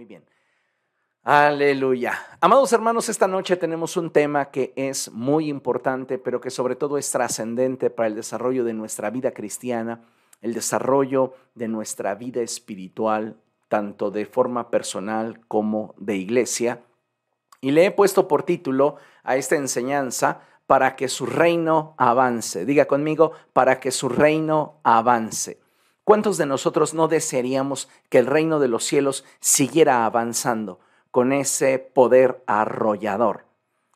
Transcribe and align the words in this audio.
Muy 0.00 0.06
bien. 0.06 0.24
Aleluya. 1.24 2.14
Amados 2.40 2.72
hermanos, 2.72 3.10
esta 3.10 3.28
noche 3.28 3.58
tenemos 3.58 3.98
un 3.98 4.10
tema 4.10 4.46
que 4.46 4.72
es 4.76 5.12
muy 5.12 5.50
importante, 5.50 6.16
pero 6.16 6.40
que 6.40 6.48
sobre 6.48 6.74
todo 6.74 6.96
es 6.96 7.10
trascendente 7.10 7.90
para 7.90 8.06
el 8.06 8.14
desarrollo 8.14 8.64
de 8.64 8.72
nuestra 8.72 9.10
vida 9.10 9.32
cristiana, 9.32 10.00
el 10.40 10.54
desarrollo 10.54 11.34
de 11.54 11.68
nuestra 11.68 12.14
vida 12.14 12.40
espiritual, 12.40 13.36
tanto 13.68 14.10
de 14.10 14.24
forma 14.24 14.70
personal 14.70 15.46
como 15.48 15.94
de 15.98 16.16
iglesia. 16.16 16.80
Y 17.60 17.72
le 17.72 17.84
he 17.84 17.90
puesto 17.90 18.26
por 18.26 18.44
título 18.44 18.96
a 19.22 19.36
esta 19.36 19.56
enseñanza, 19.56 20.40
para 20.66 20.96
que 20.96 21.08
su 21.08 21.26
reino 21.26 21.94
avance. 21.98 22.64
Diga 22.64 22.86
conmigo, 22.86 23.32
para 23.52 23.80
que 23.80 23.90
su 23.90 24.08
reino 24.08 24.80
avance. 24.82 25.60
¿Cuántos 26.04 26.38
de 26.38 26.46
nosotros 26.46 26.94
no 26.94 27.08
desearíamos 27.08 27.88
que 28.08 28.18
el 28.18 28.26
reino 28.26 28.58
de 28.58 28.68
los 28.68 28.84
cielos 28.84 29.24
siguiera 29.40 30.04
avanzando 30.04 30.80
con 31.10 31.32
ese 31.32 31.78
poder 31.78 32.42
arrollador? 32.46 33.46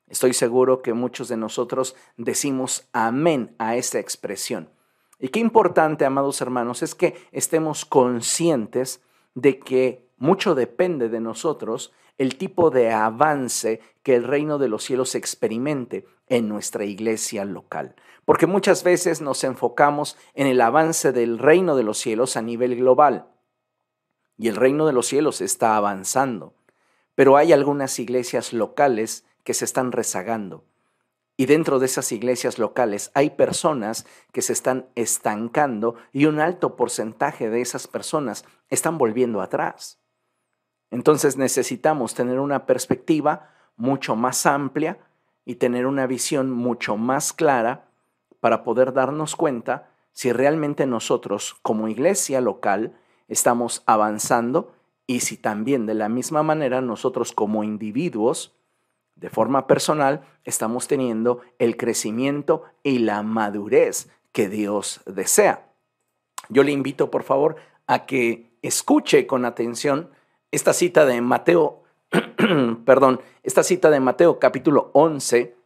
Estoy 0.07 0.35
seguro 0.35 0.83
que 0.83 0.93
muchos 0.93 1.29
de 1.29 1.37
nosotros 1.37 1.97
decimos 2.17 2.89
amén 2.93 3.55
a 3.59 3.77
esta 3.77 3.99
expresión. 3.99 4.71
Y 5.19 5.29
qué 5.29 5.41
importante, 5.41 6.05
amados 6.05 6.41
hermanos, 6.41 6.83
es 6.83 6.95
que 6.95 7.17
estemos 7.33 7.85
conscientes 7.85 9.01
de 9.35 9.59
que 9.59 10.07
mucho 10.25 10.55
depende 10.55 11.11
de 11.11 11.21
nosotros 11.21 11.93
el 12.17 12.37
tipo 12.37 12.71
de 12.71 12.91
avance 12.91 13.83
que 14.03 14.17
el 14.17 14.25
reino 14.25 14.57
de 14.57 14.69
los 14.69 14.83
cielos 14.83 15.15
experimente 15.15 16.07
en 16.29 16.49
nuestra 16.49 16.87
iglesia 16.87 17.45
local. 17.45 17.95
Porque 18.25 18.47
muchas 18.47 18.85
veces 18.85 19.21
nos 19.21 19.45
enfocamos 19.45 20.17
en 20.33 20.47
el 20.47 20.63
avance 20.63 21.13
del 21.13 21.39
reino 21.39 21.77
de 21.77 21.83
los 21.83 21.99
cielos 21.99 22.39
a 22.39 22.43
nivel 22.43 22.75
global. 22.77 23.29
Y 24.39 24.49
el 24.49 24.57
reino 24.57 24.87
de 24.87 24.95
los 24.95 25.09
cielos 25.09 25.43
está 25.43 25.77
avanzando. 25.77 26.55
Pero 27.15 27.37
hay 27.37 27.53
algunas 27.53 27.99
iglesias 27.99 28.55
locales 28.55 29.27
que 29.43 29.53
se 29.53 29.67
están 29.67 29.93
rezagando. 29.93 30.65
Y 31.37 31.45
dentro 31.45 31.81
de 31.81 31.85
esas 31.85 32.13
iglesias 32.13 32.59
locales 32.59 33.11
hay 33.13 33.29
personas 33.29 34.07
que 34.33 34.41
se 34.41 34.55
están 34.55 34.89
estancando 34.95 35.97
y 36.13 36.25
un 36.25 36.41
alto 36.41 36.77
porcentaje 36.77 37.51
de 37.51 37.61
esas 37.61 37.89
personas 37.89 38.47
están 38.71 38.97
volviendo 38.97 39.43
atrás. 39.43 40.01
Entonces 40.91 41.37
necesitamos 41.37 42.15
tener 42.15 42.39
una 42.39 42.67
perspectiva 42.67 43.51
mucho 43.77 44.17
más 44.17 44.47
amplia 44.47 44.99
y 45.45 45.57
tener 45.57 45.87
una 45.87 46.07
visión 46.07 46.51
mucho 46.51 46.97
más 46.97 47.33
clara 47.33 47.89
para 48.41 48.63
poder 48.63 48.93
darnos 48.93 49.37
cuenta 49.37 49.91
si 50.13 50.33
realmente 50.33 50.87
nosotros 50.87 51.57
como 51.63 51.89
iglesia 51.89 52.41
local 52.41 52.95
estamos 53.29 53.83
avanzando 53.87 54.73
y 55.07 55.21
si 55.21 55.37
también 55.37 55.87
de 55.87 55.95
la 55.95 56.09
misma 56.09 56.43
manera 56.43 56.81
nosotros 56.81 57.33
como 57.33 57.65
individuos, 57.65 58.55
de 59.17 59.31
forma 59.31 59.67
personal, 59.67 60.25
estamos 60.45 60.89
teniendo 60.89 61.41
el 61.59 61.77
crecimiento 61.77 62.65
y 62.83 62.99
la 62.99 63.23
madurez 63.23 64.09
que 64.33 64.49
Dios 64.49 65.01
desea. 65.07 65.69
Yo 66.49 66.63
le 66.63 66.73
invito, 66.73 67.11
por 67.11 67.23
favor, 67.23 67.57
a 67.87 68.07
que 68.07 68.51
escuche 68.63 69.27
con 69.27 69.45
atención 69.45 70.11
esta 70.55 70.73
cita 70.73 71.05
de 71.05 71.21
Mateo, 71.21 71.83
perdón, 72.85 73.21
esta 73.43 73.65
cita 73.65 73.91
de 73.91 73.99
Mateo 73.99 74.39
capítulo 74.39 74.91
11, 74.93 75.57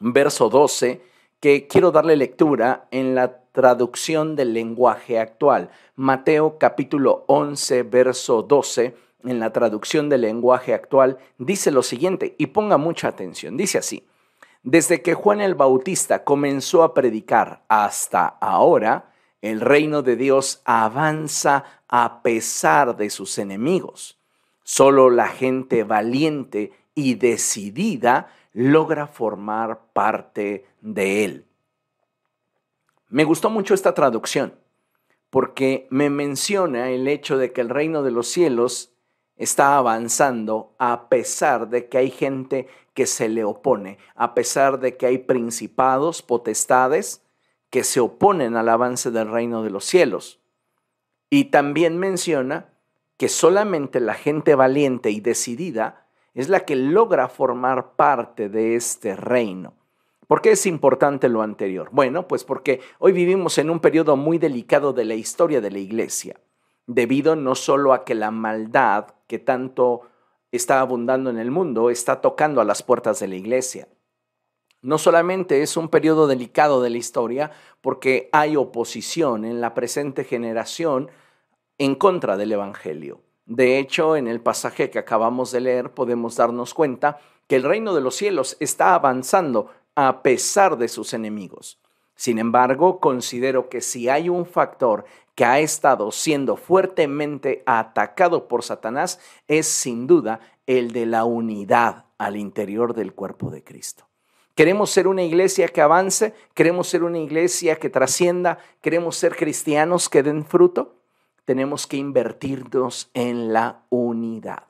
verso 0.00 0.48
12, 0.48 1.00
que 1.38 1.68
quiero 1.68 1.92
darle 1.92 2.16
lectura 2.16 2.88
en 2.90 3.14
la 3.14 3.42
traducción 3.52 4.34
del 4.34 4.54
lenguaje 4.54 5.20
actual. 5.20 5.70
Mateo 5.94 6.58
capítulo 6.58 7.24
11, 7.28 7.84
verso 7.84 8.42
12, 8.42 8.96
en 9.24 9.38
la 9.38 9.52
traducción 9.52 10.08
del 10.08 10.22
lenguaje 10.22 10.74
actual, 10.74 11.18
dice 11.38 11.70
lo 11.70 11.84
siguiente, 11.84 12.34
y 12.38 12.46
ponga 12.46 12.78
mucha 12.78 13.06
atención, 13.06 13.56
dice 13.56 13.78
así, 13.78 14.08
desde 14.64 15.00
que 15.00 15.14
Juan 15.14 15.40
el 15.40 15.54
Bautista 15.54 16.24
comenzó 16.24 16.82
a 16.82 16.92
predicar 16.92 17.62
hasta 17.68 18.26
ahora, 18.26 19.12
el 19.42 19.60
reino 19.60 20.02
de 20.02 20.16
Dios 20.16 20.60
avanza 20.64 21.64
a 21.94 22.22
pesar 22.22 22.96
de 22.96 23.10
sus 23.10 23.36
enemigos. 23.36 24.18
Solo 24.64 25.10
la 25.10 25.28
gente 25.28 25.84
valiente 25.84 26.72
y 26.94 27.16
decidida 27.16 28.28
logra 28.54 29.06
formar 29.06 29.78
parte 29.92 30.64
de 30.80 31.24
él. 31.26 31.44
Me 33.10 33.24
gustó 33.24 33.50
mucho 33.50 33.74
esta 33.74 33.92
traducción 33.92 34.54
porque 35.28 35.86
me 35.90 36.08
menciona 36.08 36.88
el 36.88 37.06
hecho 37.08 37.36
de 37.36 37.52
que 37.52 37.60
el 37.60 37.68
reino 37.68 38.02
de 38.02 38.10
los 38.10 38.28
cielos 38.28 38.94
está 39.36 39.76
avanzando 39.76 40.74
a 40.78 41.10
pesar 41.10 41.68
de 41.68 41.90
que 41.90 41.98
hay 41.98 42.10
gente 42.10 42.68
que 42.94 43.04
se 43.04 43.28
le 43.28 43.44
opone, 43.44 43.98
a 44.14 44.32
pesar 44.32 44.80
de 44.80 44.96
que 44.96 45.04
hay 45.04 45.18
principados, 45.18 46.22
potestades, 46.22 47.22
que 47.68 47.84
se 47.84 48.00
oponen 48.00 48.56
al 48.56 48.70
avance 48.70 49.10
del 49.10 49.30
reino 49.30 49.62
de 49.62 49.70
los 49.70 49.84
cielos. 49.84 50.41
Y 51.34 51.46
también 51.46 51.96
menciona 51.96 52.74
que 53.16 53.30
solamente 53.30 54.00
la 54.00 54.12
gente 54.12 54.54
valiente 54.54 55.10
y 55.10 55.20
decidida 55.20 56.06
es 56.34 56.50
la 56.50 56.66
que 56.66 56.76
logra 56.76 57.26
formar 57.30 57.96
parte 57.96 58.50
de 58.50 58.76
este 58.76 59.16
reino. 59.16 59.72
¿Por 60.26 60.42
qué 60.42 60.50
es 60.50 60.66
importante 60.66 61.30
lo 61.30 61.40
anterior? 61.40 61.88
Bueno, 61.90 62.28
pues 62.28 62.44
porque 62.44 62.82
hoy 62.98 63.12
vivimos 63.12 63.56
en 63.56 63.70
un 63.70 63.80
periodo 63.80 64.14
muy 64.14 64.36
delicado 64.36 64.92
de 64.92 65.06
la 65.06 65.14
historia 65.14 65.62
de 65.62 65.70
la 65.70 65.78
iglesia, 65.78 66.38
debido 66.86 67.34
no 67.34 67.54
solo 67.54 67.94
a 67.94 68.04
que 68.04 68.14
la 68.14 68.30
maldad 68.30 69.06
que 69.26 69.38
tanto 69.38 70.02
está 70.50 70.80
abundando 70.80 71.30
en 71.30 71.38
el 71.38 71.50
mundo 71.50 71.88
está 71.88 72.20
tocando 72.20 72.60
a 72.60 72.66
las 72.66 72.82
puertas 72.82 73.20
de 73.20 73.28
la 73.28 73.36
iglesia, 73.36 73.88
no 74.82 74.98
solamente 74.98 75.62
es 75.62 75.76
un 75.76 75.88
periodo 75.88 76.26
delicado 76.26 76.82
de 76.82 76.90
la 76.90 76.98
historia 76.98 77.52
porque 77.80 78.28
hay 78.32 78.56
oposición 78.56 79.44
en 79.44 79.60
la 79.60 79.74
presente 79.74 80.24
generación 80.24 81.08
en 81.84 81.96
contra 81.96 82.36
del 82.36 82.52
Evangelio. 82.52 83.22
De 83.44 83.80
hecho, 83.80 84.14
en 84.14 84.28
el 84.28 84.40
pasaje 84.40 84.88
que 84.88 85.00
acabamos 85.00 85.50
de 85.50 85.62
leer 85.62 85.90
podemos 85.90 86.36
darnos 86.36 86.74
cuenta 86.74 87.18
que 87.48 87.56
el 87.56 87.64
reino 87.64 87.92
de 87.92 88.00
los 88.00 88.14
cielos 88.14 88.56
está 88.60 88.94
avanzando 88.94 89.68
a 89.96 90.22
pesar 90.22 90.78
de 90.78 90.86
sus 90.86 91.12
enemigos. 91.12 91.80
Sin 92.14 92.38
embargo, 92.38 93.00
considero 93.00 93.68
que 93.68 93.80
si 93.80 94.08
hay 94.08 94.28
un 94.28 94.46
factor 94.46 95.06
que 95.34 95.44
ha 95.44 95.58
estado 95.58 96.12
siendo 96.12 96.56
fuertemente 96.56 97.64
atacado 97.66 98.46
por 98.46 98.62
Satanás, 98.62 99.18
es 99.48 99.66
sin 99.66 100.06
duda 100.06 100.38
el 100.68 100.92
de 100.92 101.06
la 101.06 101.24
unidad 101.24 102.04
al 102.16 102.36
interior 102.36 102.94
del 102.94 103.12
cuerpo 103.12 103.50
de 103.50 103.64
Cristo. 103.64 104.06
Queremos 104.54 104.90
ser 104.90 105.08
una 105.08 105.24
iglesia 105.24 105.66
que 105.66 105.80
avance, 105.80 106.32
queremos 106.54 106.86
ser 106.86 107.02
una 107.02 107.18
iglesia 107.18 107.74
que 107.74 107.90
trascienda, 107.90 108.58
queremos 108.80 109.16
ser 109.16 109.34
cristianos 109.34 110.08
que 110.08 110.22
den 110.22 110.44
fruto. 110.44 111.01
Tenemos 111.52 111.86
que 111.86 111.98
invertirnos 111.98 113.10
en 113.12 113.52
la 113.52 113.82
unidad. 113.90 114.68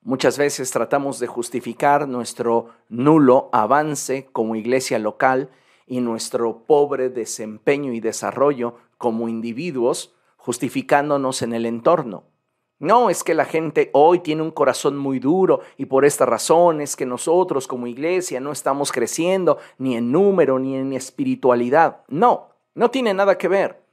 Muchas 0.00 0.38
veces 0.38 0.70
tratamos 0.70 1.20
de 1.20 1.26
justificar 1.26 2.08
nuestro 2.08 2.70
nulo 2.88 3.50
avance 3.52 4.30
como 4.32 4.56
iglesia 4.56 4.98
local 4.98 5.50
y 5.86 6.00
nuestro 6.00 6.64
pobre 6.64 7.10
desempeño 7.10 7.92
y 7.92 8.00
desarrollo 8.00 8.76
como 8.96 9.28
individuos 9.28 10.14
justificándonos 10.38 11.42
en 11.42 11.52
el 11.52 11.66
entorno. 11.66 12.24
No, 12.78 13.10
es 13.10 13.22
que 13.22 13.34
la 13.34 13.44
gente 13.44 13.90
hoy 13.92 14.20
tiene 14.20 14.40
un 14.40 14.52
corazón 14.52 14.96
muy 14.96 15.18
duro 15.18 15.60
y 15.76 15.84
por 15.84 16.06
esta 16.06 16.24
razón 16.24 16.80
es 16.80 16.96
que 16.96 17.04
nosotros 17.04 17.66
como 17.66 17.88
iglesia 17.88 18.40
no 18.40 18.52
estamos 18.52 18.90
creciendo 18.90 19.58
ni 19.76 19.96
en 19.96 20.12
número 20.12 20.58
ni 20.58 20.76
en 20.76 20.94
espiritualidad. 20.94 22.04
No, 22.08 22.48
no 22.74 22.90
tiene 22.90 23.12
nada 23.12 23.36
que 23.36 23.48
ver. 23.48 23.89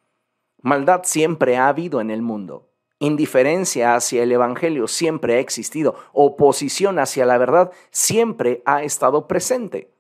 Maldad 0.68 1.04
siempre 1.06 1.56
ha 1.56 1.70
habido 1.70 2.02
en 2.02 2.12
el 2.12 2.22
mundo. 2.22 2.68
Indiferencia 3.00 3.96
hacia 3.96 4.24
el 4.24 4.34
Evangelio 4.34 4.90
siempre 4.90 5.36
ha 5.36 5.40
existido. 5.40 5.96
Oposición 6.12 7.00
hacia 7.00 7.26
la 7.26 7.38
verdad 7.38 7.72
siempre 7.90 8.64
ha 8.66 8.84
estado 8.84 9.30
presente. 9.30 9.94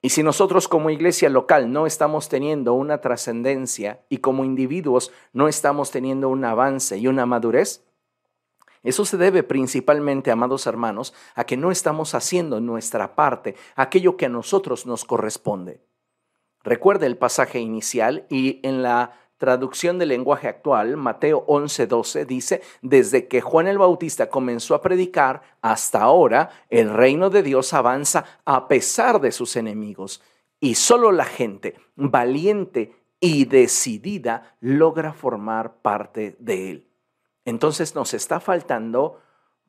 Y 0.00 0.08
si 0.08 0.22
nosotros 0.22 0.66
como 0.66 0.88
iglesia 0.88 1.28
local 1.28 1.70
no 1.70 1.86
estamos 1.86 2.30
teniendo 2.30 2.72
una 2.72 3.02
trascendencia 3.02 4.00
y 4.08 4.16
como 4.16 4.46
individuos 4.46 5.12
no 5.34 5.46
estamos 5.46 5.90
teniendo 5.90 6.30
un 6.30 6.42
avance 6.46 6.96
y 6.96 7.06
una 7.06 7.26
madurez, 7.26 7.84
eso 8.82 9.04
se 9.04 9.18
debe 9.18 9.42
principalmente, 9.42 10.30
amados 10.30 10.66
hermanos, 10.66 11.12
a 11.34 11.44
que 11.44 11.58
no 11.58 11.70
estamos 11.70 12.14
haciendo 12.14 12.62
nuestra 12.62 13.14
parte, 13.14 13.56
aquello 13.74 14.16
que 14.16 14.24
a 14.24 14.30
nosotros 14.30 14.86
nos 14.86 15.04
corresponde. 15.04 15.82
Recuerde 16.66 17.06
el 17.06 17.16
pasaje 17.16 17.60
inicial 17.60 18.26
y 18.28 18.58
en 18.64 18.82
la 18.82 19.12
traducción 19.38 20.00
del 20.00 20.08
lenguaje 20.08 20.48
actual, 20.48 20.96
Mateo 20.96 21.46
11:12 21.46 22.26
dice, 22.26 22.60
desde 22.82 23.28
que 23.28 23.40
Juan 23.40 23.68
el 23.68 23.78
Bautista 23.78 24.28
comenzó 24.28 24.74
a 24.74 24.82
predicar 24.82 25.42
hasta 25.62 26.02
ahora, 26.02 26.50
el 26.68 26.92
reino 26.92 27.30
de 27.30 27.44
Dios 27.44 27.72
avanza 27.72 28.24
a 28.44 28.66
pesar 28.66 29.20
de 29.20 29.30
sus 29.30 29.54
enemigos. 29.54 30.20
Y 30.58 30.74
solo 30.74 31.12
la 31.12 31.24
gente 31.24 31.76
valiente 31.94 32.96
y 33.20 33.44
decidida 33.44 34.56
logra 34.58 35.12
formar 35.12 35.76
parte 35.82 36.34
de 36.40 36.70
él. 36.72 36.88
entonces 37.44 37.94
nos 37.94 38.12
está 38.12 38.40
faltando 38.40 39.20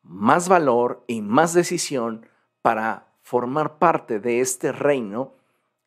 más 0.01 0.49
valor 0.49 1.03
y 1.05 1.21
más 1.21 1.53
decisión 1.53 2.25
para 2.63 3.05
formar 3.21 3.77
parte 3.77 4.19
de 4.19 4.39
este 4.39 4.71
reino 4.71 5.36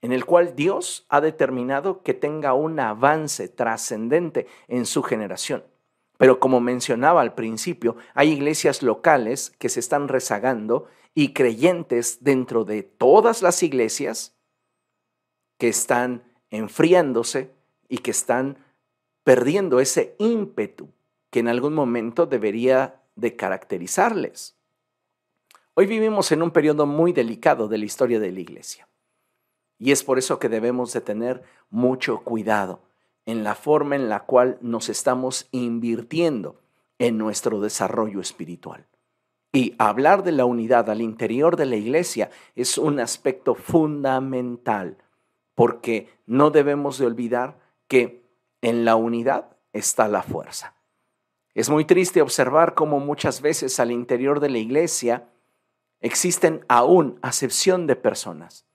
en 0.02 0.12
el 0.12 0.24
cual 0.24 0.54
Dios 0.56 1.04
ha 1.08 1.20
determinado 1.20 2.02
que 2.02 2.14
tenga 2.14 2.54
un 2.54 2.80
avance 2.80 3.48
trascendente 3.48 4.46
en 4.68 4.86
su 4.86 5.02
generación. 5.02 5.64
Pero 6.16 6.38
como 6.40 6.60
mencionaba 6.60 7.20
al 7.20 7.34
principio, 7.34 7.96
hay 8.14 8.30
iglesias 8.32 8.82
locales 8.82 9.52
que 9.58 9.68
se 9.68 9.80
están 9.80 10.08
rezagando 10.08 10.86
y 11.14 11.32
creyentes 11.32 12.22
dentro 12.22 12.64
de 12.64 12.82
todas 12.82 13.42
las 13.42 13.62
iglesias 13.62 14.36
que 15.58 15.68
están 15.68 16.22
enfriándose 16.50 17.54
y 17.88 17.98
que 17.98 18.10
están 18.10 18.58
perdiendo 19.24 19.80
ese 19.80 20.14
ímpetu 20.18 20.88
que 21.30 21.40
en 21.40 21.48
algún 21.48 21.74
momento 21.74 22.26
debería 22.26 23.00
de 23.16 23.36
caracterizarles. 23.36 24.56
Hoy 25.74 25.86
vivimos 25.86 26.32
en 26.32 26.42
un 26.42 26.50
periodo 26.50 26.86
muy 26.86 27.12
delicado 27.12 27.68
de 27.68 27.78
la 27.78 27.84
historia 27.84 28.18
de 28.18 28.32
la 28.32 28.40
iglesia. 28.40 28.88
Y 29.80 29.92
es 29.92 30.04
por 30.04 30.18
eso 30.18 30.38
que 30.38 30.50
debemos 30.50 30.92
de 30.92 31.00
tener 31.00 31.42
mucho 31.70 32.18
cuidado 32.22 32.82
en 33.24 33.42
la 33.42 33.54
forma 33.54 33.96
en 33.96 34.10
la 34.10 34.26
cual 34.26 34.58
nos 34.60 34.90
estamos 34.90 35.48
invirtiendo 35.52 36.60
en 36.98 37.16
nuestro 37.16 37.60
desarrollo 37.60 38.20
espiritual. 38.20 38.86
Y 39.52 39.74
hablar 39.78 40.22
de 40.22 40.32
la 40.32 40.44
unidad 40.44 40.90
al 40.90 41.00
interior 41.00 41.56
de 41.56 41.64
la 41.64 41.76
iglesia 41.76 42.30
es 42.54 42.76
un 42.76 43.00
aspecto 43.00 43.54
fundamental, 43.54 44.98
porque 45.54 46.08
no 46.26 46.50
debemos 46.50 46.98
de 46.98 47.06
olvidar 47.06 47.58
que 47.88 48.22
en 48.60 48.84
la 48.84 48.96
unidad 48.96 49.56
está 49.72 50.08
la 50.08 50.22
fuerza. 50.22 50.74
Es 51.54 51.70
muy 51.70 51.86
triste 51.86 52.20
observar 52.20 52.74
cómo 52.74 53.00
muchas 53.00 53.40
veces 53.40 53.80
al 53.80 53.90
interior 53.90 54.40
de 54.40 54.50
la 54.50 54.58
iglesia 54.58 55.28
existen 56.00 56.64
aún 56.68 57.18
acepción 57.22 57.86
de 57.86 57.96
personas. 57.96 58.66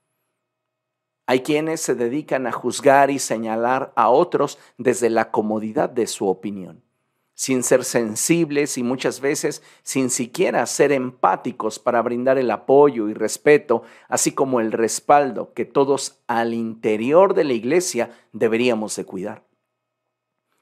Hay 1.26 1.40
quienes 1.40 1.80
se 1.80 1.96
dedican 1.96 2.46
a 2.46 2.52
juzgar 2.52 3.10
y 3.10 3.18
señalar 3.18 3.92
a 3.96 4.08
otros 4.10 4.58
desde 4.78 5.10
la 5.10 5.32
comodidad 5.32 5.90
de 5.90 6.06
su 6.06 6.28
opinión, 6.28 6.84
sin 7.34 7.64
ser 7.64 7.84
sensibles 7.84 8.78
y 8.78 8.84
muchas 8.84 9.20
veces 9.20 9.60
sin 9.82 10.10
siquiera 10.10 10.64
ser 10.66 10.92
empáticos 10.92 11.80
para 11.80 12.00
brindar 12.00 12.38
el 12.38 12.50
apoyo 12.52 13.08
y 13.08 13.14
respeto, 13.14 13.82
así 14.08 14.32
como 14.32 14.60
el 14.60 14.70
respaldo 14.70 15.52
que 15.52 15.64
todos 15.64 16.20
al 16.28 16.54
interior 16.54 17.34
de 17.34 17.44
la 17.44 17.54
iglesia 17.54 18.10
deberíamos 18.32 18.94
de 18.94 19.04
cuidar. 19.04 19.42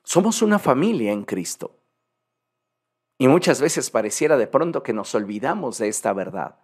Somos 0.02 0.40
una 0.40 0.58
familia 0.58 1.12
en 1.12 1.24
Cristo. 1.24 1.76
Y 3.18 3.28
muchas 3.28 3.60
veces 3.60 3.90
pareciera 3.90 4.36
de 4.38 4.46
pronto 4.46 4.82
que 4.82 4.92
nos 4.92 5.14
olvidamos 5.14 5.78
de 5.78 5.88
esta 5.88 6.12
verdad. 6.12 6.56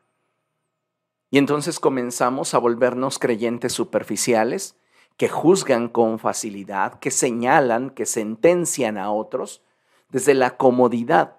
Y 1.30 1.38
entonces 1.38 1.78
comenzamos 1.78 2.54
a 2.54 2.58
volvernos 2.58 3.18
creyentes 3.18 3.72
superficiales 3.72 4.76
que 5.16 5.28
juzgan 5.28 5.88
con 5.88 6.18
facilidad, 6.18 6.98
que 6.98 7.10
señalan, 7.10 7.90
que 7.90 8.06
sentencian 8.06 8.98
a 8.98 9.12
otros 9.12 9.62
desde 10.08 10.34
la 10.34 10.56
comodidad 10.56 11.36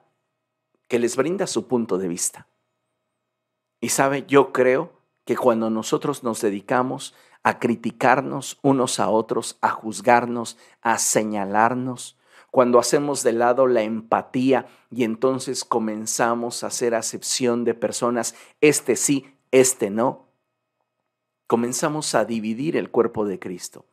que 0.88 1.00
les 1.00 1.16
brinda 1.16 1.48
su 1.48 1.68
punto 1.68 1.98
de 1.98 2.08
vista. 2.08 2.48
Y 3.80 3.90
sabe, 3.90 4.26
yo 4.28 4.54
creo 4.54 4.94
que 5.26 5.36
cuando 5.36 5.70
nosotros 5.70 6.24
nos 6.24 6.42
dedicamos 6.42 7.16
a 7.44 7.60
criticarnos 7.60 8.60
unos 8.62 9.00
a 9.00 9.10
otros, 9.10 9.58
a 9.62 9.70
juzgarnos, 9.70 10.58
a 10.82 10.98
señalarnos, 10.98 12.18
cuando 12.52 12.80
hacemos 12.80 13.24
de 13.24 13.32
lado 13.32 13.66
la 13.66 13.82
empatía 13.82 14.68
y 14.92 15.06
entonces 15.06 15.64
comenzamos 15.64 16.64
a 16.64 16.68
hacer 16.68 16.94
acepción 16.94 17.64
de 17.64 17.74
personas, 17.74 18.36
este 18.60 18.96
sí, 18.98 19.34
este 19.52 19.90
no, 19.90 20.28
comenzamos 21.48 22.16
a 22.16 22.26
dividir 22.26 22.78
el 22.78 22.90
cuerpo 22.90 23.26
de 23.26 23.40
Cristo. 23.40 23.86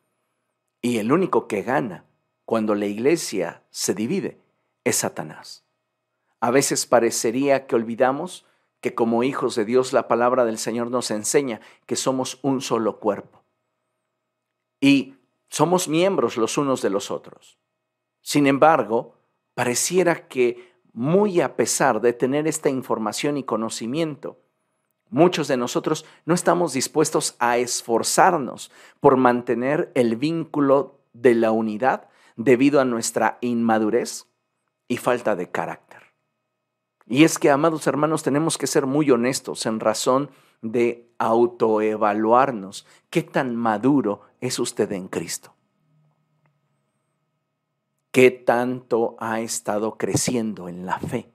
Y 0.81 0.99
el 0.99 1.11
único 1.11 1.49
que 1.49 1.63
gana 1.63 2.05
cuando 2.45 2.75
la 2.75 2.87
iglesia 2.87 3.63
se 3.71 3.95
divide 3.95 4.41
es 4.85 4.97
Satanás. 4.97 5.65
A 6.41 6.51
veces 6.51 6.87
parecería 6.87 7.67
que 7.67 7.75
olvidamos 7.75 8.47
que 8.81 8.95
como 8.95 9.25
hijos 9.25 9.57
de 9.57 9.65
Dios 9.65 9.93
la 9.93 10.07
palabra 10.07 10.45
del 10.45 10.59
Señor 10.59 10.91
nos 10.91 11.11
enseña 11.11 11.61
que 11.87 11.97
somos 11.97 12.39
un 12.43 12.61
solo 12.61 13.01
cuerpo. 13.01 13.43
Y 14.81 15.17
somos 15.49 15.89
miembros 15.89 16.37
los 16.37 16.59
unos 16.59 16.81
de 16.81 16.91
los 16.91 17.11
otros. 17.11 17.59
Sin 18.21 18.47
embargo, 18.47 19.15
pareciera 19.55 20.29
que 20.29 20.73
muy 20.93 21.41
a 21.41 21.57
pesar 21.57 22.01
de 22.01 22.13
tener 22.13 22.47
esta 22.47 22.69
información 22.69 23.37
y 23.37 23.43
conocimiento, 23.43 24.39
Muchos 25.11 25.49
de 25.49 25.57
nosotros 25.57 26.05
no 26.27 26.35
estamos 26.35 26.73
dispuestos 26.73 27.37
a 27.39 27.57
esforzarnos 27.57 28.71
por 29.01 29.17
mantener 29.17 29.91
el 29.95 30.17
vínculo 30.17 31.01
de 31.13 31.35
la 31.35 31.51
unidad 31.51 32.09
debido 32.37 32.81
a 32.81 32.85
nuestra 32.85 33.39
inmadurez 33.41 34.27
y 34.87 34.99
falta 34.99 35.35
de 35.35 35.51
carácter. 35.51 36.03
Y 37.07 37.25
es 37.25 37.39
que, 37.39 37.51
amados 37.51 37.87
hermanos, 37.87 38.23
tenemos 38.23 38.59
que 38.59 38.67
ser 38.67 38.87
muy 38.87 39.11
honestos 39.11 39.65
en 39.65 39.81
razón 39.81 40.31
de 40.61 41.11
autoevaluarnos. 41.19 42.87
¿Qué 43.09 43.23
tan 43.23 43.57
maduro 43.57 44.23
es 44.41 44.59
usted 44.59 44.93
en 44.93 45.09
Cristo? 45.09 45.55
¿Qué 48.11 48.31
tanto 48.31 49.17
ha 49.19 49.41
estado 49.41 49.97
creciendo 49.97 50.69
en 50.69 50.85
la 50.85 50.99
fe? 50.99 51.31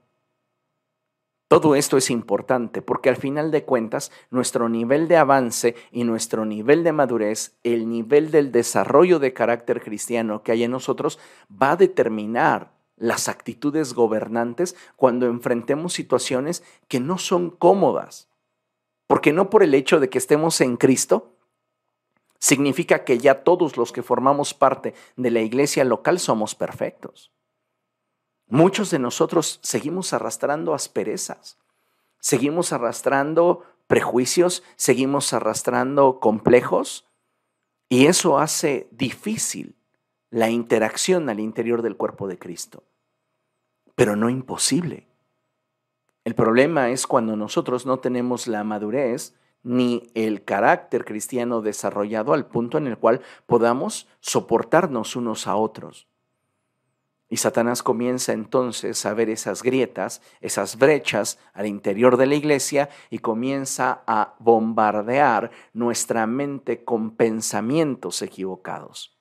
Todo 1.54 1.76
esto 1.76 1.98
es 1.98 2.10
importante 2.10 2.82
porque 2.82 3.10
al 3.10 3.16
final 3.16 3.52
de 3.52 3.64
cuentas 3.64 4.12
nuestro 4.32 4.70
nivel 4.70 5.08
de 5.08 5.18
avance 5.18 5.76
y 5.92 6.04
nuestro 6.04 6.46
nivel 6.46 6.84
de 6.84 6.94
madurez, 6.94 7.56
el 7.62 7.88
nivel 7.88 8.32
del 8.32 8.52
desarrollo 8.52 9.20
de 9.20 9.34
carácter 9.34 9.80
cristiano 9.84 10.42
que 10.42 10.52
hay 10.52 10.64
en 10.64 10.72
nosotros 10.72 11.20
va 11.52 11.74
a 11.74 11.76
determinar 11.76 12.74
las 12.98 13.30
actitudes 13.30 13.94
gobernantes 13.94 14.76
cuando 14.96 15.28
enfrentemos 15.28 15.94
situaciones 15.94 16.64
que 16.88 17.00
no 17.00 17.20
son 17.20 17.52
cómodas. 17.52 18.30
Porque 19.06 19.32
no 19.32 19.52
por 19.52 19.62
el 19.62 19.76
hecho 19.76 20.00
de 20.00 20.10
que 20.10 20.18
estemos 20.18 20.60
en 20.60 20.76
Cristo, 20.76 21.36
significa 22.40 23.04
que 23.04 23.20
ya 23.20 23.44
todos 23.44 23.78
los 23.78 23.92
que 23.92 24.02
formamos 24.02 24.56
parte 24.56 24.96
de 25.18 25.30
la 25.30 25.42
iglesia 25.42 25.84
local 25.84 26.18
somos 26.18 26.56
perfectos. 26.56 27.32
Muchos 28.48 28.92
de 28.92 29.00
nosotros 29.00 29.60
seguimos 29.64 30.14
arrastrando 30.14 30.74
asperezas, 30.74 31.58
seguimos 32.20 32.74
arrastrando 32.74 33.64
prejuicios, 33.88 34.64
seguimos 34.76 35.34
arrastrando 35.34 36.20
complejos 36.20 37.08
y 37.90 38.08
eso 38.08 38.40
hace 38.40 38.88
difícil 38.92 39.76
la 40.30 40.50
interacción 40.50 41.30
al 41.30 41.40
interior 41.40 41.82
del 41.82 41.96
cuerpo 41.96 42.28
de 42.28 42.40
Cristo, 42.40 42.84
pero 43.96 44.16
no 44.16 44.30
imposible. 44.30 45.08
El 46.26 46.36
problema 46.36 46.90
es 46.90 47.06
cuando 47.06 47.36
nosotros 47.36 47.86
no 47.86 48.00
tenemos 48.00 48.48
la 48.48 48.64
madurez 48.64 49.36
ni 49.62 50.12
el 50.14 50.44
carácter 50.44 51.06
cristiano 51.06 51.62
desarrollado 51.62 52.34
al 52.34 52.48
punto 52.48 52.78
en 52.78 52.88
el 52.88 52.98
cual 52.98 53.22
podamos 53.46 54.08
soportarnos 54.20 55.16
unos 55.16 55.48
a 55.48 55.56
otros. 55.56 56.08
Y 57.30 57.38
Satanás 57.38 57.82
comienza 57.82 58.34
entonces 58.34 59.06
a 59.06 59.14
ver 59.14 59.30
esas 59.30 59.64
grietas, 59.64 60.22
esas 60.42 60.78
brechas 60.78 61.40
al 61.54 61.66
interior 61.66 62.18
de 62.18 62.28
la 62.28 62.36
iglesia 62.36 62.90
y 63.10 63.20
comienza 63.20 64.04
a 64.06 64.36
bombardear 64.40 65.50
nuestra 65.74 66.28
mente 66.28 66.84
con 66.84 67.16
pensamientos 67.16 68.22
equivocados, 68.22 69.18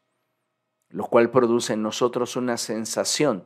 lo 0.90 1.06
cual 1.06 1.30
produce 1.30 1.73
en 1.73 1.82
nosotros 1.82 2.37
una 2.37 2.59
sensación 2.59 3.44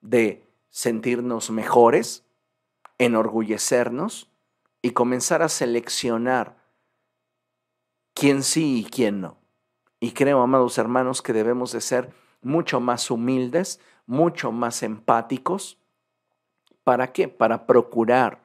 de 0.00 0.46
sentirnos 0.68 1.50
mejores, 1.50 2.24
enorgullecernos 2.98 4.30
y 4.82 4.90
comenzar 4.90 5.42
a 5.42 5.48
seleccionar 5.48 6.56
quién 8.14 8.42
sí 8.42 8.80
y 8.80 8.84
quién 8.84 9.20
no. 9.20 9.38
Y 10.00 10.12
creo, 10.12 10.40
amados 10.40 10.78
hermanos, 10.78 11.22
que 11.22 11.32
debemos 11.32 11.72
de 11.72 11.80
ser 11.80 12.12
mucho 12.42 12.80
más 12.80 13.10
humildes, 13.10 13.80
mucho 14.06 14.52
más 14.52 14.82
empáticos. 14.82 15.78
¿Para 16.84 17.12
qué? 17.12 17.28
Para 17.28 17.66
procurar 17.66 18.42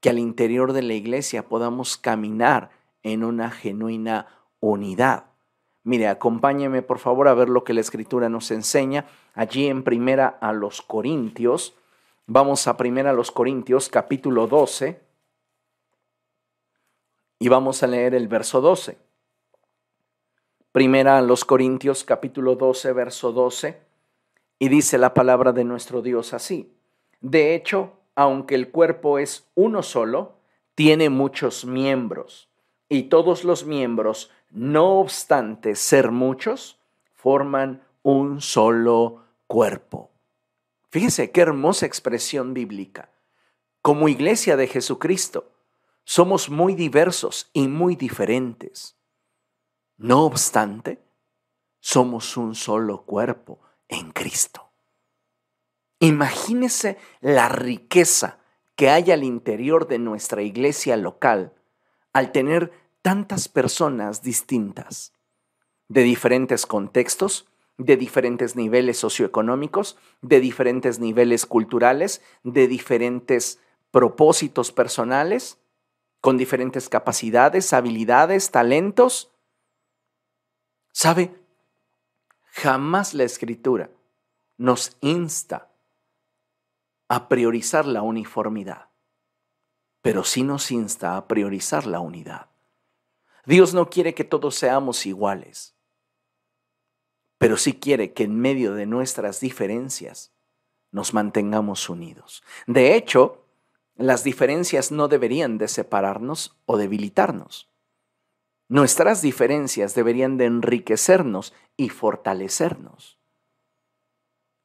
que 0.00 0.10
al 0.10 0.18
interior 0.18 0.72
de 0.72 0.82
la 0.82 0.94
iglesia 0.94 1.48
podamos 1.48 1.96
caminar 1.96 2.70
en 3.02 3.24
una 3.24 3.50
genuina 3.50 4.26
unidad. 4.60 5.26
Mire, 5.84 6.08
acompáñeme 6.08 6.82
por 6.82 6.98
favor 6.98 7.28
a 7.28 7.34
ver 7.34 7.48
lo 7.48 7.64
que 7.64 7.74
la 7.74 7.80
escritura 7.80 8.28
nos 8.28 8.50
enseña 8.50 9.06
allí 9.34 9.66
en 9.66 9.82
primera 9.82 10.28
a 10.28 10.52
los 10.52 10.82
Corintios. 10.82 11.74
Vamos 12.26 12.68
a 12.68 12.76
primera 12.76 13.10
a 13.10 13.14
los 13.14 13.30
Corintios 13.32 13.88
capítulo 13.88 14.46
12 14.46 15.00
y 17.40 17.48
vamos 17.48 17.82
a 17.82 17.88
leer 17.88 18.14
el 18.14 18.28
verso 18.28 18.60
12. 18.60 18.96
Primera 20.72 21.18
a 21.18 21.22
los 21.22 21.44
Corintios 21.44 22.02
capítulo 22.02 22.56
12, 22.56 22.94
verso 22.94 23.32
12. 23.32 23.78
Y 24.58 24.70
dice 24.70 24.96
la 24.96 25.12
palabra 25.12 25.52
de 25.52 25.64
nuestro 25.64 26.00
Dios 26.00 26.32
así. 26.32 26.72
De 27.20 27.54
hecho, 27.54 27.92
aunque 28.14 28.54
el 28.54 28.70
cuerpo 28.70 29.18
es 29.18 29.46
uno 29.54 29.82
solo, 29.82 30.36
tiene 30.74 31.10
muchos 31.10 31.66
miembros. 31.66 32.48
Y 32.88 33.04
todos 33.04 33.44
los 33.44 33.66
miembros, 33.66 34.30
no 34.50 34.98
obstante 34.98 35.76
ser 35.76 36.10
muchos, 36.10 36.78
forman 37.12 37.82
un 38.02 38.40
solo 38.40 39.24
cuerpo. 39.46 40.08
Fíjese 40.88 41.32
qué 41.32 41.42
hermosa 41.42 41.84
expresión 41.84 42.54
bíblica. 42.54 43.10
Como 43.82 44.08
iglesia 44.08 44.56
de 44.56 44.68
Jesucristo, 44.68 45.50
somos 46.04 46.48
muy 46.48 46.74
diversos 46.74 47.50
y 47.52 47.68
muy 47.68 47.94
diferentes. 47.94 48.96
No 50.02 50.24
obstante, 50.24 51.00
somos 51.78 52.36
un 52.36 52.56
solo 52.56 53.04
cuerpo 53.04 53.60
en 53.86 54.10
Cristo. 54.10 54.72
Imagínese 56.00 56.98
la 57.20 57.48
riqueza 57.48 58.38
que 58.74 58.90
hay 58.90 59.12
al 59.12 59.22
interior 59.22 59.86
de 59.86 60.00
nuestra 60.00 60.42
iglesia 60.42 60.96
local 60.96 61.54
al 62.12 62.32
tener 62.32 62.72
tantas 63.00 63.46
personas 63.46 64.22
distintas, 64.22 65.12
de 65.86 66.02
diferentes 66.02 66.66
contextos, 66.66 67.46
de 67.78 67.96
diferentes 67.96 68.56
niveles 68.56 68.98
socioeconómicos, 68.98 69.96
de 70.20 70.40
diferentes 70.40 70.98
niveles 70.98 71.46
culturales, 71.46 72.22
de 72.42 72.66
diferentes 72.66 73.60
propósitos 73.92 74.72
personales, 74.72 75.58
con 76.20 76.38
diferentes 76.38 76.88
capacidades, 76.88 77.72
habilidades, 77.72 78.50
talentos. 78.50 79.31
¿Sabe? 80.92 81.34
Jamás 82.52 83.14
la 83.14 83.24
escritura 83.24 83.90
nos 84.58 84.96
insta 85.00 85.70
a 87.08 87.28
priorizar 87.28 87.86
la 87.86 88.02
uniformidad, 88.02 88.88
pero 90.02 90.22
sí 90.22 90.42
nos 90.42 90.70
insta 90.70 91.16
a 91.16 91.26
priorizar 91.26 91.86
la 91.86 92.00
unidad. 92.00 92.48
Dios 93.44 93.74
no 93.74 93.90
quiere 93.90 94.14
que 94.14 94.24
todos 94.24 94.54
seamos 94.54 95.04
iguales, 95.06 95.74
pero 97.38 97.56
sí 97.56 97.72
quiere 97.72 98.12
que 98.12 98.24
en 98.24 98.38
medio 98.38 98.74
de 98.74 98.86
nuestras 98.86 99.40
diferencias 99.40 100.32
nos 100.92 101.14
mantengamos 101.14 101.88
unidos. 101.88 102.44
De 102.66 102.94
hecho, 102.94 103.46
las 103.96 104.22
diferencias 104.24 104.92
no 104.92 105.08
deberían 105.08 105.58
de 105.58 105.68
separarnos 105.68 106.56
o 106.66 106.76
debilitarnos. 106.76 107.71
Nuestras 108.72 109.20
diferencias 109.20 109.94
deberían 109.94 110.38
de 110.38 110.46
enriquecernos 110.46 111.52
y 111.76 111.90
fortalecernos. 111.90 113.18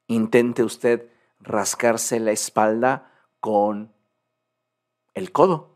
Intente 0.07 0.63
usted 0.63 1.11
rascarse 1.41 2.21
la 2.21 2.31
espalda 2.31 3.11
con 3.41 3.91
el 5.13 5.33
codo 5.33 5.75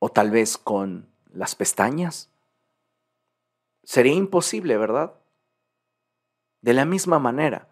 o 0.00 0.10
tal 0.10 0.30
vez 0.30 0.58
con 0.58 1.08
las 1.32 1.54
pestañas. 1.54 2.30
Sería 3.82 4.12
imposible, 4.12 4.76
¿verdad? 4.76 5.14
De 6.60 6.74
la 6.74 6.84
misma 6.84 7.18
manera, 7.18 7.70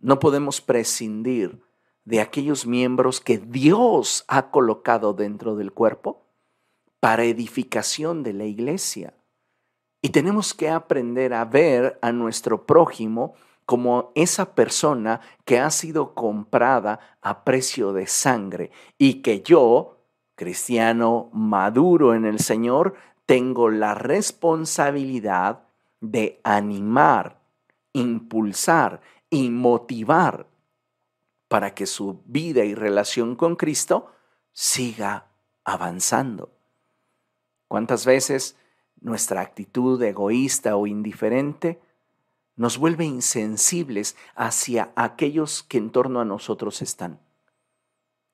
no 0.00 0.18
podemos 0.18 0.60
prescindir 0.60 1.62
de 2.04 2.20
aquellos 2.20 2.66
miembros 2.66 3.22
que 3.22 3.38
Dios 3.38 4.26
ha 4.28 4.50
colocado 4.50 5.14
dentro 5.14 5.56
del 5.56 5.72
cuerpo 5.72 6.25
para 7.00 7.24
edificación 7.24 8.22
de 8.22 8.32
la 8.32 8.44
iglesia. 8.44 9.14
Y 10.02 10.10
tenemos 10.10 10.54
que 10.54 10.70
aprender 10.70 11.34
a 11.34 11.44
ver 11.44 11.98
a 12.02 12.12
nuestro 12.12 12.66
prójimo 12.66 13.34
como 13.64 14.12
esa 14.14 14.54
persona 14.54 15.20
que 15.44 15.58
ha 15.58 15.70
sido 15.70 16.14
comprada 16.14 17.00
a 17.20 17.44
precio 17.44 17.92
de 17.92 18.06
sangre 18.06 18.70
y 18.96 19.14
que 19.22 19.42
yo, 19.42 19.98
cristiano 20.36 21.28
maduro 21.32 22.14
en 22.14 22.24
el 22.24 22.38
Señor, 22.38 22.94
tengo 23.26 23.70
la 23.70 23.94
responsabilidad 23.94 25.64
de 26.00 26.40
animar, 26.44 27.40
impulsar 27.92 29.00
y 29.28 29.50
motivar 29.50 30.46
para 31.48 31.74
que 31.74 31.86
su 31.86 32.22
vida 32.26 32.64
y 32.64 32.74
relación 32.74 33.34
con 33.34 33.56
Cristo 33.56 34.12
siga 34.52 35.26
avanzando. 35.64 36.55
¿Cuántas 37.68 38.06
veces 38.06 38.56
nuestra 39.00 39.40
actitud 39.40 40.02
egoísta 40.02 40.76
o 40.76 40.86
indiferente 40.86 41.80
nos 42.54 42.78
vuelve 42.78 43.04
insensibles 43.04 44.16
hacia 44.34 44.92
aquellos 44.96 45.62
que 45.62 45.78
en 45.78 45.90
torno 45.90 46.20
a 46.20 46.24
nosotros 46.24 46.82
están? 46.82 47.20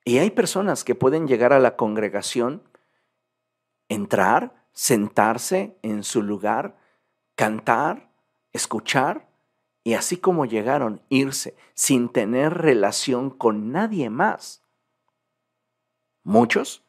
Y 0.04 0.18
hay 0.18 0.30
personas 0.30 0.84
que 0.84 0.94
pueden 0.94 1.26
llegar 1.26 1.52
a 1.52 1.60
la 1.60 1.76
congregación, 1.76 2.62
entrar, 3.88 4.66
sentarse 4.72 5.76
en 5.82 6.02
su 6.02 6.22
lugar, 6.22 6.76
cantar, 7.34 8.10
escuchar, 8.52 9.28
y 9.84 9.94
así 9.94 10.16
como 10.16 10.44
llegaron, 10.44 11.02
irse 11.08 11.56
sin 11.74 12.08
tener 12.08 12.54
relación 12.54 13.30
con 13.30 13.72
nadie 13.72 14.10
más. 14.10 14.62
Muchos 16.22 16.81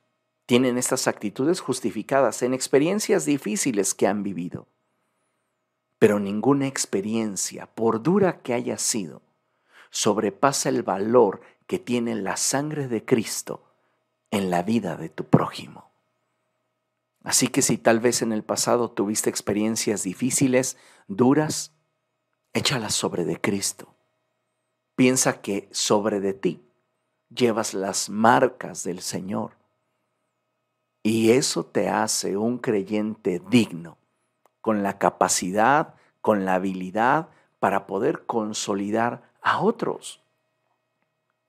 tienen 0.46 0.78
estas 0.78 1.08
actitudes 1.08 1.62
justificadas 1.62 2.42
en 2.42 2.54
experiencias 2.54 3.26
difíciles 3.26 3.94
que 3.94 4.08
han 4.08 4.24
vivido. 4.24 4.68
Pero 6.00 6.20
ninguna 6.20 6.68
experiencia, 6.68 7.68
por 7.68 8.04
dura 8.04 8.42
que 8.42 8.54
haya 8.54 8.78
sido, 8.78 9.22
sobrepasa 9.90 10.70
el 10.70 10.84
valor 10.84 11.42
que 11.66 11.80
tiene 11.80 12.16
la 12.16 12.36
sangre 12.36 12.88
de 12.88 13.06
Cristo 13.06 13.64
en 14.32 14.50
la 14.50 14.64
vida 14.64 14.98
de 14.98 15.10
tu 15.10 15.26
prójimo. 15.26 15.92
Así 17.24 17.48
que 17.48 17.62
si 17.62 17.78
tal 17.78 18.02
vez 18.02 18.22
en 18.22 18.34
el 18.34 18.44
pasado 18.44 18.92
tuviste 18.92 19.30
experiencias 19.30 20.04
difíciles, 20.04 20.76
duras, 21.08 21.72
échalas 22.52 22.94
sobre 22.94 23.24
de 23.24 23.40
Cristo. 23.40 23.96
Piensa 24.96 25.42
que 25.42 25.70
sobre 25.72 26.20
de 26.20 26.34
ti 26.34 26.62
llevas 27.30 27.74
las 27.74 28.10
marcas 28.10 28.84
del 28.84 29.02
Señor 29.02 29.62
y 31.03 31.31
eso 31.31 31.65
te 31.65 31.89
hace 31.89 32.38
un 32.38 32.57
creyente 32.57 33.41
digno, 33.50 33.98
con 34.62 34.81
la 34.81 34.98
capacidad, 34.98 35.95
con 36.22 36.45
la 36.45 36.55
habilidad 36.55 37.27
para 37.60 37.86
poder 37.86 38.25
consolidar 38.25 39.22
a 39.41 39.60
otros. 39.62 40.22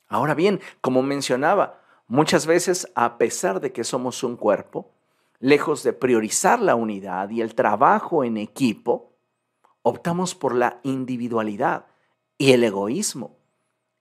Ahora 0.09 0.35
bien, 0.35 0.61
como 0.81 1.03
mencionaba, 1.03 1.81
muchas 2.09 2.47
veces 2.47 2.91
a 2.97 3.17
pesar 3.17 3.61
de 3.61 3.73
que 3.73 3.85
somos 3.85 4.25
un 4.25 4.37
cuerpo, 4.37 4.91
lejos 5.39 5.85
de 5.85 5.93
priorizar 5.93 6.61
la 6.61 6.75
unidad 6.75 7.31
y 7.31 7.41
el 7.41 7.55
trabajo 7.55 8.25
en 8.25 8.37
equipo, 8.37 9.13
optamos 9.83 10.35
por 10.35 10.55
la 10.55 10.81
individualidad 10.83 11.87
y 12.39 12.53
el 12.53 12.65
egoísmo. 12.65 13.37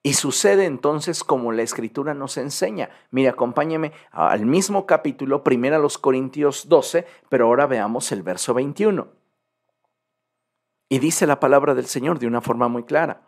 Y 0.06 0.16
sucede 0.16 0.66
entonces 0.66 1.24
como 1.24 1.54
la 1.54 1.62
escritura 1.62 2.14
nos 2.14 2.36
enseña. 2.36 2.90
Mire, 3.10 3.30
acompáñeme 3.30 3.94
al 4.12 4.46
mismo 4.46 4.86
capítulo, 4.86 5.46
primero 5.46 5.78
a 5.78 5.80
los 5.80 5.98
Corintios 5.98 6.68
12, 6.68 7.08
pero 7.30 7.46
ahora 7.46 7.68
veamos 7.68 8.12
el 8.12 8.22
verso 8.22 8.54
21. 8.54 9.08
Y 10.90 11.00
dice 11.00 11.26
la 11.26 11.40
palabra 11.40 11.74
del 11.74 11.86
Señor 11.86 12.20
de 12.20 12.28
una 12.28 12.42
forma 12.42 12.68
muy 12.68 12.84
clara. 12.84 13.22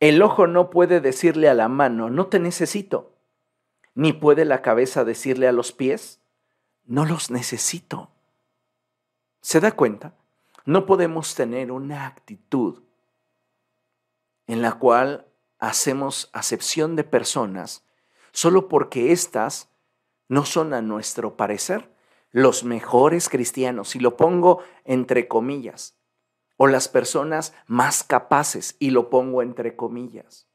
El 0.00 0.20
ojo 0.20 0.48
no 0.48 0.68
puede 0.68 1.00
decirle 1.00 1.48
a 1.48 1.54
la 1.54 1.68
mano, 1.68 2.10
no 2.10 2.26
te 2.26 2.40
necesito. 2.40 3.12
Ni 3.94 4.12
puede 4.12 4.44
la 4.44 4.62
cabeza 4.62 5.04
decirle 5.04 5.46
a 5.46 5.52
los 5.52 5.70
pies, 5.70 6.20
no 6.84 7.04
los 7.04 7.30
necesito. 7.30 8.10
¿Se 9.40 9.60
da 9.60 9.70
cuenta? 9.72 10.14
No 10.66 10.86
podemos 10.86 11.36
tener 11.36 11.70
una 11.70 12.06
actitud 12.06 12.82
en 14.48 14.60
la 14.60 14.72
cual 14.72 15.26
hacemos 15.68 16.30
acepción 16.32 16.96
de 16.96 17.04
personas 17.04 17.84
solo 18.32 18.68
porque 18.68 19.12
éstas 19.12 19.68
no 20.28 20.44
son 20.44 20.74
a 20.74 20.82
nuestro 20.82 21.36
parecer 21.36 21.94
los 22.32 22.64
mejores 22.64 23.28
cristianos, 23.28 23.94
y 23.94 24.00
lo 24.00 24.16
pongo 24.16 24.60
entre 24.84 25.28
comillas, 25.28 25.94
o 26.56 26.66
las 26.66 26.88
personas 26.88 27.54
más 27.68 28.02
capaces, 28.02 28.74
y 28.80 28.90
lo 28.90 29.08
pongo 29.08 29.40
entre 29.40 29.76
comillas. 29.76 30.48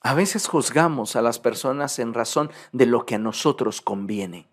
A 0.00 0.12
veces 0.12 0.48
juzgamos 0.48 1.14
a 1.14 1.22
las 1.22 1.38
personas 1.38 2.00
en 2.00 2.14
razón 2.14 2.50
de 2.72 2.86
lo 2.86 3.06
que 3.06 3.14
a 3.14 3.18
nosotros 3.18 3.80
conviene, 3.80 4.48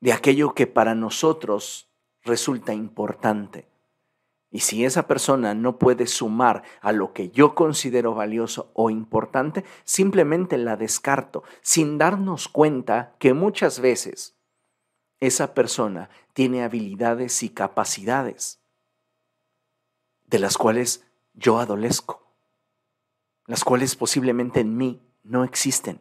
de 0.00 0.12
aquello 0.12 0.52
que 0.52 0.66
para 0.66 0.94
nosotros 0.94 1.88
resulta 2.22 2.74
importante. 2.74 3.66
Y 4.56 4.60
si 4.60 4.86
esa 4.86 5.06
persona 5.06 5.52
no 5.52 5.78
puede 5.78 6.06
sumar 6.06 6.62
a 6.80 6.90
lo 6.92 7.12
que 7.12 7.28
yo 7.28 7.54
considero 7.54 8.14
valioso 8.14 8.70
o 8.72 8.88
importante, 8.88 9.66
simplemente 9.84 10.56
la 10.56 10.78
descarto, 10.78 11.44
sin 11.60 11.98
darnos 11.98 12.48
cuenta 12.48 13.14
que 13.18 13.34
muchas 13.34 13.80
veces 13.80 14.34
esa 15.20 15.52
persona 15.52 16.08
tiene 16.32 16.64
habilidades 16.64 17.42
y 17.42 17.50
capacidades 17.50 18.62
de 20.24 20.38
las 20.38 20.56
cuales 20.56 21.04
yo 21.34 21.58
adolezco, 21.58 22.26
las 23.44 23.62
cuales 23.62 23.94
posiblemente 23.94 24.60
en 24.60 24.74
mí 24.74 25.02
no 25.22 25.44
existen. 25.44 26.00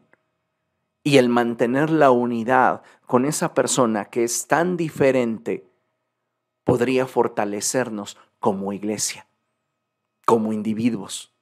Y 1.03 1.17
el 1.17 1.27
mantener 1.27 1.89
la 1.89 2.11
unidad 2.11 2.83
con 3.05 3.25
esa 3.25 3.53
persona 3.53 4.05
que 4.05 4.23
es 4.23 4.47
tan 4.47 4.77
diferente 4.77 5.69
podría 6.63 7.05
fortalecernos 7.05 8.17
como 8.45 8.73
iglesia, 8.73 9.25
como 10.23 10.53
individuos, 10.53 11.33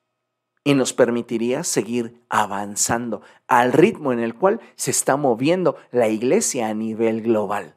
y 0.63 0.73
nos 0.73 0.93
permitiría 0.93 1.65
seguir 1.65 2.23
avanzando 2.29 3.21
al 3.45 3.73
ritmo 3.73 4.13
en 4.13 4.19
el 4.19 4.35
cual 4.35 4.61
se 4.77 4.91
está 4.91 5.17
moviendo 5.17 5.75
la 5.91 6.07
iglesia 6.07 6.69
a 6.69 6.73
nivel 6.73 7.21
global. 7.21 7.75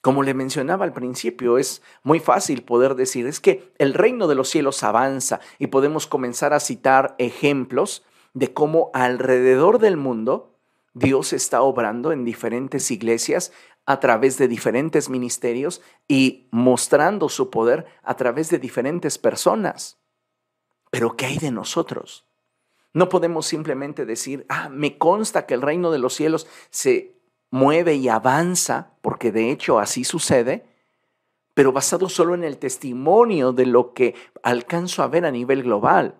Como 0.00 0.22
le 0.22 0.32
mencionaba 0.32 0.86
al 0.86 0.94
principio, 0.94 1.58
es 1.58 1.82
muy 2.02 2.18
fácil 2.18 2.62
poder 2.62 2.94
decir, 2.94 3.26
es 3.26 3.40
que 3.40 3.70
el 3.76 3.92
reino 3.92 4.26
de 4.26 4.34
los 4.34 4.48
cielos 4.48 4.82
avanza 4.82 5.40
y 5.58 5.66
podemos 5.66 6.06
comenzar 6.06 6.54
a 6.54 6.60
citar 6.60 7.14
ejemplos 7.18 8.06
de 8.32 8.54
cómo 8.54 8.90
alrededor 8.94 9.80
del 9.80 9.98
mundo 9.98 10.52
Dios 10.94 11.32
está 11.34 11.60
obrando 11.60 12.12
en 12.12 12.24
diferentes 12.24 12.90
iglesias 12.90 13.52
a 13.86 14.00
través 14.00 14.38
de 14.38 14.48
diferentes 14.48 15.08
ministerios 15.08 15.82
y 16.06 16.48
mostrando 16.50 17.28
su 17.28 17.50
poder 17.50 17.86
a 18.02 18.16
través 18.16 18.48
de 18.50 18.58
diferentes 18.58 19.18
personas. 19.18 19.98
Pero 20.90 21.16
¿qué 21.16 21.26
hay 21.26 21.38
de 21.38 21.50
nosotros? 21.50 22.26
No 22.94 23.08
podemos 23.08 23.46
simplemente 23.46 24.04
decir, 24.04 24.44
ah, 24.48 24.68
me 24.68 24.98
consta 24.98 25.46
que 25.46 25.54
el 25.54 25.62
reino 25.62 25.90
de 25.90 25.98
los 25.98 26.14
cielos 26.14 26.46
se 26.70 27.16
mueve 27.50 27.94
y 27.94 28.08
avanza, 28.08 28.92
porque 29.00 29.32
de 29.32 29.50
hecho 29.50 29.78
así 29.78 30.04
sucede, 30.04 30.66
pero 31.54 31.72
basado 31.72 32.08
solo 32.08 32.34
en 32.34 32.44
el 32.44 32.58
testimonio 32.58 33.52
de 33.52 33.66
lo 33.66 33.92
que 33.94 34.14
alcanzo 34.42 35.02
a 35.02 35.08
ver 35.08 35.24
a 35.24 35.30
nivel 35.30 35.62
global. 35.62 36.16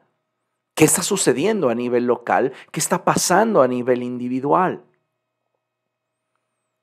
¿Qué 0.75 0.85
está 0.85 1.03
sucediendo 1.03 1.69
a 1.69 1.75
nivel 1.75 2.07
local? 2.07 2.53
¿Qué 2.71 2.81
está 2.81 3.05
pasando 3.05 3.63
a 3.63 3.69
nivel 3.69 4.03
individual? 4.03 4.85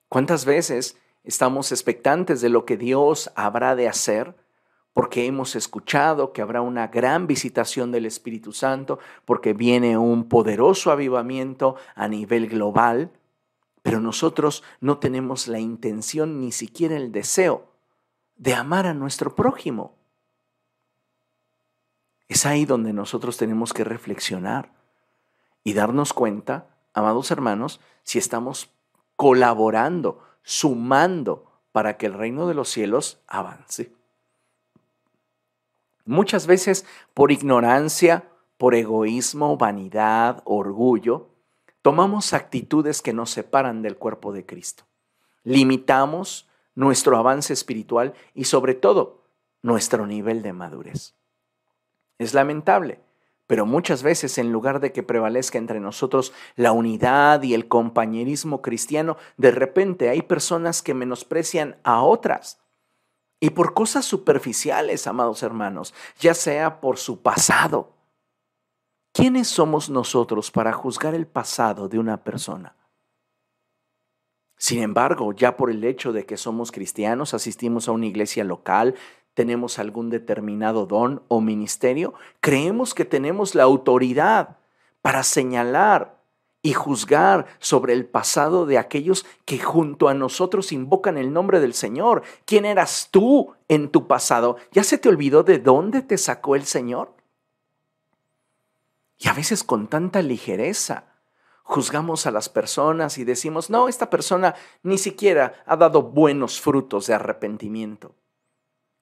¿Cuántas 0.09 0.43
veces 0.43 0.97
estamos 1.23 1.71
expectantes 1.71 2.41
de 2.41 2.49
lo 2.49 2.65
que 2.65 2.77
Dios 2.77 3.31
habrá 3.35 3.75
de 3.75 3.87
hacer? 3.87 4.35
Porque 4.93 5.27
hemos 5.27 5.55
escuchado 5.55 6.33
que 6.33 6.41
habrá 6.41 6.61
una 6.61 6.87
gran 6.87 7.27
visitación 7.27 7.91
del 7.91 8.07
Espíritu 8.07 8.51
Santo, 8.51 8.97
porque 9.23 9.53
viene 9.53 9.99
un 9.99 10.27
poderoso 10.27 10.91
avivamiento 10.91 11.75
a 11.93 12.07
nivel 12.07 12.49
global, 12.49 13.11
pero 13.83 13.99
nosotros 13.99 14.63
no 14.81 14.97
tenemos 14.97 15.47
la 15.47 15.59
intención 15.59 16.41
ni 16.41 16.51
siquiera 16.51 16.97
el 16.97 17.11
deseo 17.11 17.69
de 18.35 18.55
amar 18.55 18.87
a 18.87 18.95
nuestro 18.95 19.35
prójimo. 19.35 19.93
Es 22.27 22.47
ahí 22.47 22.65
donde 22.65 22.93
nosotros 22.93 23.37
tenemos 23.37 23.73
que 23.73 23.83
reflexionar 23.83 24.71
y 25.63 25.73
darnos 25.73 26.13
cuenta, 26.13 26.67
amados 26.93 27.29
hermanos, 27.29 27.79
si 28.03 28.17
estamos 28.17 28.71
colaborando, 29.19 30.23
sumando 30.43 31.43
para 31.73 31.97
que 31.97 32.05
el 32.05 32.13
reino 32.13 32.47
de 32.47 32.53
los 32.53 32.69
cielos 32.69 33.19
avance. 33.27 33.91
Muchas 36.05 36.47
veces 36.47 36.85
por 37.13 37.33
ignorancia, 37.33 38.29
por 38.55 38.75
egoísmo, 38.75 39.57
vanidad, 39.57 40.41
orgullo, 40.45 41.27
tomamos 41.81 42.31
actitudes 42.31 43.01
que 43.01 43.11
nos 43.11 43.29
separan 43.29 43.81
del 43.81 43.97
cuerpo 43.97 44.31
de 44.31 44.45
Cristo. 44.45 44.85
Limitamos 45.43 46.47
nuestro 46.73 47.17
avance 47.17 47.51
espiritual 47.51 48.13
y 48.33 48.45
sobre 48.45 48.73
todo 48.73 49.25
nuestro 49.61 50.07
nivel 50.07 50.41
de 50.43 50.53
madurez. 50.53 51.13
Es 52.19 52.33
lamentable, 52.33 53.01
pero 53.49 53.65
muchas 53.65 54.03
veces 54.03 54.37
en 54.37 54.51
lugar 54.51 54.79
de 54.79 54.91
que 54.91 55.01
prevalezca 55.01 55.57
entre 55.57 55.79
nosotros 55.79 56.33
la 56.55 56.71
unidad 56.71 57.41
y 57.41 57.55
el 57.55 57.67
compañerismo 57.67 58.61
cristiano, 58.61 59.17
de 59.37 59.49
repente 59.49 60.09
hay 60.09 60.21
personas 60.21 60.83
que 60.83 60.93
menosprecian 60.93 61.77
a 61.83 62.03
otras. 62.03 62.59
Y 63.39 63.49
por 63.49 63.73
cosas 63.73 64.05
superficiales, 64.05 65.07
amados 65.07 65.41
hermanos, 65.41 65.95
ya 66.19 66.35
sea 66.35 66.79
por 66.79 66.99
su 66.99 67.23
pasado, 67.23 67.95
¿Quiénes 69.11 69.47
somos 69.47 69.89
nosotros 69.89 70.51
para 70.51 70.71
juzgar 70.71 71.15
el 71.15 71.25
pasado 71.25 71.89
de 71.89 71.97
una 71.97 72.23
persona? 72.23 72.75
Sin 74.55 74.83
embargo, 74.83 75.33
ya 75.33 75.57
por 75.57 75.71
el 75.71 75.83
hecho 75.83 76.13
de 76.13 76.25
que 76.25 76.37
somos 76.37 76.71
cristianos, 76.71 77.33
asistimos 77.33 77.87
a 77.87 77.93
una 77.93 78.05
iglesia 78.05 78.43
local, 78.43 78.95
tenemos 79.33 79.79
algún 79.79 80.09
determinado 80.09 80.85
don 80.85 81.23
o 81.27 81.41
ministerio, 81.41 82.13
creemos 82.41 82.93
que 82.93 83.05
tenemos 83.05 83.55
la 83.55 83.63
autoridad 83.63 84.57
para 85.01 85.23
señalar 85.23 86.19
y 86.61 86.73
juzgar 86.73 87.45
sobre 87.59 87.93
el 87.93 88.05
pasado 88.05 88.65
de 88.65 88.77
aquellos 88.77 89.25
que 89.45 89.59
junto 89.59 90.09
a 90.09 90.13
nosotros 90.13 90.71
invocan 90.71 91.17
el 91.17 91.31
nombre 91.31 91.59
del 91.59 91.73
Señor. 91.73 92.23
¿Quién 92.45 92.65
eras 92.65 93.07
tú 93.11 93.53
en 93.69 93.89
tu 93.89 94.07
pasado? 94.07 94.57
¿Ya 94.71 94.83
se 94.83 94.97
te 94.97 95.07
olvidó 95.07 95.43
de 95.43 95.59
dónde 95.59 96.01
te 96.01 96.17
sacó 96.17 96.55
el 96.55 96.65
Señor? 96.65 97.13
Y 99.17 99.29
a 99.29 99.33
veces 99.33 99.63
con 99.63 99.87
tanta 99.87 100.21
ligereza 100.21 101.05
juzgamos 101.63 102.25
a 102.25 102.31
las 102.31 102.49
personas 102.49 103.17
y 103.17 103.23
decimos, 103.23 103.69
no, 103.69 103.87
esta 103.87 104.09
persona 104.09 104.55
ni 104.81 104.97
siquiera 104.97 105.63
ha 105.65 105.77
dado 105.77 106.01
buenos 106.01 106.59
frutos 106.59 107.07
de 107.07 107.13
arrepentimiento. 107.13 108.15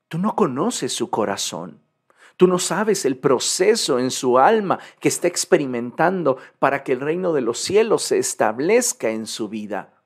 Tú 0.08 0.18
no 0.18 0.36
conoces 0.36 0.94
su 0.94 1.10
corazón. 1.10 1.82
Tú 2.38 2.48
no 2.48 2.60
sabes 2.60 3.04
el 3.06 3.18
proceso 3.18 3.98
en 3.98 4.12
su 4.12 4.38
alma 4.38 4.80
que 5.00 5.08
está 5.08 5.28
experimentando 5.28 6.38
para 6.60 6.84
que 6.84 6.94
el 6.94 7.00
reino 7.00 7.34
de 7.34 7.42
los 7.42 7.58
cielos 7.58 8.04
se 8.04 8.20
establezca 8.20 9.10
en 9.10 9.26
su 9.26 9.50
vida. 9.50 10.04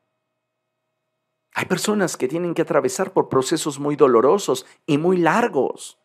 Hay 1.53 1.65
personas 1.65 2.15
que 2.15 2.29
tienen 2.29 2.53
que 2.53 2.61
atravesar 2.61 3.11
por 3.11 3.27
procesos 3.27 3.79
muy 3.79 3.97
dolorosos 3.97 4.65
y 4.85 4.97
muy 4.97 5.17
largos. 5.17 5.99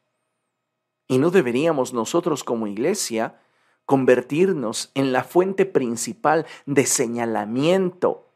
Y 1.06 1.18
no 1.18 1.30
deberíamos 1.30 1.92
nosotros 1.92 2.42
como 2.42 2.66
iglesia 2.66 3.40
convertirnos 3.84 4.90
en 4.94 5.12
la 5.12 5.22
fuente 5.22 5.64
principal 5.64 6.44
de 6.66 6.86
señalamiento 6.86 8.32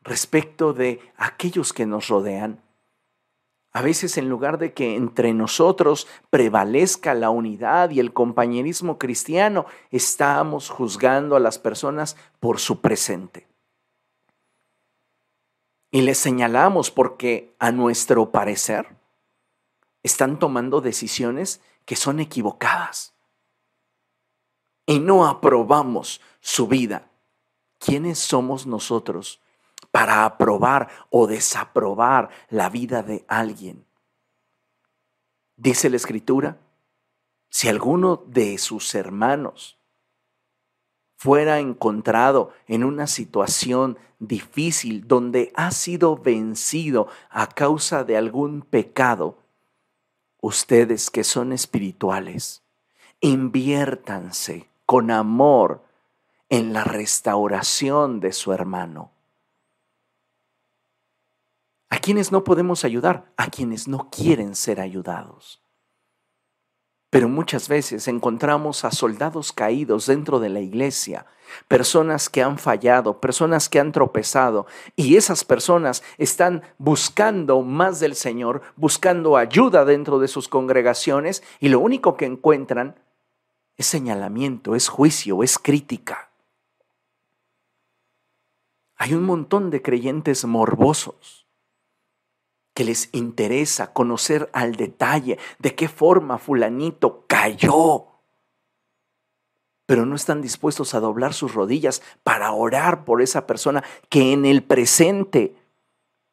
respecto 0.00 0.72
de 0.72 1.00
aquellos 1.16 1.74
que 1.74 1.84
nos 1.84 2.08
rodean. 2.08 2.62
A 3.76 3.82
veces 3.82 4.16
en 4.18 4.28
lugar 4.28 4.58
de 4.58 4.72
que 4.72 4.94
entre 4.94 5.34
nosotros 5.34 6.06
prevalezca 6.30 7.12
la 7.12 7.30
unidad 7.30 7.90
y 7.90 7.98
el 7.98 8.12
compañerismo 8.12 8.98
cristiano, 8.98 9.66
estamos 9.90 10.70
juzgando 10.70 11.34
a 11.34 11.40
las 11.40 11.58
personas 11.58 12.16
por 12.38 12.60
su 12.60 12.80
presente. 12.80 13.48
Y 15.90 16.02
les 16.02 16.18
señalamos 16.18 16.92
porque 16.92 17.52
a 17.58 17.72
nuestro 17.72 18.30
parecer 18.30 18.96
están 20.04 20.38
tomando 20.38 20.80
decisiones 20.80 21.60
que 21.84 21.96
son 21.96 22.20
equivocadas 22.20 23.12
y 24.86 25.00
no 25.00 25.26
aprobamos 25.26 26.20
su 26.40 26.68
vida, 26.68 27.10
¿quiénes 27.78 28.20
somos 28.20 28.66
nosotros 28.66 29.40
para 29.94 30.24
aprobar 30.24 30.88
o 31.08 31.28
desaprobar 31.28 32.28
la 32.50 32.68
vida 32.68 33.04
de 33.04 33.24
alguien? 33.28 33.86
Dice 35.56 35.88
la 35.88 35.94
escritura, 35.94 36.58
si 37.48 37.68
alguno 37.68 38.24
de 38.26 38.58
sus 38.58 38.92
hermanos 38.96 39.78
fuera 41.14 41.60
encontrado 41.60 42.52
en 42.66 42.82
una 42.82 43.06
situación 43.06 43.96
difícil 44.18 45.06
donde 45.06 45.52
ha 45.54 45.70
sido 45.70 46.16
vencido 46.16 47.06
a 47.30 47.46
causa 47.46 48.02
de 48.02 48.16
algún 48.16 48.62
pecado, 48.62 49.38
ustedes 50.40 51.08
que 51.08 51.22
son 51.22 51.52
espirituales, 51.52 52.64
inviértanse 53.20 54.68
con 54.86 55.12
amor 55.12 55.84
en 56.48 56.72
la 56.72 56.82
restauración 56.82 58.18
de 58.18 58.32
su 58.32 58.52
hermano. 58.52 59.13
¿A 61.94 61.98
quienes 61.98 62.32
no 62.32 62.42
podemos 62.42 62.84
ayudar? 62.84 63.30
A 63.36 63.48
quienes 63.48 63.86
no 63.86 64.10
quieren 64.10 64.56
ser 64.56 64.80
ayudados. 64.80 65.62
Pero 67.08 67.28
muchas 67.28 67.68
veces 67.68 68.08
encontramos 68.08 68.84
a 68.84 68.90
soldados 68.90 69.52
caídos 69.52 70.06
dentro 70.06 70.40
de 70.40 70.48
la 70.48 70.58
iglesia, 70.58 71.26
personas 71.68 72.28
que 72.28 72.42
han 72.42 72.58
fallado, 72.58 73.20
personas 73.20 73.68
que 73.68 73.78
han 73.78 73.92
tropezado, 73.92 74.66
y 74.96 75.14
esas 75.14 75.44
personas 75.44 76.02
están 76.18 76.64
buscando 76.78 77.62
más 77.62 78.00
del 78.00 78.16
Señor, 78.16 78.62
buscando 78.74 79.36
ayuda 79.36 79.84
dentro 79.84 80.18
de 80.18 80.26
sus 80.26 80.48
congregaciones, 80.48 81.44
y 81.60 81.68
lo 81.68 81.78
único 81.78 82.16
que 82.16 82.26
encuentran 82.26 82.98
es 83.76 83.86
señalamiento, 83.86 84.74
es 84.74 84.88
juicio, 84.88 85.44
es 85.44 85.58
crítica. 85.58 86.32
Hay 88.96 89.14
un 89.14 89.22
montón 89.22 89.70
de 89.70 89.80
creyentes 89.80 90.44
morbosos 90.44 91.43
que 92.74 92.84
les 92.84 93.08
interesa 93.12 93.92
conocer 93.92 94.50
al 94.52 94.74
detalle 94.74 95.38
de 95.58 95.74
qué 95.74 95.88
forma 95.88 96.38
fulanito 96.38 97.24
cayó, 97.26 98.08
pero 99.86 100.06
no 100.06 100.16
están 100.16 100.42
dispuestos 100.42 100.94
a 100.94 101.00
doblar 101.00 101.34
sus 101.34 101.54
rodillas 101.54 102.02
para 102.22 102.52
orar 102.52 103.04
por 103.04 103.22
esa 103.22 103.46
persona 103.46 103.84
que 104.08 104.32
en 104.32 104.44
el 104.44 104.62
presente 104.62 105.56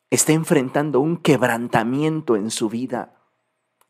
está 0.09 0.33
enfrentando 0.33 0.99
un 0.99 1.17
quebrantamiento 1.17 2.35
en 2.35 2.49
su 2.49 2.69
vida, 2.69 3.13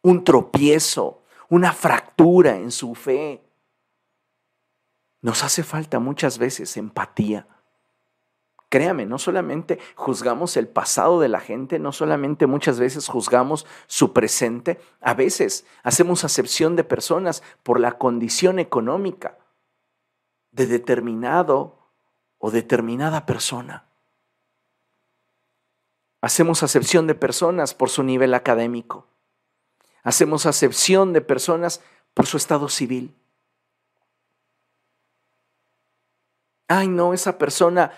un 0.02 0.24
tropiezo, 0.24 1.24
una 1.50 1.74
fractura 1.74 2.58
en 2.58 2.72
su 2.72 2.96
fe. 2.96 3.44
Nos 5.22 5.44
hace 5.44 5.64
falta 5.64 6.00
muchas 6.00 6.38
veces 6.38 6.76
empatía. 6.78 7.48
Créame, 8.72 9.06
no 9.06 9.20
solamente 9.20 9.80
juzgamos 9.96 10.56
el 10.56 10.66
pasado 10.66 11.20
de 11.20 11.28
la 11.28 11.42
gente, 11.42 11.78
no 11.78 11.92
solamente 11.92 12.48
muchas 12.48 12.80
veces 12.80 13.10
juzgamos 13.10 13.68
su 13.88 14.14
presente, 14.14 14.80
a 15.02 15.14
veces 15.14 15.66
hacemos 15.84 16.24
acepción 16.24 16.78
de 16.78 16.86
personas 16.86 17.44
por 17.64 17.82
la 17.82 17.98
condición 17.98 18.60
económica 18.60 19.38
de 20.52 20.68
determinado 20.68 21.80
o 22.38 22.50
determinada 22.50 23.26
persona. 23.26 23.90
Hacemos 26.22 26.64
acepción 26.64 27.08
de 27.08 27.16
personas 27.16 27.74
por 27.74 27.90
su 27.90 28.04
nivel 28.04 28.34
académico. 28.34 29.06
Hacemos 30.02 30.46
acepción 30.46 31.12
de 31.12 31.20
personas 31.20 31.82
por 32.14 32.26
su 32.26 32.38
estado 32.38 32.70
civil. 32.70 33.14
Ay, 36.70 36.88
no, 36.88 37.14
esa 37.14 37.38
persona 37.38 37.92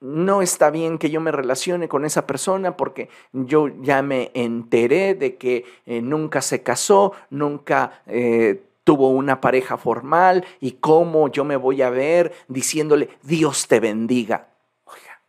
no 0.00 0.42
está 0.42 0.70
bien 0.70 0.98
que 0.98 1.10
yo 1.10 1.20
me 1.20 1.32
relacione 1.32 1.88
con 1.88 2.04
esa 2.04 2.26
persona 2.26 2.76
porque 2.76 3.08
yo 3.32 3.68
ya 3.82 4.02
me 4.02 4.30
enteré 4.34 5.14
de 5.14 5.36
que 5.36 5.64
eh, 5.86 6.00
nunca 6.00 6.40
se 6.40 6.62
casó, 6.62 7.12
nunca 7.30 8.02
eh, 8.06 8.62
tuvo 8.84 9.10
una 9.10 9.40
pareja 9.40 9.76
formal 9.76 10.46
y 10.60 10.72
cómo 10.72 11.28
yo 11.28 11.44
me 11.44 11.56
voy 11.56 11.82
a 11.82 11.90
ver 11.90 12.32
diciéndole 12.46 13.10
Dios 13.22 13.66
te 13.66 13.80
bendiga. 13.80 14.48
Oiga, 14.84 15.20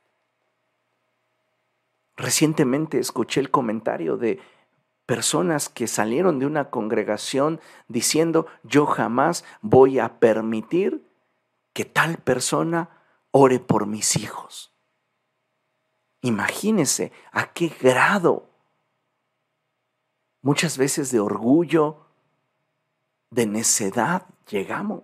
recientemente 2.16 3.00
escuché 3.00 3.40
el 3.42 3.50
comentario 3.50 4.18
de 4.18 4.40
personas 5.08 5.70
que 5.70 5.88
salieron 5.88 6.38
de 6.38 6.46
una 6.46 6.70
congregación 6.70 7.60
diciendo 7.88 8.46
yo 8.62 8.86
jamás 8.86 9.44
voy 9.62 9.98
a 9.98 10.20
permitir 10.20 11.04
que 11.74 11.86
tal 11.86 12.18
persona 12.18 12.90
ore 13.32 13.60
por 13.60 13.86
mis 13.86 14.16
hijos. 14.16 14.74
Imagínese 16.22 17.12
a 17.32 17.54
qué 17.54 17.70
grado 17.70 18.50
muchas 20.42 20.78
veces 20.78 21.12
de 21.12 21.20
orgullo, 21.20 22.06
de 23.30 23.46
necedad 23.46 24.26
llegamos. 24.50 25.04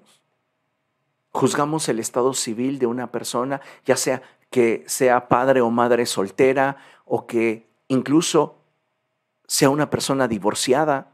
Juzgamos 1.32 1.90
el 1.90 2.00
estado 2.00 2.34
civil 2.34 2.80
de 2.80 2.88
una 2.88 3.12
persona, 3.12 3.62
ya 3.86 3.98
sea 3.98 4.22
que 4.50 4.84
sea 4.88 5.28
padre 5.28 5.62
o 5.62 5.70
madre 5.70 6.06
soltera 6.06 6.78
o 7.06 7.28
que 7.28 7.70
incluso 7.88 8.58
sea 9.48 9.70
una 9.70 9.90
persona 9.90 10.28
divorciada, 10.28 11.12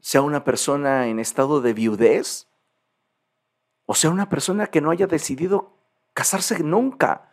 sea 0.00 0.22
una 0.22 0.44
persona 0.44 1.08
en 1.08 1.18
estado 1.18 1.60
de 1.60 1.72
viudez 1.72 2.46
o 3.86 3.94
sea, 3.94 4.10
una 4.10 4.28
persona 4.28 4.66
que 4.66 4.80
no 4.80 4.90
haya 4.90 5.06
decidido 5.06 5.72
casarse 6.12 6.62
nunca. 6.62 7.30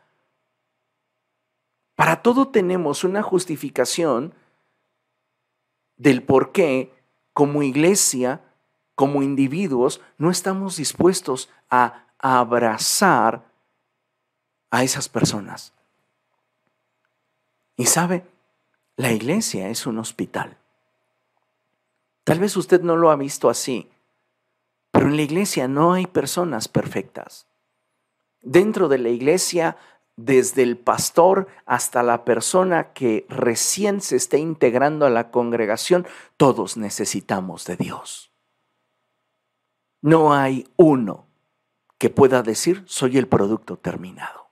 Para 1.96 2.22
todo 2.22 2.48
tenemos 2.50 3.04
una 3.04 3.24
justificación 3.24 4.34
del 5.98 6.24
por 6.24 6.52
qué 6.52 6.94
como 7.34 7.64
iglesia, 7.64 8.42
como 8.96 9.24
individuos, 9.24 10.02
no 10.18 10.30
estamos 10.30 10.78
dispuestos 10.78 11.50
a 11.70 12.06
abrazar 12.20 13.46
a 14.70 14.84
esas 14.84 15.10
personas. 15.10 15.74
Y 17.76 17.86
sabe, 17.88 18.26
la 18.96 19.12
iglesia 19.12 19.70
es 19.70 19.88
un 19.88 19.98
hospital. 19.98 20.58
Tal 22.24 22.40
vez 22.40 22.56
usted 22.56 22.82
no 22.82 22.96
lo 22.96 23.10
ha 23.10 23.16
visto 23.16 23.50
así, 23.50 23.90
pero 24.94 25.08
en 25.08 25.16
la 25.16 25.24
iglesia 25.24 25.68
no 25.68 25.94
hay 25.94 26.06
personas 26.06 26.68
perfectas. 26.68 27.48
Dentro 28.44 28.90
de 28.90 29.00
la 29.00 29.10
iglesia, 29.10 29.76
desde 30.18 30.62
el 30.62 30.78
pastor 30.78 31.48
hasta 31.66 32.04
la 32.04 32.24
persona 32.24 32.94
que 32.94 33.26
recién 33.28 34.02
se 34.02 34.18
esté 34.18 34.38
integrando 34.38 35.08
a 35.08 35.10
la 35.10 35.32
congregación, 35.32 36.06
todos 36.38 36.78
necesitamos 36.78 37.66
de 37.66 37.76
Dios. 37.76 38.32
No 40.02 40.32
hay 40.32 40.68
uno 40.76 41.26
que 41.98 42.12
pueda 42.12 42.44
decir, 42.44 42.84
soy 42.86 43.18
el 43.18 43.28
producto 43.28 43.78
terminado. 43.78 44.46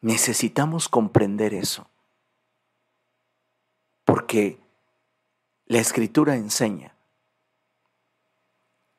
Necesitamos 0.00 0.88
comprender 0.88 1.52
eso, 1.52 1.90
porque 4.06 4.58
la 5.66 5.80
escritura 5.80 6.36
enseña 6.36 6.93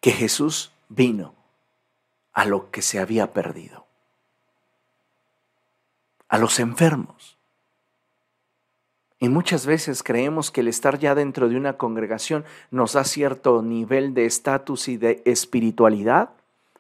que 0.06 0.12
Jesús 0.12 0.72
vino 0.88 1.34
a 2.32 2.46
lo 2.46 2.70
que 2.70 2.84
se 2.84 3.00
había 3.00 3.34
perdido, 3.34 3.88
a 6.28 6.38
los 6.38 6.60
enfermos. 6.60 7.40
Y 9.18 9.30
muchas 9.30 9.66
veces 9.66 10.04
creemos 10.04 10.52
que 10.52 10.62
el 10.62 10.68
estar 10.68 11.00
ya 11.00 11.16
dentro 11.16 11.50
de 11.50 11.58
una 11.58 11.78
congregación 11.78 12.46
nos 12.70 12.94
da 12.94 13.04
cierto 13.04 13.64
nivel 13.64 14.14
de 14.14 14.28
estatus 14.28 14.90
y 14.90 14.98
de 14.98 15.24
espiritualidad 15.26 16.30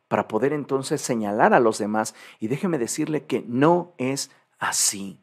para 0.07 0.27
poder 0.27 0.53
entonces 0.53 1.01
señalar 1.01 1.55
a 1.55 1.59
los 1.59 1.79
demás. 1.79 2.13
Y 2.39 2.47
déjeme 2.47 2.77
decirle 2.77 3.23
que 3.23 3.43
no 3.47 3.93
es 3.97 4.29
así. 4.59 5.17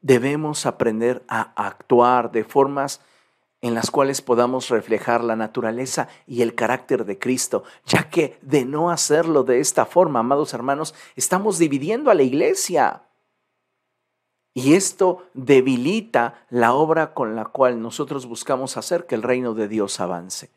Debemos 0.00 0.64
aprender 0.64 1.22
a 1.28 1.52
actuar 1.62 2.32
de 2.32 2.44
formas 2.44 3.02
en 3.60 3.74
las 3.74 3.90
cuales 3.90 4.22
podamos 4.22 4.68
reflejar 4.68 5.24
la 5.24 5.34
naturaleza 5.34 6.08
y 6.26 6.42
el 6.42 6.54
carácter 6.54 7.04
de 7.04 7.18
Cristo, 7.18 7.64
ya 7.84 8.08
que 8.08 8.38
de 8.42 8.64
no 8.64 8.90
hacerlo 8.90 9.42
de 9.42 9.60
esta 9.60 9.84
forma, 9.84 10.20
amados 10.20 10.54
hermanos, 10.54 10.94
estamos 11.16 11.58
dividiendo 11.58 12.10
a 12.10 12.14
la 12.14 12.22
iglesia. 12.22 13.02
Y 14.54 14.74
esto 14.74 15.28
debilita 15.34 16.46
la 16.50 16.72
obra 16.72 17.14
con 17.14 17.36
la 17.36 17.46
cual 17.46 17.82
nosotros 17.82 18.26
buscamos 18.26 18.76
hacer 18.76 19.06
que 19.06 19.14
el 19.14 19.22
reino 19.22 19.54
de 19.54 19.68
Dios 19.68 19.98
avance. 20.00 20.50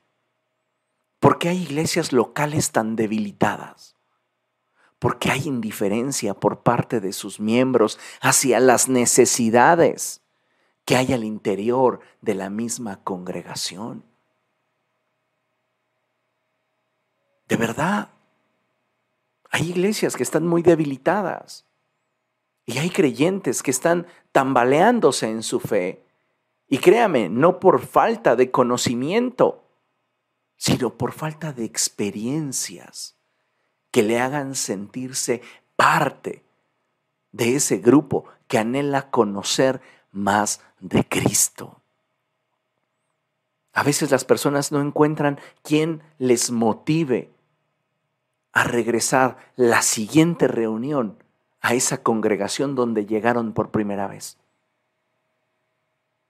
¿Por 1.19 1.37
qué 1.37 1.49
hay 1.49 1.61
iglesias 1.61 2.11
locales 2.13 2.71
tan 2.71 2.95
debilitadas? 2.95 3.95
Porque 4.97 5.31
hay 5.31 5.47
indiferencia 5.47 6.35
por 6.35 6.61
parte 6.61 6.99
de 6.99 7.13
sus 7.13 7.39
miembros 7.39 7.99
hacia 8.21 8.59
las 8.59 8.89
necesidades 8.89 10.20
que 10.91 10.97
hay 10.97 11.13
al 11.13 11.23
interior 11.23 12.01
de 12.19 12.35
la 12.35 12.49
misma 12.49 13.01
congregación. 13.01 14.03
De 17.47 17.55
verdad, 17.55 18.09
hay 19.51 19.69
iglesias 19.69 20.17
que 20.17 20.23
están 20.23 20.45
muy 20.45 20.61
debilitadas 20.61 21.65
y 22.65 22.77
hay 22.77 22.89
creyentes 22.89 23.63
que 23.63 23.71
están 23.71 24.05
tambaleándose 24.33 25.29
en 25.29 25.43
su 25.43 25.61
fe. 25.61 26.03
Y 26.67 26.79
créame, 26.79 27.29
no 27.29 27.61
por 27.61 27.79
falta 27.79 28.35
de 28.35 28.51
conocimiento, 28.51 29.63
sino 30.57 30.97
por 30.97 31.13
falta 31.13 31.53
de 31.53 31.63
experiencias 31.63 33.15
que 33.91 34.03
le 34.03 34.19
hagan 34.19 34.55
sentirse 34.55 35.41
parte 35.77 36.43
de 37.31 37.55
ese 37.55 37.77
grupo 37.77 38.25
que 38.49 38.57
anhela 38.57 39.09
conocer 39.09 39.79
más 40.11 40.59
de 40.81 41.07
Cristo. 41.07 41.81
A 43.73 43.83
veces 43.83 44.11
las 44.11 44.25
personas 44.25 44.71
no 44.71 44.81
encuentran 44.81 45.39
quien 45.63 46.01
les 46.17 46.51
motive 46.51 47.31
a 48.51 48.65
regresar 48.65 49.37
la 49.55 49.81
siguiente 49.81 50.47
reunión 50.47 51.17
a 51.61 51.73
esa 51.73 52.03
congregación 52.03 52.75
donde 52.75 53.05
llegaron 53.05 53.53
por 53.53 53.71
primera 53.71 54.07
vez. 54.07 54.37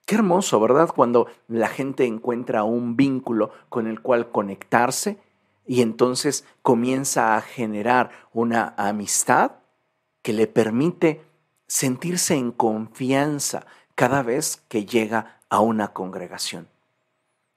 Qué 0.06 0.16
hermoso, 0.16 0.60
¿verdad? 0.60 0.90
Cuando 0.94 1.28
la 1.48 1.68
gente 1.68 2.06
encuentra 2.06 2.64
un 2.64 2.96
vínculo 2.96 3.52
con 3.70 3.88
el 3.88 4.02
cual 4.02 4.30
conectarse 4.30 5.18
y 5.66 5.82
entonces 5.82 6.46
comienza 6.62 7.36
a 7.36 7.42
generar 7.42 8.12
una 8.34 8.74
amistad 8.78 9.54
que 10.22 10.34
le 10.34 10.48
permite 10.48 11.24
sentirse 11.66 12.36
en 12.36 12.52
confianza 12.52 13.66
cada 13.96 14.24
vez 14.24 14.64
que 14.68 14.86
llega 14.86 15.40
a 15.50 15.60
una 15.60 15.94
congregación. 15.94 16.68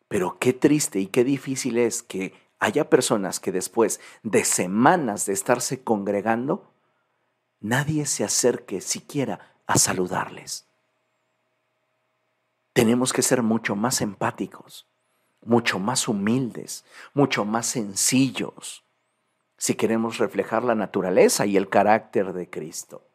Pero 0.08 0.38
qué 0.38 0.52
triste 0.52 1.00
y 1.00 1.06
qué 1.06 1.24
difícil 1.24 1.78
es 1.78 2.02
que 2.02 2.34
haya 2.58 2.88
personas 2.88 3.40
que 3.40 3.52
después 3.52 4.00
de 4.22 4.44
semanas 4.44 5.26
de 5.26 5.32
estarse 5.32 5.82
congregando, 5.82 6.70
nadie 7.60 8.06
se 8.06 8.24
acerque 8.24 8.80
siquiera 8.80 9.54
a 9.66 9.78
saludarles. 9.78 10.66
Tenemos 12.72 13.12
que 13.12 13.22
ser 13.22 13.42
mucho 13.42 13.76
más 13.76 14.00
empáticos, 14.00 14.86
mucho 15.44 15.78
más 15.78 16.08
humildes, 16.08 16.84
mucho 17.12 17.44
más 17.44 17.66
sencillos, 17.66 18.84
si 19.56 19.74
queremos 19.74 20.18
reflejar 20.18 20.64
la 20.64 20.74
naturaleza 20.74 21.46
y 21.46 21.56
el 21.56 21.68
carácter 21.68 22.32
de 22.32 22.50
Cristo. 22.50 23.06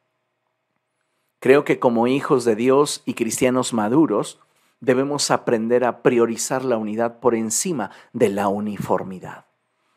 Creo 1.40 1.64
que 1.64 1.80
como 1.80 2.08
hijos 2.08 2.44
de 2.44 2.56
Dios 2.56 3.02
y 3.06 3.14
cristianos 3.14 3.74
maduros, 3.74 4.40
debemos 4.82 5.32
aprender 5.32 5.86
a 5.86 6.02
priorizar 6.02 6.66
la 6.66 6.78
unidad 6.78 7.20
por 7.20 7.36
encima 7.36 7.92
de 8.14 8.30
la 8.30 8.48
uniformidad, 8.50 9.46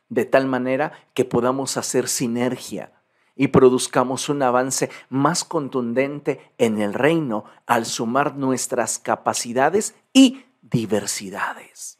de 0.09 0.24
tal 0.24 0.46
manera 0.46 0.92
que 1.14 1.24
podamos 1.24 1.76
hacer 1.76 2.09
sinergia 2.09 2.92
y 3.35 3.48
produzcamos 3.48 4.28
un 4.28 4.42
avance 4.42 4.90
más 5.09 5.44
contundente 5.44 6.52
en 6.59 6.81
el 6.81 6.94
reino 6.94 7.44
al 7.66 7.87
sumar 7.87 8.37
nuestras 8.37 8.98
capacidades 8.98 9.94
y 10.12 10.44
diversidades. 10.61 11.98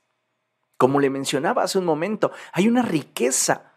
Como 0.77 1.01
le 1.01 1.11
mencionaba 1.11 1.63
hace 1.63 1.79
un 1.79 1.85
momento, 1.85 2.33
hay 2.53 2.69
una 2.69 2.83
riqueza 2.83 3.73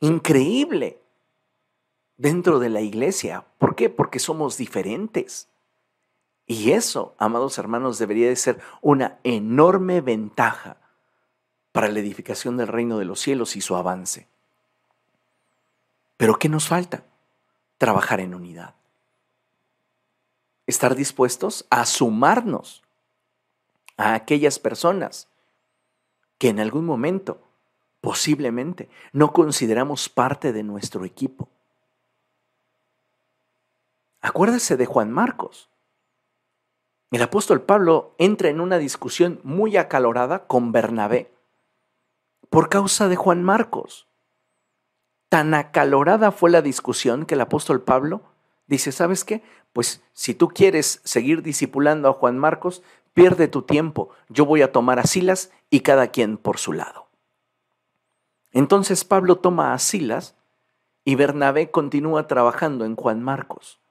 increíble 0.00 1.01
dentro 2.22 2.60
de 2.60 2.68
la 2.70 2.80
iglesia. 2.80 3.44
¿Por 3.58 3.74
qué? 3.74 3.90
Porque 3.90 4.20
somos 4.20 4.56
diferentes. 4.56 5.48
Y 6.46 6.70
eso, 6.70 7.14
amados 7.18 7.58
hermanos, 7.58 7.98
debería 7.98 8.28
de 8.28 8.36
ser 8.36 8.60
una 8.80 9.18
enorme 9.24 10.00
ventaja 10.00 10.76
para 11.72 11.88
la 11.88 11.98
edificación 11.98 12.56
del 12.56 12.68
reino 12.68 12.98
de 12.98 13.06
los 13.06 13.18
cielos 13.18 13.56
y 13.56 13.60
su 13.60 13.74
avance. 13.74 14.28
Pero 16.16 16.38
¿qué 16.38 16.48
nos 16.48 16.68
falta? 16.68 17.02
Trabajar 17.76 18.20
en 18.20 18.34
unidad. 18.34 18.76
Estar 20.68 20.94
dispuestos 20.94 21.66
a 21.70 21.84
sumarnos 21.86 22.84
a 23.96 24.14
aquellas 24.14 24.60
personas 24.60 25.26
que 26.38 26.50
en 26.50 26.60
algún 26.60 26.86
momento, 26.86 27.42
posiblemente, 28.00 28.88
no 29.12 29.32
consideramos 29.32 30.08
parte 30.08 30.52
de 30.52 30.62
nuestro 30.62 31.04
equipo. 31.04 31.48
Acuérdese 34.22 34.76
de 34.76 34.86
Juan 34.86 35.10
Marcos. 35.10 35.68
El 37.10 37.22
apóstol 37.22 37.62
Pablo 37.62 38.14
entra 38.18 38.50
en 38.50 38.60
una 38.60 38.78
discusión 38.78 39.40
muy 39.42 39.76
acalorada 39.76 40.46
con 40.46 40.70
Bernabé 40.70 41.32
por 42.48 42.68
causa 42.68 43.08
de 43.08 43.16
Juan 43.16 43.42
Marcos. 43.42 44.06
Tan 45.28 45.54
acalorada 45.54 46.30
fue 46.30 46.50
la 46.50 46.62
discusión 46.62 47.26
que 47.26 47.34
el 47.34 47.40
apóstol 47.40 47.82
Pablo 47.82 48.22
dice, 48.68 48.92
¿sabes 48.92 49.24
qué? 49.24 49.42
Pues 49.72 50.04
si 50.12 50.34
tú 50.34 50.48
quieres 50.48 51.00
seguir 51.02 51.42
discipulando 51.42 52.08
a 52.08 52.12
Juan 52.12 52.38
Marcos, 52.38 52.84
pierde 53.14 53.48
tu 53.48 53.62
tiempo. 53.62 54.10
Yo 54.28 54.46
voy 54.46 54.62
a 54.62 54.70
tomar 54.70 55.00
a 55.00 55.04
Silas 55.04 55.50
y 55.68 55.80
cada 55.80 56.06
quien 56.08 56.36
por 56.36 56.58
su 56.58 56.72
lado. 56.72 57.08
Entonces 58.52 59.04
Pablo 59.04 59.38
toma 59.38 59.74
a 59.74 59.78
Silas 59.80 60.36
y 61.04 61.16
Bernabé 61.16 61.72
continúa 61.72 62.28
trabajando 62.28 62.84
en 62.84 62.94
Juan 62.94 63.20
Marcos. 63.20 63.81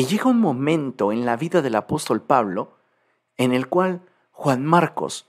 Y 0.00 0.06
llega 0.06 0.30
un 0.30 0.40
momento 0.40 1.12
en 1.12 1.26
la 1.26 1.36
vida 1.36 1.60
del 1.60 1.74
apóstol 1.74 2.22
Pablo 2.22 2.72
en 3.36 3.52
el 3.52 3.68
cual 3.68 4.00
Juan 4.30 4.64
Marcos 4.64 5.28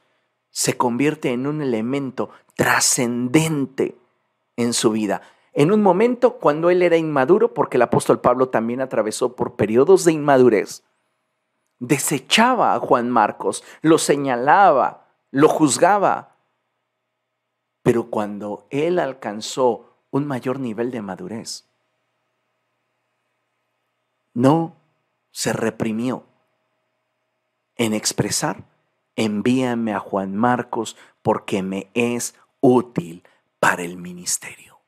se 0.50 0.78
convierte 0.78 1.34
en 1.34 1.46
un 1.46 1.62
elemento 1.62 2.30
trascendente 2.56 3.98
en 4.56 4.72
su 4.72 4.92
vida. 4.92 5.24
En 5.52 5.74
un 5.74 5.84
momento 5.84 6.38
cuando 6.38 6.70
él 6.70 6.84
era 6.84 6.96
inmaduro, 6.96 7.54
porque 7.54 7.76
el 7.76 7.82
apóstol 7.82 8.22
Pablo 8.22 8.48
también 8.48 8.80
atravesó 8.80 9.36
por 9.36 9.58
periodos 9.58 10.06
de 10.06 10.14
inmadurez, 10.14 10.86
desechaba 11.80 12.74
a 12.74 12.80
Juan 12.80 13.10
Marcos, 13.10 13.66
lo 13.82 13.98
señalaba, 13.98 15.10
lo 15.32 15.50
juzgaba. 15.50 16.38
Pero 17.84 18.10
cuando 18.10 18.68
él 18.70 19.00
alcanzó 19.00 19.98
un 20.12 20.28
mayor 20.28 20.62
nivel 20.62 20.92
de 20.92 21.02
madurez, 21.02 21.71
no 24.34 24.76
se 25.32 25.54
reprimió 25.54 26.26
en 27.76 27.94
expresar, 27.94 28.63
envíame 29.15 29.94
a 29.94 30.00
Juan 30.00 30.36
Marcos 30.36 30.98
porque 31.22 31.63
me 31.63 31.89
es 31.94 32.36
útil 32.60 33.24
para 33.60 33.84
el 33.84 33.98
ministerio. 33.98 34.80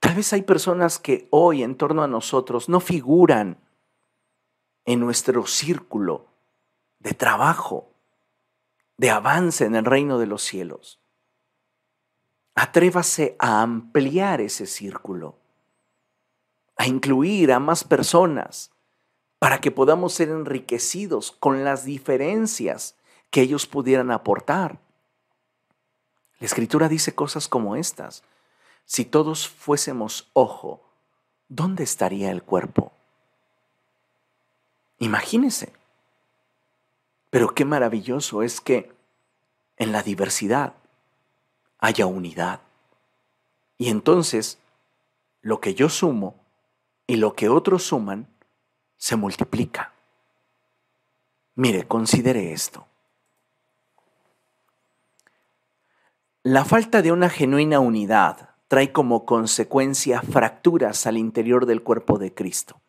Tal 0.00 0.16
vez 0.16 0.32
hay 0.32 0.42
personas 0.42 0.98
que 0.98 1.28
hoy 1.30 1.62
en 1.62 1.76
torno 1.76 2.02
a 2.02 2.08
nosotros 2.08 2.68
no 2.68 2.80
figuran 2.80 3.56
en 4.84 5.00
nuestro 5.00 5.46
círculo 5.46 6.26
de 6.98 7.14
trabajo, 7.14 7.88
de 8.96 9.10
avance 9.10 9.64
en 9.64 9.76
el 9.76 9.84
reino 9.84 10.18
de 10.18 10.26
los 10.26 10.42
cielos. 10.42 11.00
Atrévase 12.54 13.36
a 13.38 13.62
ampliar 13.62 14.40
ese 14.40 14.66
círculo, 14.66 15.38
a 16.76 16.86
incluir 16.86 17.52
a 17.52 17.58
más 17.58 17.84
personas 17.84 18.70
para 19.38 19.60
que 19.60 19.70
podamos 19.70 20.14
ser 20.14 20.28
enriquecidos 20.28 21.32
con 21.32 21.64
las 21.64 21.84
diferencias 21.84 22.94
que 23.30 23.40
ellos 23.40 23.66
pudieran 23.66 24.10
aportar. 24.10 24.78
La 26.38 26.46
escritura 26.46 26.88
dice 26.88 27.14
cosas 27.14 27.48
como 27.48 27.76
estas. 27.76 28.22
Si 28.84 29.04
todos 29.04 29.48
fuésemos 29.48 30.30
ojo, 30.32 30.82
¿dónde 31.48 31.84
estaría 31.84 32.30
el 32.30 32.42
cuerpo? 32.42 32.92
Imagínese. 34.98 35.72
Pero 37.30 37.54
qué 37.54 37.64
maravilloso 37.64 38.42
es 38.42 38.60
que 38.60 38.92
en 39.76 39.90
la 39.92 40.02
diversidad 40.02 40.74
haya 41.78 42.06
unidad. 42.06 42.60
Y 43.78 43.88
entonces, 43.88 44.58
lo 45.40 45.60
que 45.60 45.74
yo 45.74 45.88
sumo 45.88 46.41
y 47.12 47.16
lo 47.16 47.34
que 47.34 47.50
otros 47.50 47.82
suman 47.82 48.26
se 48.96 49.16
multiplica. 49.16 49.92
Mire, 51.56 51.86
considere 51.86 52.54
esto. 52.54 52.86
La 56.42 56.64
falta 56.64 57.02
de 57.02 57.12
una 57.12 57.28
genuina 57.28 57.80
unidad 57.80 58.48
trae 58.66 58.92
como 58.92 59.26
consecuencia 59.26 60.22
fracturas 60.22 61.06
al 61.06 61.18
interior 61.18 61.66
del 61.66 61.82
cuerpo 61.82 62.18
de 62.18 62.32
Cristo, 62.32 62.80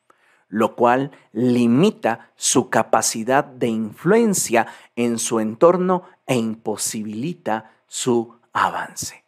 lo 0.48 0.78
cual 0.78 1.12
limita 1.34 2.32
su 2.38 2.70
capacidad 2.70 3.44
de 3.44 3.68
influencia 3.68 4.68
en 4.96 5.20
su 5.20 5.42
entorno 5.42 6.04
e 6.26 6.38
imposibilita 6.38 7.74
su 7.88 8.40
avance. 8.54 9.23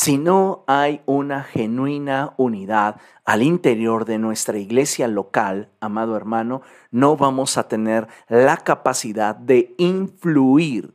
Si 0.00 0.16
no 0.16 0.62
hay 0.68 1.02
una 1.06 1.42
genuina 1.42 2.32
unidad 2.36 3.00
al 3.24 3.42
interior 3.42 4.04
de 4.04 4.20
nuestra 4.20 4.56
iglesia 4.56 5.08
local, 5.08 5.70
amado 5.80 6.16
hermano, 6.16 6.62
no 6.92 7.16
vamos 7.16 7.58
a 7.58 7.66
tener 7.66 8.06
la 8.28 8.58
capacidad 8.58 9.34
de 9.34 9.74
influir 9.76 10.94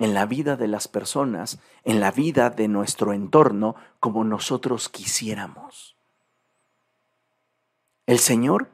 en 0.00 0.12
la 0.12 0.26
vida 0.26 0.56
de 0.56 0.66
las 0.66 0.88
personas, 0.88 1.60
en 1.84 2.00
la 2.00 2.10
vida 2.10 2.50
de 2.50 2.66
nuestro 2.66 3.12
entorno, 3.12 3.76
como 4.00 4.24
nosotros 4.24 4.88
quisiéramos. 4.88 5.96
El 8.06 8.18
Señor, 8.18 8.70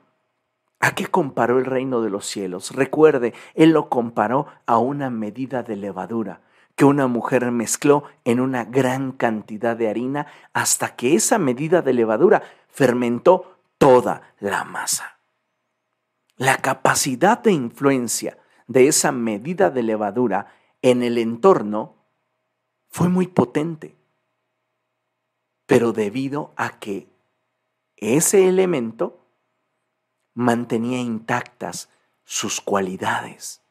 ¿a 0.81 0.95
qué 0.95 1.09
comparó 1.09 1.59
el 1.59 1.67
reino 1.67 2.01
de 2.01 2.09
los 2.09 2.25
cielos? 2.25 2.75
Recuerde, 2.75 3.35
Él 3.53 3.73
lo 3.73 3.91
comparó 3.91 4.47
a 4.65 4.79
una 4.79 5.11
medida 5.11 5.63
de 5.63 5.77
levadura 5.77 6.41
que 6.75 6.85
una 6.85 7.07
mujer 7.07 7.51
mezcló 7.51 8.05
en 8.25 8.41
una 8.41 8.65
gran 8.65 9.13
cantidad 9.13 9.77
de 9.77 9.89
harina 9.89 10.27
hasta 10.53 10.97
que 10.97 11.15
esa 11.15 11.39
medida 11.39 11.83
de 11.83 11.93
levadura 11.93 12.43
fermentó 12.69 13.59
toda 13.79 14.35
la 14.41 14.65
masa. 14.65 15.19
La 16.37 16.59
capacidad 16.59 17.39
de 17.39 17.53
influencia 17.53 18.39
de 18.67 18.89
esa 18.89 19.13
medida 19.13 19.71
de 19.71 19.83
levadura 19.83 20.53
en 20.81 21.03
el 21.03 21.19
entorno 21.19 21.97
fue 22.89 23.09
muy 23.09 23.27
potente, 23.27 23.97
pero 25.67 25.93
debido 25.93 26.53
a 26.57 26.79
que 26.79 27.09
ese 27.97 28.49
elemento 28.49 29.21
mantenía 30.35 31.01
intactas 31.01 31.89
sus 32.25 32.61
cualidades. 32.61 33.62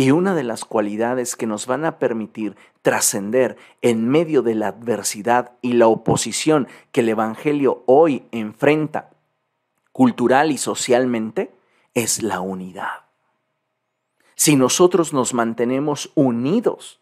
Y 0.00 0.12
una 0.12 0.34
de 0.34 0.44
las 0.44 0.64
cualidades 0.64 1.36
que 1.36 1.46
nos 1.46 1.66
van 1.66 1.84
a 1.84 1.98
permitir 1.98 2.56
trascender 2.80 3.56
en 3.82 4.08
medio 4.08 4.42
de 4.42 4.54
la 4.54 4.68
adversidad 4.68 5.52
y 5.60 5.74
la 5.74 5.88
oposición 5.88 6.68
que 6.92 7.00
el 7.00 7.10
Evangelio 7.10 7.82
hoy 7.86 8.24
enfrenta 8.30 9.10
cultural 9.92 10.52
y 10.52 10.58
socialmente 10.58 11.52
es 11.94 12.22
la 12.22 12.40
unidad 12.40 13.10
si 14.40 14.56
nosotros 14.56 15.12
nos 15.12 15.34
mantenemos 15.34 16.12
unidos 16.14 16.98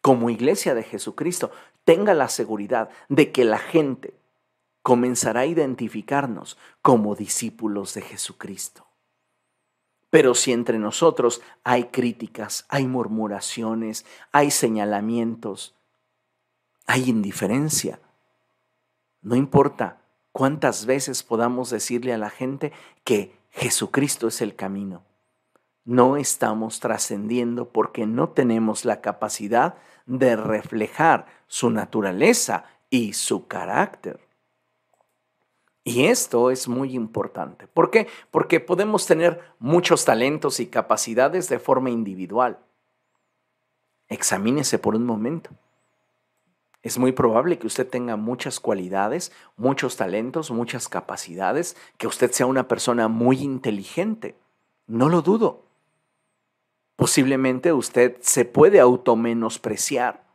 como 0.00 0.30
iglesia 0.30 0.74
de 0.74 0.82
Jesucristo, 0.82 1.50
tenga 1.84 2.14
la 2.14 2.30
seguridad 2.30 2.88
de 3.10 3.32
que 3.32 3.44
la 3.44 3.58
gente 3.58 4.14
comenzará 4.80 5.40
a 5.40 5.46
identificarnos 5.46 6.56
como 6.80 7.16
discípulos 7.16 7.92
de 7.92 8.00
Jesucristo. 8.00 8.86
Pero 10.10 10.34
si 10.34 10.52
entre 10.52 10.78
nosotros 10.78 11.40
hay 11.62 11.84
críticas, 11.84 12.66
hay 12.68 12.86
murmuraciones, 12.86 14.04
hay 14.32 14.50
señalamientos, 14.50 15.74
hay 16.86 17.08
indiferencia, 17.08 18.00
no 19.22 19.36
importa 19.36 20.00
cuántas 20.32 20.86
veces 20.86 21.22
podamos 21.22 21.70
decirle 21.70 22.12
a 22.12 22.18
la 22.18 22.30
gente 22.30 22.72
que 23.04 23.38
Jesucristo 23.50 24.28
es 24.28 24.40
el 24.40 24.56
camino, 24.56 25.02
no 25.84 26.16
estamos 26.16 26.80
trascendiendo 26.80 27.68
porque 27.68 28.06
no 28.06 28.30
tenemos 28.30 28.84
la 28.84 29.00
capacidad 29.00 29.76
de 30.06 30.36
reflejar 30.36 31.26
su 31.46 31.70
naturaleza 31.70 32.64
y 32.90 33.12
su 33.12 33.46
carácter. 33.46 34.20
Y 35.82 36.04
esto 36.04 36.50
es 36.50 36.68
muy 36.68 36.94
importante. 36.94 37.66
¿Por 37.66 37.90
qué? 37.90 38.06
Porque 38.30 38.60
podemos 38.60 39.06
tener 39.06 39.40
muchos 39.58 40.04
talentos 40.04 40.60
y 40.60 40.66
capacidades 40.66 41.48
de 41.48 41.58
forma 41.58 41.90
individual. 41.90 42.58
Examínese 44.08 44.78
por 44.78 44.94
un 44.94 45.06
momento. 45.06 45.50
Es 46.82 46.98
muy 46.98 47.12
probable 47.12 47.58
que 47.58 47.66
usted 47.66 47.88
tenga 47.88 48.16
muchas 48.16 48.58
cualidades, 48.58 49.32
muchos 49.56 49.96
talentos, 49.96 50.50
muchas 50.50 50.88
capacidades, 50.88 51.76
que 51.98 52.06
usted 52.06 52.30
sea 52.32 52.46
una 52.46 52.68
persona 52.68 53.08
muy 53.08 53.42
inteligente. 53.42 54.34
No 54.86 55.08
lo 55.08 55.22
dudo. 55.22 55.62
Posiblemente 56.96 57.72
usted 57.72 58.16
se 58.20 58.44
puede 58.44 58.80
automenospreciar 58.80 60.29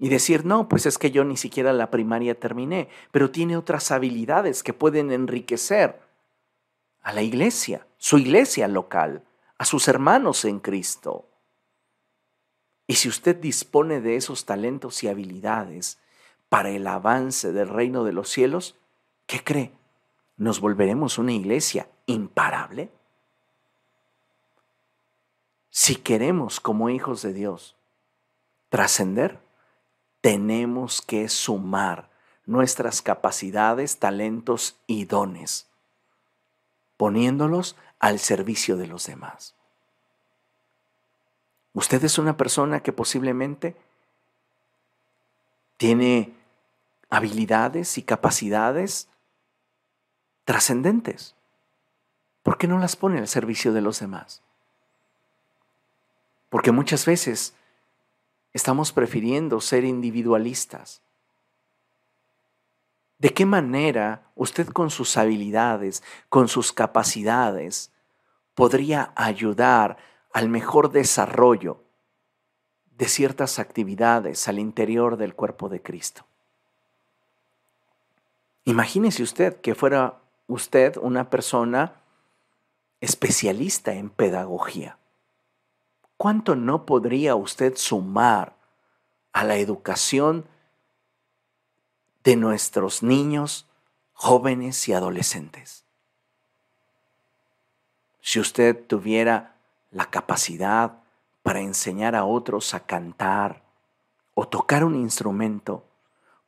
y 0.00 0.08
decir, 0.08 0.46
no, 0.46 0.66
pues 0.66 0.86
es 0.86 0.96
que 0.96 1.10
yo 1.10 1.24
ni 1.24 1.36
siquiera 1.36 1.74
la 1.74 1.90
primaria 1.90 2.34
terminé, 2.34 2.88
pero 3.12 3.30
tiene 3.30 3.58
otras 3.58 3.90
habilidades 3.90 4.62
que 4.62 4.72
pueden 4.72 5.12
enriquecer 5.12 6.00
a 7.02 7.12
la 7.12 7.20
iglesia, 7.20 7.86
su 7.98 8.16
iglesia 8.16 8.66
local, 8.66 9.22
a 9.58 9.66
sus 9.66 9.88
hermanos 9.88 10.46
en 10.46 10.58
Cristo. 10.58 11.26
Y 12.86 12.94
si 12.94 13.10
usted 13.10 13.36
dispone 13.36 14.00
de 14.00 14.16
esos 14.16 14.46
talentos 14.46 15.04
y 15.04 15.08
habilidades 15.08 15.98
para 16.48 16.70
el 16.70 16.86
avance 16.86 17.52
del 17.52 17.68
reino 17.68 18.02
de 18.02 18.14
los 18.14 18.30
cielos, 18.30 18.76
¿qué 19.26 19.44
cree? 19.44 19.70
¿Nos 20.38 20.60
volveremos 20.60 21.18
una 21.18 21.32
iglesia 21.32 21.86
imparable? 22.06 22.90
Si 25.68 25.96
queremos 25.96 26.58
como 26.58 26.88
hijos 26.88 27.20
de 27.20 27.34
Dios 27.34 27.76
trascender, 28.70 29.40
tenemos 30.20 31.02
que 31.02 31.28
sumar 31.28 32.10
nuestras 32.46 33.02
capacidades, 33.02 33.98
talentos 33.98 34.76
y 34.86 35.04
dones, 35.04 35.68
poniéndolos 36.96 37.76
al 37.98 38.18
servicio 38.18 38.76
de 38.76 38.86
los 38.86 39.06
demás. 39.06 39.54
Usted 41.72 42.02
es 42.04 42.18
una 42.18 42.36
persona 42.36 42.80
que 42.80 42.92
posiblemente 42.92 43.76
tiene 45.76 46.34
habilidades 47.08 47.96
y 47.96 48.02
capacidades 48.02 49.08
trascendentes. 50.44 51.34
¿Por 52.42 52.58
qué 52.58 52.66
no 52.66 52.78
las 52.78 52.96
pone 52.96 53.18
al 53.18 53.28
servicio 53.28 53.72
de 53.72 53.80
los 53.80 54.00
demás? 54.00 54.42
Porque 56.48 56.72
muchas 56.72 57.06
veces 57.06 57.54
estamos 58.52 58.92
prefiriendo 58.92 59.60
ser 59.60 59.84
individualistas. 59.84 61.02
¿De 63.18 63.34
qué 63.34 63.44
manera 63.44 64.22
usted 64.34 64.68
con 64.68 64.90
sus 64.90 65.16
habilidades, 65.16 66.02
con 66.28 66.48
sus 66.48 66.72
capacidades, 66.72 67.92
podría 68.54 69.12
ayudar 69.14 69.98
al 70.32 70.48
mejor 70.48 70.90
desarrollo 70.90 71.82
de 72.96 73.08
ciertas 73.08 73.58
actividades 73.58 74.48
al 74.48 74.58
interior 74.58 75.16
del 75.16 75.34
cuerpo 75.34 75.68
de 75.68 75.82
Cristo? 75.82 76.24
Imagínese 78.64 79.22
usted 79.22 79.60
que 79.60 79.74
fuera 79.74 80.20
usted 80.46 80.96
una 80.96 81.28
persona 81.28 81.94
especialista 83.00 83.94
en 83.94 84.10
pedagogía. 84.10 84.99
¿Cuánto 86.20 86.54
no 86.54 86.84
podría 86.84 87.34
usted 87.34 87.78
sumar 87.78 88.54
a 89.32 89.42
la 89.42 89.56
educación 89.56 90.44
de 92.24 92.36
nuestros 92.36 93.02
niños, 93.02 93.66
jóvenes 94.12 94.86
y 94.86 94.92
adolescentes? 94.92 95.86
Si 98.20 98.38
usted 98.38 98.84
tuviera 98.86 99.56
la 99.92 100.10
capacidad 100.10 100.98
para 101.42 101.60
enseñar 101.60 102.14
a 102.14 102.26
otros 102.26 102.74
a 102.74 102.80
cantar 102.80 103.62
o 104.34 104.46
tocar 104.46 104.84
un 104.84 104.96
instrumento, 104.96 105.86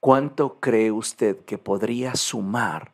¿cuánto 0.01 0.61
cree 0.61 0.91
usted 0.91 1.47
que 1.47 1.57
podría 1.57 2.15
sumar 2.15 2.93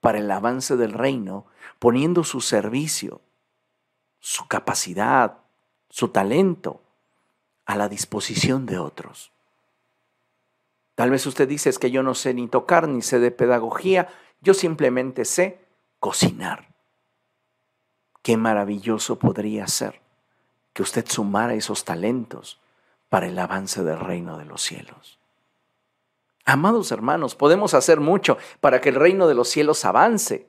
para 0.00 0.18
el 0.18 0.30
avance 0.30 0.76
del 0.76 0.92
reino 0.92 1.46
poniendo 1.80 2.22
su 2.22 2.40
servicio, 2.40 3.20
su 4.20 4.46
capacidad, 4.46 5.41
su 5.92 6.08
talento 6.08 6.80
a 7.66 7.76
la 7.76 7.90
disposición 7.90 8.64
de 8.64 8.78
otros. 8.78 9.30
Tal 10.94 11.10
vez 11.10 11.26
usted 11.26 11.46
dice 11.46 11.68
es 11.68 11.78
que 11.78 11.90
yo 11.90 12.02
no 12.02 12.14
sé 12.14 12.32
ni 12.32 12.48
tocar 12.48 12.88
ni 12.88 13.02
sé 13.02 13.18
de 13.18 13.30
pedagogía, 13.30 14.08
yo 14.40 14.54
simplemente 14.54 15.26
sé 15.26 15.58
cocinar. 16.00 16.74
Qué 18.22 18.38
maravilloso 18.38 19.18
podría 19.18 19.66
ser 19.66 20.00
que 20.72 20.82
usted 20.82 21.04
sumara 21.06 21.52
esos 21.52 21.84
talentos 21.84 22.58
para 23.10 23.26
el 23.26 23.38
avance 23.38 23.84
del 23.84 24.00
reino 24.00 24.38
de 24.38 24.46
los 24.46 24.62
cielos. 24.62 25.18
Amados 26.46 26.90
hermanos, 26.90 27.34
podemos 27.34 27.74
hacer 27.74 28.00
mucho 28.00 28.38
para 28.62 28.80
que 28.80 28.88
el 28.88 28.94
reino 28.94 29.28
de 29.28 29.34
los 29.34 29.50
cielos 29.50 29.84
avance. 29.84 30.48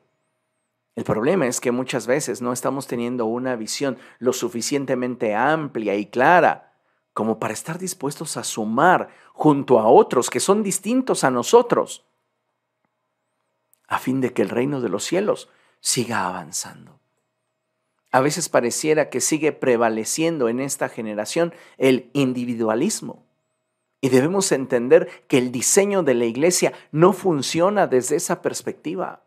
El 0.95 1.03
problema 1.03 1.47
es 1.47 1.60
que 1.60 1.71
muchas 1.71 2.06
veces 2.06 2.41
no 2.41 2.53
estamos 2.53 2.88
teniendo 2.88 3.25
una 3.25 3.56
visión 3.56 3.97
lo 4.19 4.32
suficientemente 4.32 5.34
amplia 5.34 5.95
y 5.95 6.06
clara 6.06 6.73
como 7.13 7.39
para 7.39 7.53
estar 7.53 7.79
dispuestos 7.79 8.38
a 8.38 8.43
sumar 8.43 9.10
junto 9.34 9.79
a 9.79 9.88
otros 9.88 10.29
que 10.29 10.39
son 10.39 10.63
distintos 10.63 11.23
a 11.23 11.32
nosotros, 11.32 12.06
a 13.88 13.99
fin 13.99 14.21
de 14.21 14.34
que 14.34 14.41
el 14.41 14.49
reino 14.49 14.82
de 14.82 14.89
los 14.89 15.03
cielos 15.03 15.49
siga 15.79 16.25
avanzando. 16.27 16.99
A 18.12 18.21
veces 18.21 18.47
pareciera 18.47 19.10
que 19.10 19.21
sigue 19.21 19.51
prevaleciendo 19.51 20.47
en 20.47 20.60
esta 20.60 20.88
generación 20.88 21.53
el 21.77 22.12
individualismo. 22.13 23.25
Y 24.01 24.10
debemos 24.10 24.51
entender 24.51 25.10
que 25.27 25.39
el 25.39 25.51
diseño 25.51 26.03
de 26.03 26.13
la 26.13 26.25
iglesia 26.25 26.73
no 26.91 27.13
funciona 27.13 27.88
desde 27.88 28.15
esa 28.15 28.41
perspectiva. 28.41 29.23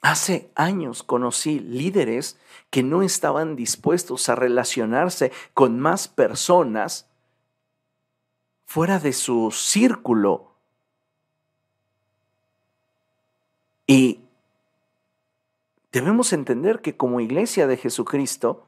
Hace 0.00 0.50
años 0.54 1.02
conocí 1.02 1.60
líderes 1.60 2.38
que 2.70 2.82
no 2.82 3.02
estaban 3.02 3.54
dispuestos 3.54 4.28
a 4.28 4.34
relacionarse 4.34 5.30
con 5.52 5.78
más 5.78 6.08
personas 6.08 7.06
fuera 8.64 8.98
de 8.98 9.12
su 9.12 9.50
círculo. 9.50 10.52
Y 13.86 14.20
debemos 15.92 16.32
entender 16.32 16.80
que 16.80 16.96
como 16.96 17.20
iglesia 17.20 17.66
de 17.66 17.76
Jesucristo 17.76 18.66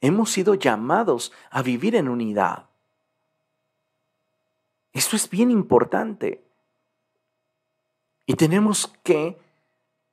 hemos 0.00 0.30
sido 0.32 0.54
llamados 0.54 1.32
a 1.50 1.62
vivir 1.62 1.94
en 1.96 2.08
unidad. 2.08 2.66
Esto 4.92 5.16
es 5.16 5.30
bien 5.30 5.50
importante. 5.50 6.42
Y 8.26 8.34
tenemos 8.34 8.92
que 9.02 9.38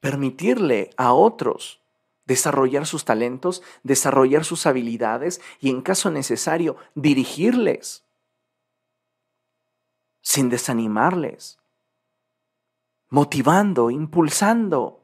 permitirle 0.05 0.91
a 0.97 1.13
otros 1.13 1.81
desarrollar 2.27 2.85
sus 2.85 3.05
talentos, 3.05 3.63
desarrollar 3.81 4.45
sus 4.45 4.67
habilidades 4.67 5.41
y 5.59 5.71
en 5.71 5.81
caso 5.81 6.11
necesario 6.11 6.75
dirigirles 6.93 8.05
sin 10.21 10.49
desanimarles, 10.49 11.57
motivando, 13.09 13.89
impulsando. 13.89 15.01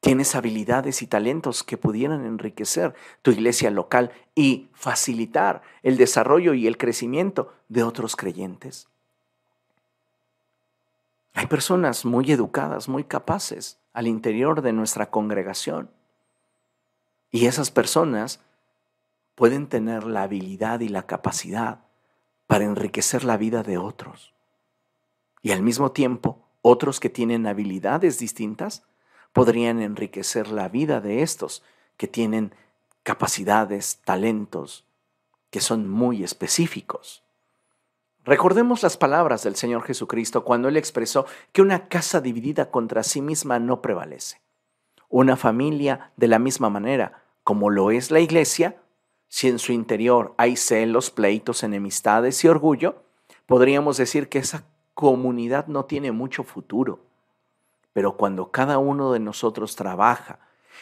Tienes 0.00 0.34
habilidades 0.34 1.00
y 1.00 1.06
talentos 1.06 1.62
que 1.62 1.78
pudieran 1.78 2.26
enriquecer 2.26 2.94
tu 3.22 3.30
iglesia 3.30 3.70
local 3.70 4.12
y 4.34 4.68
facilitar 4.74 5.62
el 5.82 5.96
desarrollo 5.96 6.52
y 6.52 6.66
el 6.66 6.76
crecimiento 6.76 7.54
de 7.70 7.84
otros 7.84 8.16
creyentes. 8.16 8.90
Hay 11.34 11.46
personas 11.48 12.04
muy 12.04 12.30
educadas, 12.30 12.88
muy 12.88 13.02
capaces 13.02 13.80
al 13.92 14.06
interior 14.06 14.62
de 14.62 14.72
nuestra 14.72 15.10
congregación. 15.10 15.90
Y 17.32 17.46
esas 17.46 17.72
personas 17.72 18.40
pueden 19.34 19.66
tener 19.66 20.04
la 20.04 20.22
habilidad 20.22 20.78
y 20.78 20.88
la 20.88 21.06
capacidad 21.06 21.80
para 22.46 22.64
enriquecer 22.64 23.24
la 23.24 23.36
vida 23.36 23.64
de 23.64 23.78
otros. 23.78 24.32
Y 25.42 25.50
al 25.50 25.60
mismo 25.60 25.90
tiempo, 25.90 26.46
otros 26.62 27.00
que 27.00 27.10
tienen 27.10 27.48
habilidades 27.48 28.20
distintas 28.20 28.84
podrían 29.32 29.82
enriquecer 29.82 30.48
la 30.48 30.68
vida 30.68 31.00
de 31.00 31.22
estos 31.22 31.64
que 31.96 32.06
tienen 32.06 32.54
capacidades, 33.02 34.00
talentos, 34.04 34.84
que 35.50 35.60
son 35.60 35.90
muy 35.90 36.22
específicos. 36.22 37.23
Recordemos 38.24 38.82
las 38.82 38.96
palabras 38.96 39.42
del 39.42 39.54
Señor 39.54 39.82
Jesucristo 39.82 40.44
cuando 40.44 40.68
Él 40.68 40.76
expresó 40.76 41.26
que 41.52 41.60
una 41.60 41.88
casa 41.88 42.20
dividida 42.20 42.70
contra 42.70 43.02
sí 43.02 43.20
misma 43.20 43.58
no 43.58 43.82
prevalece. 43.82 44.40
Una 45.10 45.36
familia, 45.36 46.12
de 46.16 46.28
la 46.28 46.38
misma 46.38 46.70
manera 46.70 47.24
como 47.44 47.68
lo 47.68 47.90
es 47.90 48.10
la 48.10 48.20
iglesia, 48.20 48.80
si 49.28 49.48
en 49.48 49.58
su 49.58 49.72
interior 49.72 50.34
hay 50.38 50.56
celos, 50.56 51.10
pleitos, 51.10 51.62
enemistades 51.62 52.42
y 52.42 52.48
orgullo, 52.48 53.02
podríamos 53.46 53.98
decir 53.98 54.30
que 54.30 54.38
esa 54.38 54.64
comunidad 54.94 55.66
no 55.66 55.84
tiene 55.84 56.10
mucho 56.10 56.42
futuro. 56.42 57.00
Pero 57.92 58.16
cuando 58.16 58.50
cada 58.50 58.78
uno 58.78 59.12
de 59.12 59.20
nosotros 59.20 59.76
trabaja 59.76 60.38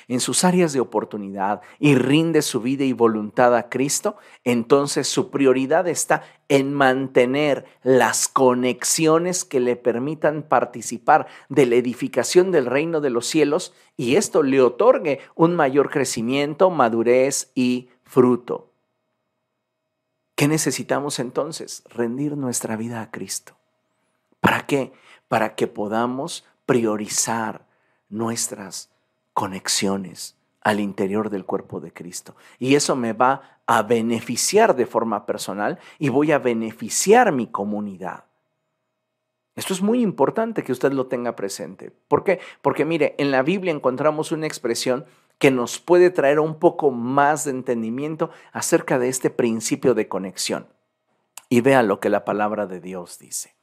en 0.09 0.21
sus 0.21 0.45
áreas 0.45 0.73
de 0.73 0.81
oportunidad 0.81 1.63
y 1.79 1.95
rinde 1.95 2.43
su 2.43 2.61
vida 2.61 2.85
y 2.85 2.93
voluntad 2.93 3.57
a 3.57 3.69
Cristo, 3.69 4.17
entonces 4.45 5.09
su 5.09 5.31
prioridad 5.31 5.89
está 5.89 6.23
en 6.49 6.73
mantener 6.73 7.65
las 7.83 8.29
conexiones 8.29 9.45
que 9.45 9.61
le 9.61 9.77
permitan 9.77 10.43
participar 10.43 11.27
de 11.49 11.67
la 11.67 11.77
edificación 11.77 12.51
del 12.51 12.67
reino 12.67 13.01
de 13.01 13.11
los 13.11 13.27
cielos 13.27 13.73
y 13.97 14.17
esto 14.17 14.43
le 14.43 14.61
otorgue 14.61 15.21
un 15.35 15.57
mayor 15.57 15.91
crecimiento, 15.91 16.71
madurez 16.71 17.51
y 17.55 17.89
fruto. 18.05 18.73
¿Qué 20.35 20.49
necesitamos 20.49 21.19
entonces? 21.19 21.85
Rendir 21.89 22.37
nuestra 22.37 22.77
vida 22.77 23.01
a 23.01 23.11
Cristo. 23.11 23.57
¿Para 24.41 24.67
qué? 24.67 24.93
Para 25.29 25.55
que 25.55 25.69
podamos 25.69 26.45
priorizar 26.67 27.67
nuestras 28.09 28.92
conexiones 29.35 30.37
al 30.61 30.81
interior 30.81 31.31
del 31.31 31.45
cuerpo 31.45 31.81
de 31.81 31.93
Cristo. 31.93 32.37
Y 32.59 32.75
eso 32.75 32.97
me 32.97 33.13
va 33.13 33.61
a 33.67 33.83
beneficiar 33.83 34.77
de 34.77 34.87
forma 34.87 35.27
personal 35.27 35.79
y 35.99 36.09
voy 36.09 36.33
a 36.33 36.39
beneficiar 36.39 37.33
mi 37.33 37.47
comunidad. 37.47 38.25
Esto 39.55 39.75
es 39.75 39.83
muy 39.83 40.01
importante 40.01 40.63
que 40.63 40.73
usted 40.73 40.93
lo 40.93 41.07
tenga 41.07 41.37
presente. 41.37 41.91
¿Por 42.09 42.25
qué? 42.25 42.41
Porque 42.63 42.85
mire, 42.85 43.15
en 43.19 43.31
la 43.31 43.43
Biblia 43.43 43.73
encontramos 43.73 44.33
una 44.33 44.47
expresión 44.47 45.05
que 45.39 45.51
nos 45.51 45.79
puede 45.79 46.11
traer 46.11 46.41
un 46.41 46.59
poco 46.59 46.91
más 46.91 47.45
de 47.45 47.51
entendimiento 47.51 48.31
acerca 48.53 48.99
de 48.99 49.09
este 49.09 49.29
principio 49.29 49.95
de 49.95 50.09
conexión. 50.09 50.69
Y 51.49 51.61
vea 51.61 51.83
lo 51.83 52.01
que 52.01 52.09
la 52.09 52.25
palabra 52.25 52.67
de 52.67 52.81
Dios 52.81 53.19
dice. 53.19 53.55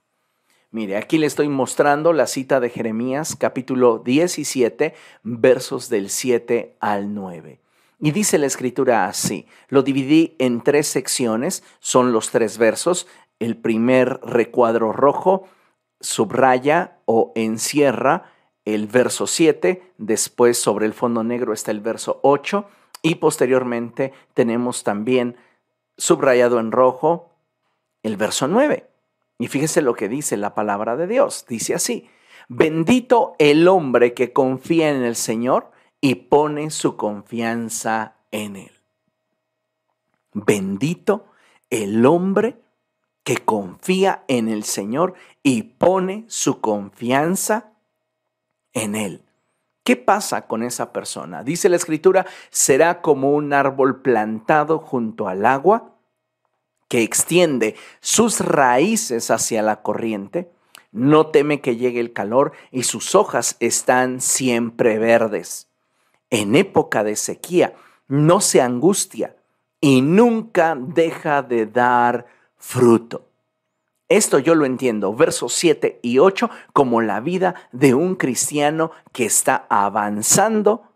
Mire, 0.71 0.97
aquí 0.97 1.17
le 1.17 1.25
estoy 1.25 1.49
mostrando 1.49 2.13
la 2.13 2.27
cita 2.27 2.59
de 2.59 2.69
Jeremías 2.69 3.35
capítulo 3.35 3.97
17, 4.05 4.93
versos 5.23 5.89
del 5.89 6.11
7 6.11 6.75
al 6.79 7.15
9. 7.15 7.59
Y 7.99 8.11
dice 8.11 8.37
la 8.37 8.45
escritura 8.45 9.05
así, 9.05 9.47
lo 9.69 9.81
dividí 9.81 10.35
en 10.37 10.61
tres 10.61 10.85
secciones, 10.85 11.63
son 11.79 12.13
los 12.13 12.29
tres 12.29 12.59
versos, 12.59 13.07
el 13.39 13.57
primer 13.57 14.19
recuadro 14.21 14.93
rojo 14.93 15.47
subraya 16.01 16.99
o 17.05 17.31
encierra 17.33 18.31
el 18.63 18.85
verso 18.85 19.25
7, 19.25 19.81
después 19.97 20.59
sobre 20.61 20.85
el 20.85 20.93
fondo 20.93 21.23
negro 21.23 21.51
está 21.51 21.71
el 21.71 21.81
verso 21.81 22.19
8 22.21 22.67
y 23.01 23.15
posteriormente 23.15 24.13
tenemos 24.35 24.83
también 24.83 25.35
subrayado 25.97 26.59
en 26.59 26.71
rojo 26.71 27.31
el 28.03 28.17
verso 28.17 28.47
9. 28.47 28.88
Y 29.39 29.47
fíjese 29.47 29.81
lo 29.81 29.95
que 29.95 30.09
dice 30.09 30.35
la 30.35 30.53
palabra 30.53 30.97
de 30.97 31.07
Dios. 31.07 31.45
Dice 31.47 31.73
así, 31.73 32.09
bendito 32.49 33.35
el 33.39 33.69
hombre 33.69 34.13
que 34.13 34.33
confía 34.33 34.89
en 34.89 35.03
el 35.03 35.15
Señor 35.15 35.71
y 36.01 36.15
pone 36.15 36.69
su 36.69 36.97
confianza 36.97 38.17
en 38.31 38.57
Él. 38.57 38.71
Bendito 40.33 41.25
el 41.69 42.05
hombre 42.05 42.57
que 43.23 43.37
confía 43.37 44.25
en 44.27 44.49
el 44.49 44.65
Señor 44.65 45.13
y 45.41 45.63
pone 45.63 46.25
su 46.27 46.59
confianza 46.59 47.71
en 48.73 48.95
Él. 48.95 49.23
¿Qué 49.85 49.95
pasa 49.95 50.47
con 50.47 50.63
esa 50.63 50.91
persona? 50.91 51.43
Dice 51.43 51.69
la 51.69 51.77
escritura, 51.77 52.25
será 52.49 53.01
como 53.01 53.31
un 53.31 53.53
árbol 53.53 54.01
plantado 54.01 54.79
junto 54.79 55.29
al 55.29 55.45
agua 55.45 55.95
que 56.89 57.03
extiende 57.03 57.75
sus 58.01 58.41
raíces 58.41 59.31
hacia 59.31 59.61
la 59.61 59.81
corriente, 59.81 60.51
no 60.91 61.27
teme 61.27 61.61
que 61.61 61.77
llegue 61.77 61.99
el 61.99 62.11
calor 62.11 62.51
y 62.71 62.83
sus 62.83 63.15
hojas 63.15 63.55
están 63.59 64.19
siempre 64.19 64.97
verdes. 64.99 65.69
En 66.29 66.55
época 66.55 67.03
de 67.03 67.15
sequía 67.15 67.75
no 68.07 68.41
se 68.41 68.61
angustia 68.61 69.35
y 69.79 70.01
nunca 70.01 70.75
deja 70.75 71.41
de 71.41 71.67
dar 71.67 72.25
fruto. 72.57 73.29
Esto 74.09 74.39
yo 74.39 74.55
lo 74.55 74.65
entiendo, 74.65 75.13
versos 75.13 75.53
7 75.53 75.99
y 76.01 76.17
8, 76.17 76.49
como 76.73 77.01
la 77.01 77.19
vida 77.19 77.53
de 77.71 77.93
un 77.93 78.15
cristiano 78.15 78.91
que 79.13 79.25
está 79.25 79.67
avanzando 79.69 80.89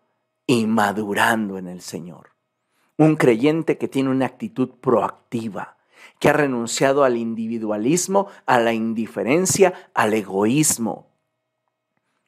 y 0.48 0.66
madurando 0.66 1.60
en 1.60 1.68
el 1.68 1.82
Señor. 1.82 2.32
Un 2.98 3.16
creyente 3.16 3.78
que 3.78 3.88
tiene 3.88 4.10
una 4.10 4.26
actitud 4.26 4.70
proactiva, 4.82 5.78
que 6.24 6.30
ha 6.30 6.32
renunciado 6.32 7.03
al 7.03 7.17
individualismo, 7.17 8.28
a 8.45 8.57
la 8.57 8.71
indiferencia, 8.71 9.74
al 9.93 10.13
egoísmo. 10.13 11.09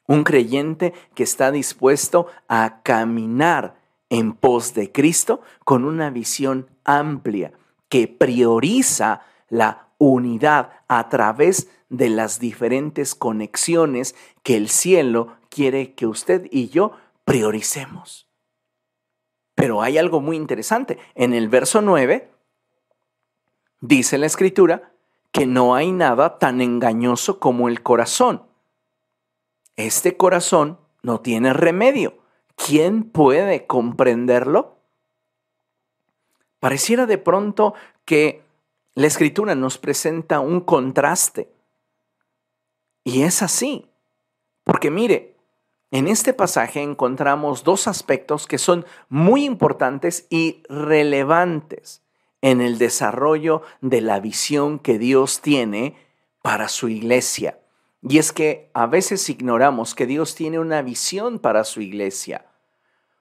Un 0.06 0.22
creyente 0.22 0.92
que 1.14 1.22
está 1.22 1.50
dispuesto 1.50 2.26
a 2.46 2.82
caminar 2.82 3.80
en 4.10 4.34
pos 4.34 4.74
de 4.74 4.92
Cristo 4.92 5.40
con 5.64 5.86
una 5.86 6.10
visión 6.10 6.68
amplia 6.84 7.54
que 7.88 8.06
prioriza 8.06 9.22
la 9.48 9.88
unidad 9.96 10.72
a 10.88 11.08
través 11.08 11.70
de 11.88 12.10
las 12.10 12.38
diferentes 12.38 13.14
conexiones 13.14 14.14
que 14.42 14.58
el 14.58 14.68
cielo 14.68 15.38
quiere 15.48 15.94
que 15.94 16.06
usted 16.06 16.48
y 16.50 16.68
yo 16.68 16.92
prioricemos. 17.24 18.28
Pero 19.54 19.80
hay 19.80 19.96
algo 19.96 20.20
muy 20.20 20.36
interesante. 20.36 20.98
En 21.14 21.32
el 21.32 21.48
verso 21.48 21.80
9 21.80 22.35
Dice 23.80 24.16
la 24.16 24.26
escritura 24.26 24.92
que 25.32 25.46
no 25.46 25.74
hay 25.74 25.92
nada 25.92 26.38
tan 26.38 26.60
engañoso 26.60 27.38
como 27.38 27.68
el 27.68 27.82
corazón. 27.82 28.42
Este 29.76 30.16
corazón 30.16 30.78
no 31.02 31.20
tiene 31.20 31.52
remedio. 31.52 32.16
¿Quién 32.54 33.04
puede 33.04 33.66
comprenderlo? 33.66 34.78
Pareciera 36.58 37.04
de 37.04 37.18
pronto 37.18 37.74
que 38.06 38.42
la 38.94 39.06
escritura 39.06 39.54
nos 39.54 39.76
presenta 39.76 40.40
un 40.40 40.62
contraste. 40.62 41.52
Y 43.04 43.22
es 43.22 43.42
así. 43.42 43.90
Porque 44.64 44.90
mire, 44.90 45.36
en 45.90 46.08
este 46.08 46.32
pasaje 46.32 46.80
encontramos 46.80 47.62
dos 47.62 47.88
aspectos 47.88 48.46
que 48.46 48.56
son 48.56 48.86
muy 49.10 49.44
importantes 49.44 50.26
y 50.30 50.62
relevantes 50.70 52.05
en 52.46 52.60
el 52.60 52.78
desarrollo 52.78 53.62
de 53.80 54.00
la 54.00 54.20
visión 54.20 54.78
que 54.78 55.00
Dios 55.00 55.40
tiene 55.40 55.96
para 56.42 56.68
su 56.68 56.88
iglesia. 56.88 57.58
Y 58.08 58.18
es 58.18 58.30
que 58.30 58.70
a 58.72 58.86
veces 58.86 59.28
ignoramos 59.28 59.96
que 59.96 60.06
Dios 60.06 60.36
tiene 60.36 60.60
una 60.60 60.80
visión 60.80 61.40
para 61.40 61.64
su 61.64 61.80
iglesia. 61.80 62.46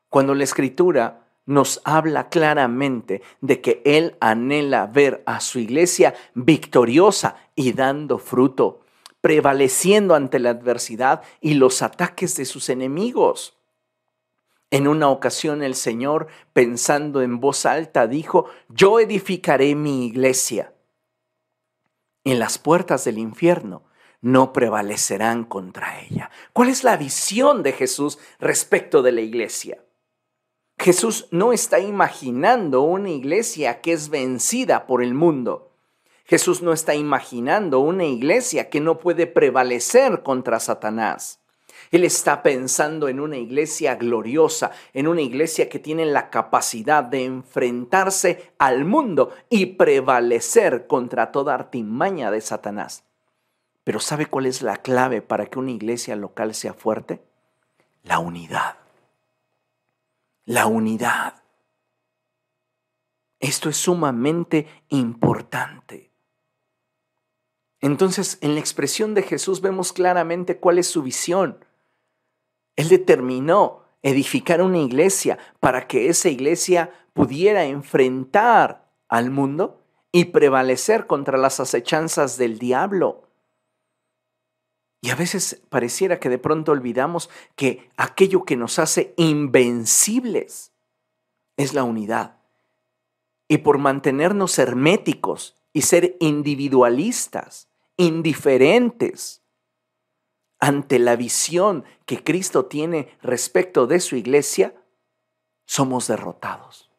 Cuando 0.09 0.35
la 0.35 0.43
escritura 0.43 1.25
nos 1.47 1.81
habla 1.85 2.29
claramente 2.29 3.23
de 3.41 3.61
que 3.61 3.81
Él 3.83 4.15
anhela 4.19 4.85
ver 4.85 5.23
a 5.25 5.39
su 5.39 5.57
iglesia 5.57 6.13
victoriosa 6.35 7.35
y 7.55 7.73
dando 7.73 8.19
fruto, 8.19 8.81
prevaleciendo 9.21 10.13
ante 10.13 10.37
la 10.37 10.51
adversidad 10.51 11.23
y 11.41 11.55
los 11.55 11.81
ataques 11.81 12.35
de 12.35 12.45
sus 12.45 12.69
enemigos. 12.69 13.57
En 14.75 14.89
una 14.89 15.07
ocasión 15.07 15.63
el 15.63 15.73
Señor, 15.73 16.27
pensando 16.51 17.21
en 17.21 17.39
voz 17.39 17.65
alta, 17.65 18.07
dijo, 18.07 18.47
yo 18.67 18.99
edificaré 18.99 19.73
mi 19.73 20.05
iglesia. 20.05 20.73
En 22.25 22.39
las 22.39 22.57
puertas 22.57 23.05
del 23.05 23.17
infierno 23.17 23.85
no 24.19 24.51
prevalecerán 24.51 25.45
contra 25.45 26.01
ella. 26.01 26.29
¿Cuál 26.51 26.67
es 26.67 26.83
la 26.83 26.97
visión 26.97 27.63
de 27.63 27.71
Jesús 27.71 28.19
respecto 28.37 29.01
de 29.01 29.13
la 29.13 29.21
iglesia? 29.21 29.81
Jesús 30.77 31.29
no 31.31 31.53
está 31.53 31.79
imaginando 31.79 32.81
una 32.81 33.11
iglesia 33.11 33.79
que 33.79 33.93
es 33.93 34.09
vencida 34.09 34.87
por 34.87 35.01
el 35.01 35.13
mundo. 35.13 35.71
Jesús 36.25 36.61
no 36.61 36.73
está 36.73 36.95
imaginando 36.95 37.79
una 37.79 38.03
iglesia 38.03 38.69
que 38.69 38.81
no 38.81 38.97
puede 38.99 39.25
prevalecer 39.25 40.21
contra 40.21 40.59
Satanás. 40.59 41.39
Él 41.95 42.03
está 42.03 42.43
pensando 42.43 43.07
en 43.07 43.21
una 43.21 43.37
iglesia 43.37 43.95
gloriosa, 43.95 44.71
en 44.91 45.07
una 45.07 45.21
iglesia 45.21 45.69
que 45.69 45.79
tiene 45.79 46.05
la 46.05 46.29
capacidad 46.29 47.05
de 47.05 47.23
enfrentarse 47.23 48.51
al 48.57 48.83
mundo 48.83 49.33
y 49.49 49.65
prevalecer 49.77 50.87
contra 50.87 51.31
toda 51.31 51.53
artimaña 51.53 52.31
de 52.31 52.41
Satanás. 52.41 53.05
Pero 53.85 54.01
¿sabe 54.01 54.25
cuál 54.25 54.45
es 54.45 54.61
la 54.61 54.75
clave 54.75 55.21
para 55.21 55.45
que 55.45 55.57
una 55.57 55.71
iglesia 55.71 56.17
local 56.17 56.53
sea 56.53 56.73
fuerte? 56.73 57.23
La 58.03 58.19
unidad. 58.19 58.75
La 60.43 60.65
unidad. 60.65 61.43
Esto 63.39 63.69
es 63.69 63.77
sumamente 63.77 64.67
importante. 64.89 66.11
Entonces, 67.79 68.37
en 68.41 68.55
la 68.55 68.59
expresión 68.59 69.13
de 69.13 69.23
Jesús 69.23 69.61
vemos 69.61 69.93
claramente 69.93 70.57
cuál 70.57 70.77
es 70.77 70.87
su 70.87 71.01
visión. 71.01 71.64
Él 72.75 72.89
determinó 72.89 73.81
edificar 74.03 74.61
una 74.61 74.79
iglesia 74.79 75.37
para 75.59 75.87
que 75.87 76.09
esa 76.09 76.29
iglesia 76.29 76.91
pudiera 77.13 77.65
enfrentar 77.65 78.87
al 79.07 79.31
mundo 79.31 79.81
y 80.11 80.25
prevalecer 80.25 81.07
contra 81.07 81.37
las 81.37 81.59
acechanzas 81.59 82.37
del 82.37 82.59
diablo. 82.59 83.23
Y 85.01 85.09
a 85.11 85.15
veces 85.15 85.61
pareciera 85.69 86.19
que 86.19 86.29
de 86.29 86.37
pronto 86.37 86.71
olvidamos 86.71 87.29
que 87.55 87.89
aquello 87.97 88.43
que 88.43 88.55
nos 88.55 88.79
hace 88.79 89.13
invencibles 89.17 90.71
es 91.57 91.73
la 91.73 91.83
unidad. 91.83 92.37
Y 93.47 93.59
por 93.59 93.77
mantenernos 93.77 94.57
herméticos 94.57 95.55
y 95.73 95.83
ser 95.83 96.17
individualistas, 96.19 97.67
indiferentes 97.97 99.41
ante 100.59 100.99
la 100.99 101.15
visión 101.15 101.83
que 102.05 102.23
Cristo 102.23 102.65
tiene 102.65 103.17
respecto 103.21 103.87
de 103.87 103.99
su 103.99 104.15
iglesia, 104.15 104.75
somos 105.65 106.07
derrotados. 106.07 106.89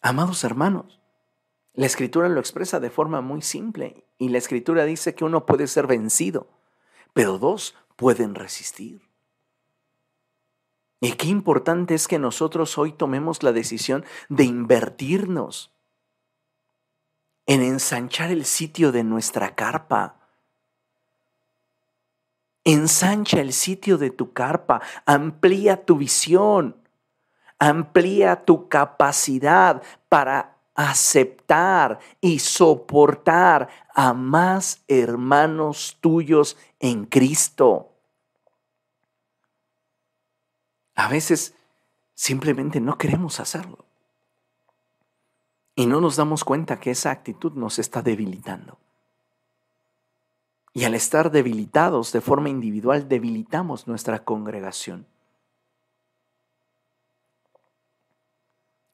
Amados 0.00 0.44
hermanos, 0.44 1.00
la 1.74 1.86
escritura 1.86 2.28
lo 2.28 2.40
expresa 2.40 2.80
de 2.80 2.90
forma 2.90 3.20
muy 3.20 3.42
simple 3.42 4.04
y 4.18 4.30
la 4.30 4.38
escritura 4.38 4.84
dice 4.84 5.14
que 5.14 5.24
uno 5.24 5.46
puede 5.46 5.66
ser 5.66 5.86
vencido, 5.86 6.48
pero 7.12 7.38
dos 7.38 7.76
pueden 7.96 8.34
resistir. 8.34 9.08
Y 11.00 11.12
qué 11.12 11.28
importante 11.28 11.94
es 11.94 12.08
que 12.08 12.18
nosotros 12.18 12.76
hoy 12.78 12.92
tomemos 12.92 13.42
la 13.42 13.52
decisión 13.52 14.04
de 14.28 14.44
invertirnos 14.44 15.72
en 17.46 17.62
ensanchar 17.62 18.30
el 18.30 18.44
sitio 18.44 18.92
de 18.92 19.04
nuestra 19.04 19.54
carpa. 19.54 20.17
Ensancha 22.64 23.40
el 23.40 23.52
sitio 23.52 23.98
de 23.98 24.10
tu 24.10 24.32
carpa, 24.32 24.80
amplía 25.06 25.84
tu 25.84 25.96
visión, 25.96 26.76
amplía 27.58 28.44
tu 28.44 28.68
capacidad 28.68 29.82
para 30.08 30.56
aceptar 30.74 31.98
y 32.20 32.38
soportar 32.38 33.68
a 33.94 34.12
más 34.12 34.84
hermanos 34.86 35.96
tuyos 36.00 36.56
en 36.78 37.04
Cristo. 37.06 37.92
A 40.94 41.08
veces 41.08 41.54
simplemente 42.14 42.80
no 42.80 42.98
queremos 42.98 43.40
hacerlo. 43.40 43.84
Y 45.74 45.86
no 45.86 46.00
nos 46.00 46.16
damos 46.16 46.42
cuenta 46.42 46.80
que 46.80 46.90
esa 46.90 47.12
actitud 47.12 47.52
nos 47.52 47.78
está 47.78 48.02
debilitando. 48.02 48.78
Y 50.72 50.84
al 50.84 50.94
estar 50.94 51.30
debilitados 51.30 52.12
de 52.12 52.20
forma 52.20 52.48
individual, 52.48 53.08
debilitamos 53.08 53.86
nuestra 53.86 54.24
congregación. 54.24 55.06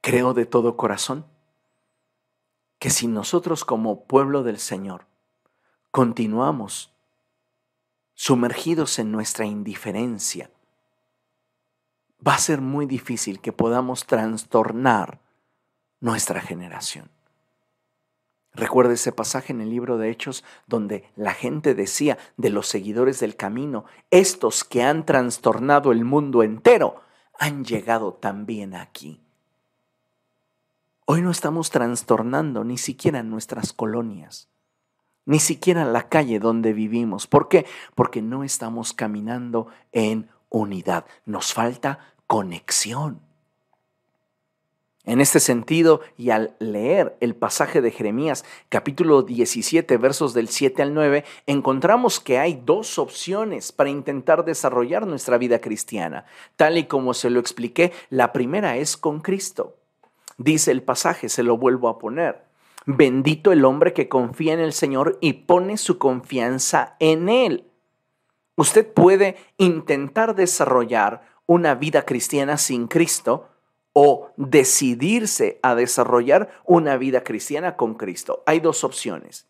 Creo 0.00 0.34
de 0.34 0.46
todo 0.46 0.76
corazón 0.76 1.24
que 2.78 2.90
si 2.90 3.06
nosotros 3.06 3.64
como 3.64 4.04
pueblo 4.04 4.42
del 4.42 4.58
Señor 4.58 5.06
continuamos 5.90 6.92
sumergidos 8.14 8.98
en 8.98 9.10
nuestra 9.10 9.46
indiferencia, 9.46 10.50
va 12.26 12.34
a 12.34 12.38
ser 12.38 12.60
muy 12.60 12.86
difícil 12.86 13.40
que 13.40 13.52
podamos 13.52 14.06
trastornar 14.06 15.20
nuestra 16.00 16.40
generación. 16.40 17.13
Recuerda 18.54 18.94
ese 18.94 19.10
pasaje 19.10 19.52
en 19.52 19.60
el 19.60 19.70
libro 19.70 19.98
de 19.98 20.10
Hechos 20.10 20.44
donde 20.66 21.10
la 21.16 21.34
gente 21.34 21.74
decía 21.74 22.18
de 22.36 22.50
los 22.50 22.68
seguidores 22.68 23.18
del 23.18 23.34
camino, 23.34 23.84
estos 24.10 24.62
que 24.62 24.82
han 24.82 25.04
trastornado 25.04 25.90
el 25.90 26.04
mundo 26.04 26.42
entero 26.44 27.02
han 27.38 27.64
llegado 27.64 28.14
también 28.14 28.74
aquí. 28.74 29.20
Hoy 31.04 31.20
no 31.20 31.32
estamos 31.32 31.70
trastornando 31.70 32.64
ni 32.64 32.78
siquiera 32.78 33.22
nuestras 33.24 33.72
colonias, 33.72 34.48
ni 35.26 35.40
siquiera 35.40 35.84
la 35.84 36.08
calle 36.08 36.38
donde 36.38 36.72
vivimos. 36.72 37.26
¿Por 37.26 37.48
qué? 37.48 37.66
Porque 37.94 38.22
no 38.22 38.44
estamos 38.44 38.92
caminando 38.92 39.66
en 39.92 40.30
unidad. 40.48 41.06
Nos 41.26 41.52
falta 41.52 42.14
conexión. 42.26 43.20
En 45.06 45.20
este 45.20 45.38
sentido, 45.38 46.00
y 46.16 46.30
al 46.30 46.56
leer 46.60 47.16
el 47.20 47.34
pasaje 47.34 47.82
de 47.82 47.90
Jeremías 47.90 48.42
capítulo 48.70 49.22
17 49.22 49.98
versos 49.98 50.32
del 50.32 50.48
7 50.48 50.80
al 50.80 50.94
9, 50.94 51.24
encontramos 51.46 52.20
que 52.20 52.38
hay 52.38 52.62
dos 52.64 52.98
opciones 52.98 53.70
para 53.70 53.90
intentar 53.90 54.46
desarrollar 54.46 55.06
nuestra 55.06 55.36
vida 55.36 55.60
cristiana. 55.60 56.24
Tal 56.56 56.78
y 56.78 56.84
como 56.84 57.12
se 57.12 57.28
lo 57.28 57.38
expliqué, 57.38 57.92
la 58.08 58.32
primera 58.32 58.78
es 58.78 58.96
con 58.96 59.20
Cristo. 59.20 59.76
Dice 60.38 60.70
el 60.70 60.82
pasaje, 60.82 61.28
se 61.28 61.42
lo 61.42 61.58
vuelvo 61.58 61.88
a 61.88 61.98
poner. 61.98 62.42
Bendito 62.86 63.52
el 63.52 63.66
hombre 63.66 63.92
que 63.92 64.08
confía 64.08 64.54
en 64.54 64.60
el 64.60 64.72
Señor 64.72 65.18
y 65.20 65.34
pone 65.34 65.76
su 65.76 65.98
confianza 65.98 66.96
en 66.98 67.28
Él. 67.28 67.64
Usted 68.56 68.90
puede 68.90 69.36
intentar 69.58 70.34
desarrollar 70.34 71.22
una 71.46 71.74
vida 71.74 72.06
cristiana 72.06 72.56
sin 72.56 72.86
Cristo, 72.86 73.48
o 73.94 74.32
decidirse 74.36 75.58
a 75.62 75.74
desarrollar 75.74 76.50
una 76.66 76.98
vida 76.98 77.24
cristiana 77.24 77.76
con 77.76 77.94
Cristo. 77.94 78.42
Hay 78.44 78.60
dos 78.60 78.84
opciones. 78.84 79.46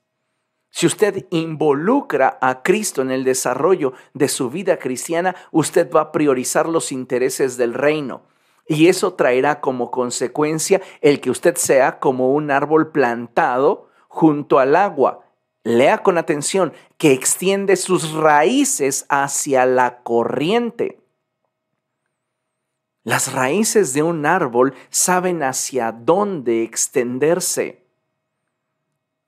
Si 0.70 0.86
usted 0.86 1.26
involucra 1.30 2.36
a 2.40 2.62
Cristo 2.62 3.00
en 3.00 3.10
el 3.10 3.24
desarrollo 3.24 3.94
de 4.12 4.28
su 4.28 4.50
vida 4.50 4.78
cristiana, 4.78 5.34
usted 5.50 5.90
va 5.90 6.00
a 6.00 6.12
priorizar 6.12 6.68
los 6.68 6.92
intereses 6.92 7.56
del 7.56 7.74
reino. 7.74 8.22
Y 8.66 8.88
eso 8.88 9.14
traerá 9.14 9.60
como 9.60 9.90
consecuencia 9.90 10.82
el 11.00 11.20
que 11.20 11.30
usted 11.30 11.56
sea 11.56 11.98
como 12.00 12.34
un 12.34 12.50
árbol 12.50 12.90
plantado 12.90 13.88
junto 14.08 14.58
al 14.58 14.76
agua. 14.76 15.24
Lea 15.62 15.98
con 15.98 16.18
atención, 16.18 16.72
que 16.98 17.12
extiende 17.12 17.76
sus 17.76 18.12
raíces 18.12 19.06
hacia 19.08 19.66
la 19.66 20.02
corriente. 20.02 20.98
Las 23.04 23.34
raíces 23.34 23.92
de 23.92 24.02
un 24.02 24.24
árbol 24.24 24.74
saben 24.88 25.42
hacia 25.42 25.92
dónde 25.92 26.62
extenderse, 26.62 27.84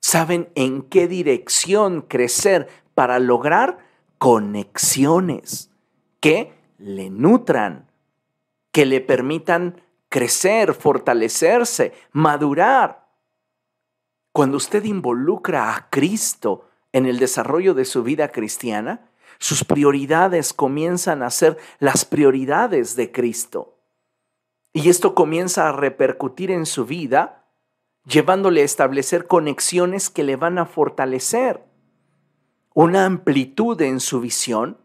saben 0.01 0.49
en 0.55 0.81
qué 0.83 1.07
dirección 1.07 2.01
crecer 2.01 2.69
para 2.95 3.19
lograr 3.19 3.79
conexiones 4.17 5.71
que 6.21 6.55
le 6.79 7.11
nutran, 7.11 7.87
que 8.73 8.87
le 8.87 9.03
permitan 9.03 9.83
crecer, 10.09 10.73
fortalecerse, 10.73 11.93
madurar. 12.13 13.07
Cuando 14.33 14.57
usted 14.57 14.85
involucra 14.85 15.75
a 15.75 15.91
Cristo 15.91 16.71
en 16.93 17.05
el 17.05 17.19
desarrollo 17.19 17.75
de 17.75 17.85
su 17.85 18.03
vida 18.03 18.29
cristiana, 18.29 19.06
sus 19.39 19.65
prioridades 19.65 20.53
comienzan 20.53 21.23
a 21.23 21.31
ser 21.31 21.57
las 21.79 22.05
prioridades 22.05 22.97
de 22.97 23.13
Cristo. 23.13 23.79
Y 24.73 24.91
esto 24.91 25.15
comienza 25.15 25.69
a 25.69 25.73
repercutir 25.73 26.51
en 26.51 26.67
su 26.67 26.85
vida, 26.85 27.45
llevándole 28.05 28.63
a 28.63 28.65
establecer 28.65 29.27
conexiones 29.27 30.11
que 30.11 30.23
le 30.23 30.37
van 30.37 30.59
a 30.59 30.67
fortalecer, 30.67 31.65
una 32.75 33.07
amplitud 33.07 33.81
en 33.81 34.01
su 34.01 34.21
visión 34.21 34.79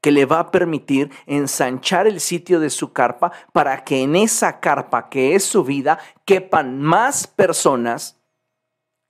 que 0.00 0.12
le 0.12 0.24
va 0.24 0.38
a 0.38 0.50
permitir 0.52 1.10
ensanchar 1.26 2.06
el 2.06 2.20
sitio 2.20 2.60
de 2.60 2.70
su 2.70 2.92
carpa 2.92 3.32
para 3.52 3.82
que 3.82 4.02
en 4.02 4.14
esa 4.14 4.60
carpa 4.60 5.08
que 5.08 5.34
es 5.34 5.44
su 5.44 5.64
vida 5.64 5.98
quepan 6.24 6.80
más 6.80 7.26
personas 7.26 8.16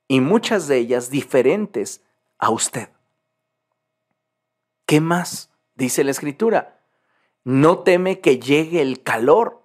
y 0.08 0.20
muchas 0.20 0.68
de 0.68 0.78
ellas 0.78 1.10
diferentes 1.10 2.02
a 2.38 2.50
usted. 2.50 2.95
¿Qué 4.86 5.00
más? 5.00 5.50
Dice 5.74 6.04
la 6.04 6.12
escritura. 6.12 6.80
No 7.42 7.80
teme 7.80 8.20
que 8.20 8.38
llegue 8.38 8.80
el 8.80 9.02
calor 9.02 9.62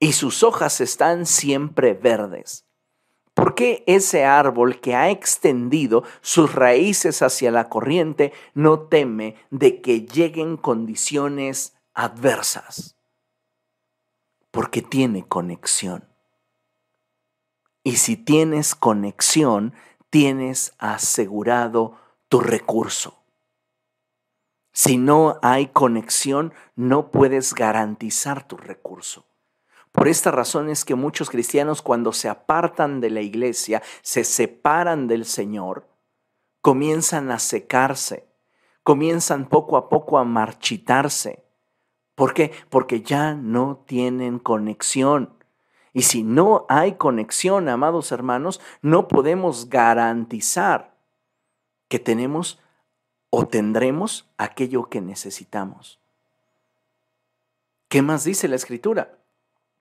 y 0.00 0.12
sus 0.12 0.42
hojas 0.42 0.80
están 0.80 1.24
siempre 1.24 1.94
verdes. 1.94 2.66
¿Por 3.34 3.54
qué 3.54 3.84
ese 3.86 4.24
árbol 4.24 4.80
que 4.80 4.96
ha 4.96 5.10
extendido 5.10 6.02
sus 6.20 6.54
raíces 6.54 7.22
hacia 7.22 7.50
la 7.50 7.68
corriente 7.68 8.32
no 8.54 8.80
teme 8.80 9.36
de 9.50 9.80
que 9.80 10.02
lleguen 10.02 10.56
condiciones 10.56 11.74
adversas? 11.94 12.96
Porque 14.50 14.82
tiene 14.82 15.26
conexión. 15.26 16.08
Y 17.84 17.96
si 17.96 18.16
tienes 18.16 18.74
conexión, 18.74 19.74
tienes 20.10 20.74
asegurado 20.78 21.96
tu 22.28 22.40
recurso. 22.40 23.19
Si 24.82 24.96
no 24.96 25.38
hay 25.42 25.66
conexión, 25.66 26.54
no 26.74 27.10
puedes 27.10 27.52
garantizar 27.52 28.48
tu 28.48 28.56
recurso. 28.56 29.26
Por 29.92 30.08
esta 30.08 30.30
razón 30.30 30.70
es 30.70 30.86
que 30.86 30.94
muchos 30.94 31.28
cristianos 31.28 31.82
cuando 31.82 32.14
se 32.14 32.30
apartan 32.30 33.02
de 33.02 33.10
la 33.10 33.20
iglesia, 33.20 33.82
se 34.00 34.24
separan 34.24 35.06
del 35.06 35.26
Señor, 35.26 35.86
comienzan 36.62 37.30
a 37.30 37.38
secarse, 37.38 38.26
comienzan 38.82 39.50
poco 39.50 39.76
a 39.76 39.90
poco 39.90 40.16
a 40.16 40.24
marchitarse. 40.24 41.44
¿Por 42.14 42.32
qué? 42.32 42.50
Porque 42.70 43.02
ya 43.02 43.34
no 43.34 43.84
tienen 43.86 44.38
conexión. 44.38 45.34
Y 45.92 46.04
si 46.04 46.22
no 46.22 46.64
hay 46.70 46.94
conexión, 46.94 47.68
amados 47.68 48.12
hermanos, 48.12 48.62
no 48.80 49.08
podemos 49.08 49.68
garantizar 49.68 50.96
que 51.88 51.98
tenemos 51.98 52.58
tendremos 53.46 54.28
aquello 54.36 54.88
que 54.88 55.00
necesitamos. 55.00 55.98
¿Qué 57.88 58.02
más 58.02 58.24
dice 58.24 58.48
la 58.48 58.56
escritura? 58.56 59.18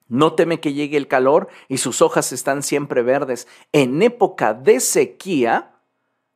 No 0.07 0.33
teme 0.33 0.59
que 0.59 0.73
llegue 0.73 0.97
el 0.97 1.07
calor 1.07 1.49
y 1.67 1.77
sus 1.77 2.01
hojas 2.01 2.31
están 2.31 2.63
siempre 2.63 3.03
verdes. 3.03 3.47
En 3.71 4.01
época 4.01 4.53
de 4.53 4.79
sequía, 4.79 5.75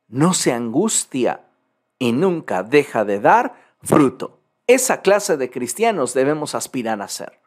no 0.08 0.34
se 0.34 0.52
angustia 0.52 1.46
y 1.98 2.12
nunca 2.12 2.62
deja 2.62 3.04
de 3.04 3.18
dar 3.18 3.54
fruto. 3.82 4.38
Esa 4.66 5.02
clase 5.02 5.36
de 5.36 5.50
cristianos 5.50 6.14
debemos 6.14 6.54
aspirar 6.54 7.02
a 7.02 7.08
ser. 7.08 7.43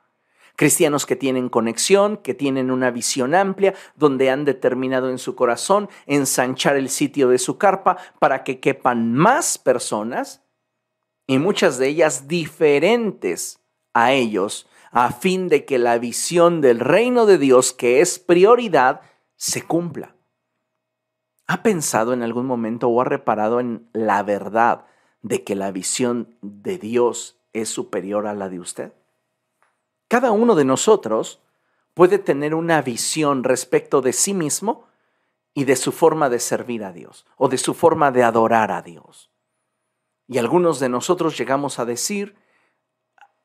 Cristianos 0.58 1.06
que 1.06 1.16
tienen 1.16 1.50
conexión, 1.50 2.18
que 2.18 2.34
tienen 2.34 2.72
una 2.72 2.90
visión 2.90 3.36
amplia, 3.36 3.76
donde 3.96 4.32
han 4.32 4.44
determinado 4.44 5.12
en 5.12 5.20
su 5.20 5.36
corazón 5.36 5.88
ensanchar 6.08 6.76
el 6.76 6.90
sitio 6.90 7.30
de 7.30 7.38
su 7.38 7.60
carpa 7.60 7.98
para 8.18 8.44
que 8.44 8.60
quepan 8.60 9.14
más 9.14 9.60
personas 9.60 10.44
y 11.28 11.38
muchas 11.38 11.78
de 11.78 11.90
ellas 11.90 12.28
diferentes 12.28 13.60
a 13.94 14.14
ellos 14.14 14.68
a 14.92 15.12
fin 15.12 15.48
de 15.48 15.64
que 15.64 15.78
la 15.78 16.00
visión 16.00 16.60
del 16.60 16.80
reino 16.80 17.28
de 17.28 17.38
Dios, 17.38 17.72
que 17.72 18.02
es 18.02 18.18
prioridad, 18.18 19.02
se 19.36 19.62
cumpla. 19.62 20.16
¿Ha 21.46 21.62
pensado 21.62 22.14
en 22.14 22.24
algún 22.24 22.48
momento 22.48 22.88
o 22.88 23.00
ha 23.00 23.04
reparado 23.04 23.60
en 23.60 23.88
la 23.94 24.24
verdad 24.24 24.86
de 25.22 25.44
que 25.44 25.54
la 25.54 25.72
visión 25.72 26.36
de 26.42 26.80
Dios 26.80 27.40
es 27.54 27.70
superior 27.70 28.26
a 28.26 28.34
la 28.34 28.50
de 28.50 28.60
usted? 28.60 28.97
Cada 30.08 30.32
uno 30.32 30.56
de 30.56 30.66
nosotros 30.66 31.42
puede 31.94 32.20
tener 32.20 32.54
una 32.56 32.82
visión 32.82 33.44
respecto 33.44 34.02
de 34.02 34.14
sí 34.14 34.34
mismo 34.34 34.86
y 35.54 35.66
de 35.66 35.76
su 35.76 35.92
forma 35.92 36.30
de 36.30 36.40
servir 36.40 36.84
a 36.84 36.94
Dios 36.94 37.26
o 37.36 37.50
de 37.50 37.58
su 37.58 37.74
forma 37.74 38.12
de 38.12 38.24
adorar 38.24 38.72
a 38.72 38.82
Dios. 38.82 39.32
Y 40.28 40.38
algunos 40.38 40.80
de 40.80 40.90
nosotros 40.90 41.38
llegamos 41.38 41.80
a 41.80 41.86
decir, 41.86 42.36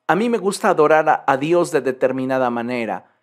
a 0.05 0.15
mí 0.15 0.29
me 0.29 0.37
gusta 0.37 0.69
adorar 0.69 1.23
a, 1.25 1.37
Dios 1.37 1.71
de 1.71 1.81
determinada 1.81 2.49
manera. 2.49 3.15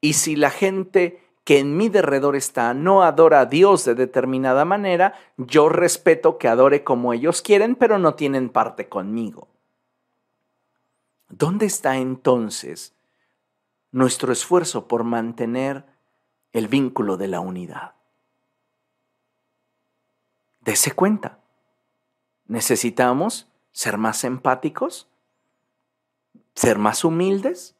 Y 0.00 0.12
si 0.12 0.36
la 0.36 0.50
gente 0.50 1.22
que 1.42 1.58
en 1.58 1.76
mi 1.76 1.88
derredor 1.88 2.36
está 2.36 2.74
no 2.74 3.02
adora 3.02 3.40
a 3.40 3.46
Dios 3.46 3.84
de 3.84 3.94
determinada 3.94 4.64
manera, 4.64 5.14
yo 5.38 5.68
respeto 5.68 6.38
que 6.38 6.46
adore 6.46 6.84
como 6.84 7.12
ellos 7.12 7.42
quieren, 7.42 7.74
pero 7.74 7.98
no 7.98 8.14
tienen 8.14 8.50
parte 8.50 8.88
conmigo. 8.88 9.48
¿Dónde 11.28 11.66
está 11.66 11.96
entonces 11.96 12.94
nuestro 13.92 14.32
esfuerzo 14.32 14.88
por 14.88 15.04
mantener 15.04 15.84
el 16.52 16.68
vínculo 16.68 17.16
de 17.16 17.28
la 17.28 17.40
unidad? 17.40 17.94
Dese 20.60 20.92
cuenta. 20.92 21.38
Necesitamos 22.46 23.46
ser 23.72 23.98
más 23.98 24.24
empáticos, 24.24 25.08
ser 26.54 26.78
más 26.78 27.04
humildes 27.04 27.76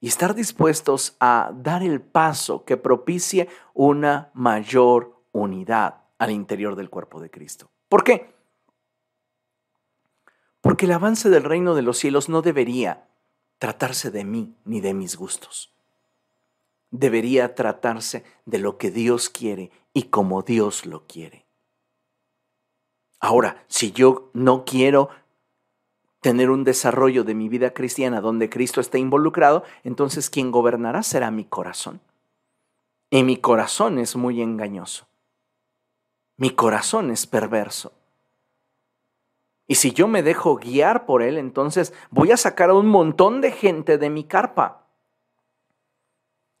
y 0.00 0.08
estar 0.08 0.34
dispuestos 0.34 1.16
a 1.20 1.52
dar 1.54 1.82
el 1.82 2.00
paso 2.00 2.64
que 2.64 2.76
propicie 2.76 3.48
una 3.74 4.30
mayor 4.34 5.22
unidad 5.32 6.02
al 6.18 6.30
interior 6.30 6.76
del 6.76 6.90
cuerpo 6.90 7.20
de 7.20 7.30
Cristo. 7.30 7.70
¿Por 7.88 8.04
qué? 8.04 8.37
Porque 10.60 10.86
el 10.86 10.92
avance 10.92 11.30
del 11.30 11.44
reino 11.44 11.74
de 11.74 11.82
los 11.82 11.98
cielos 11.98 12.28
no 12.28 12.42
debería 12.42 13.08
tratarse 13.58 14.10
de 14.10 14.24
mí 14.24 14.54
ni 14.64 14.80
de 14.80 14.94
mis 14.94 15.16
gustos. 15.16 15.72
Debería 16.90 17.54
tratarse 17.54 18.24
de 18.46 18.58
lo 18.58 18.78
que 18.78 18.90
Dios 18.90 19.28
quiere 19.28 19.70
y 19.92 20.04
como 20.04 20.42
Dios 20.42 20.86
lo 20.86 21.06
quiere. 21.06 21.46
Ahora, 23.20 23.64
si 23.66 23.92
yo 23.92 24.30
no 24.32 24.64
quiero 24.64 25.10
tener 26.20 26.50
un 26.50 26.64
desarrollo 26.64 27.24
de 27.24 27.34
mi 27.34 27.48
vida 27.48 27.74
cristiana 27.74 28.20
donde 28.20 28.48
Cristo 28.48 28.80
esté 28.80 28.98
involucrado, 28.98 29.64
entonces 29.84 30.30
quien 30.30 30.50
gobernará 30.50 31.02
será 31.02 31.30
mi 31.30 31.44
corazón. 31.44 32.00
Y 33.10 33.22
mi 33.22 33.36
corazón 33.36 33.98
es 33.98 34.16
muy 34.16 34.42
engañoso. 34.42 35.06
Mi 36.36 36.50
corazón 36.50 37.10
es 37.10 37.26
perverso. 37.26 37.92
Y 39.68 39.76
si 39.76 39.92
yo 39.92 40.08
me 40.08 40.24
dejo 40.24 40.56
guiar 40.56 41.06
por 41.06 41.22
él, 41.22 41.38
entonces 41.38 41.94
voy 42.10 42.32
a 42.32 42.36
sacar 42.36 42.70
a 42.70 42.74
un 42.74 42.86
montón 42.86 43.40
de 43.40 43.52
gente 43.52 43.98
de 43.98 44.10
mi 44.10 44.24
carpa. 44.24 44.88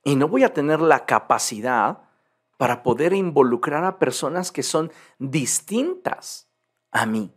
Y 0.04 0.14
no 0.14 0.28
voy 0.28 0.44
a 0.44 0.54
tener 0.54 0.80
la 0.80 1.04
capacidad 1.06 2.02
para 2.56 2.84
poder 2.84 3.12
involucrar 3.14 3.84
a 3.84 3.98
personas 3.98 4.52
que 4.52 4.62
son 4.62 4.92
distintas 5.18 6.48
a 6.92 7.04
mí 7.04 7.32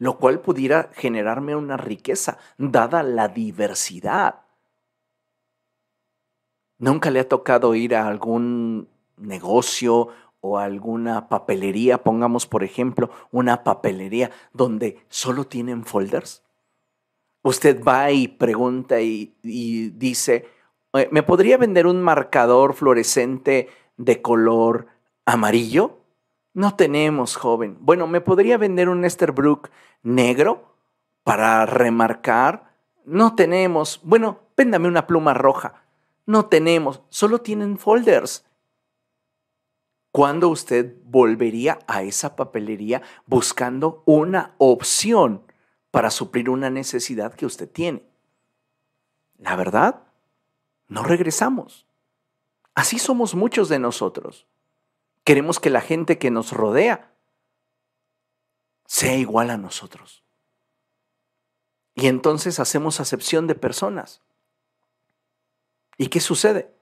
lo 0.00 0.16
cual 0.16 0.40
pudiera 0.40 0.90
generarme 0.94 1.54
una 1.54 1.76
riqueza, 1.76 2.38
dada 2.56 3.02
la 3.02 3.28
diversidad. 3.28 4.40
Nunca 6.78 7.10
le 7.10 7.20
ha 7.20 7.28
tocado 7.28 7.74
ir 7.74 7.94
a 7.94 8.08
algún 8.08 8.88
negocio 9.18 10.08
o 10.40 10.58
alguna 10.58 11.28
papelería, 11.28 12.02
pongamos 12.02 12.46
por 12.46 12.64
ejemplo 12.64 13.10
una 13.30 13.62
papelería 13.62 14.30
donde 14.52 15.04
solo 15.08 15.44
tienen 15.44 15.84
folders. 15.84 16.42
Usted 17.42 17.82
va 17.82 18.10
y 18.10 18.28
pregunta 18.28 19.00
y, 19.00 19.34
dice, 19.42 20.46
¿me 21.10 21.22
podría 21.22 21.56
vender 21.56 21.86
un 21.86 22.02
marcador 22.02 22.74
fluorescente 22.74 23.68
de 23.96 24.20
color 24.20 24.86
amarillo? 25.24 25.98
No 26.52 26.74
tenemos, 26.76 27.36
joven. 27.36 27.78
Bueno, 27.80 28.06
¿me 28.06 28.20
podría 28.20 28.58
vender 28.58 28.88
un 28.88 29.04
Esterbrook 29.04 29.70
negro 30.02 30.74
para 31.22 31.64
remarcar? 31.64 32.74
No 33.06 33.34
tenemos. 33.34 34.00
Bueno, 34.02 34.40
véndame 34.56 34.88
una 34.88 35.06
pluma 35.06 35.32
roja. 35.32 35.84
No 36.26 36.46
tenemos. 36.46 37.00
Solo 37.08 37.40
tienen 37.40 37.78
folders. 37.78 38.44
¿Cuándo 40.12 40.48
usted 40.48 40.96
volvería 41.04 41.78
a 41.86 42.02
esa 42.02 42.34
papelería 42.34 43.02
buscando 43.26 44.02
una 44.06 44.54
opción 44.58 45.44
para 45.90 46.10
suplir 46.10 46.50
una 46.50 46.68
necesidad 46.68 47.34
que 47.34 47.46
usted 47.46 47.70
tiene? 47.70 48.04
La 49.38 49.54
verdad, 49.56 50.02
no 50.88 51.04
regresamos. 51.04 51.86
Así 52.74 52.98
somos 52.98 53.34
muchos 53.34 53.68
de 53.68 53.78
nosotros. 53.78 54.46
Queremos 55.22 55.60
que 55.60 55.70
la 55.70 55.80
gente 55.80 56.18
que 56.18 56.30
nos 56.30 56.52
rodea 56.52 57.14
sea 58.86 59.16
igual 59.16 59.50
a 59.50 59.58
nosotros. 59.58 60.24
Y 61.94 62.08
entonces 62.08 62.58
hacemos 62.58 62.98
acepción 62.98 63.46
de 63.46 63.54
personas. 63.54 64.22
¿Y 65.96 66.08
qué 66.08 66.18
sucede? 66.18 66.74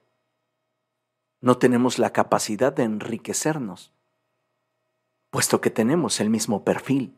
No 1.41 1.57
tenemos 1.57 1.99
la 1.99 2.11
capacidad 2.11 2.73
de 2.73 2.83
enriquecernos, 2.83 3.93
puesto 5.29 5.61
que 5.61 5.69
tenemos 5.69 6.19
el 6.19 6.29
mismo 6.29 6.63
perfil. 6.63 7.15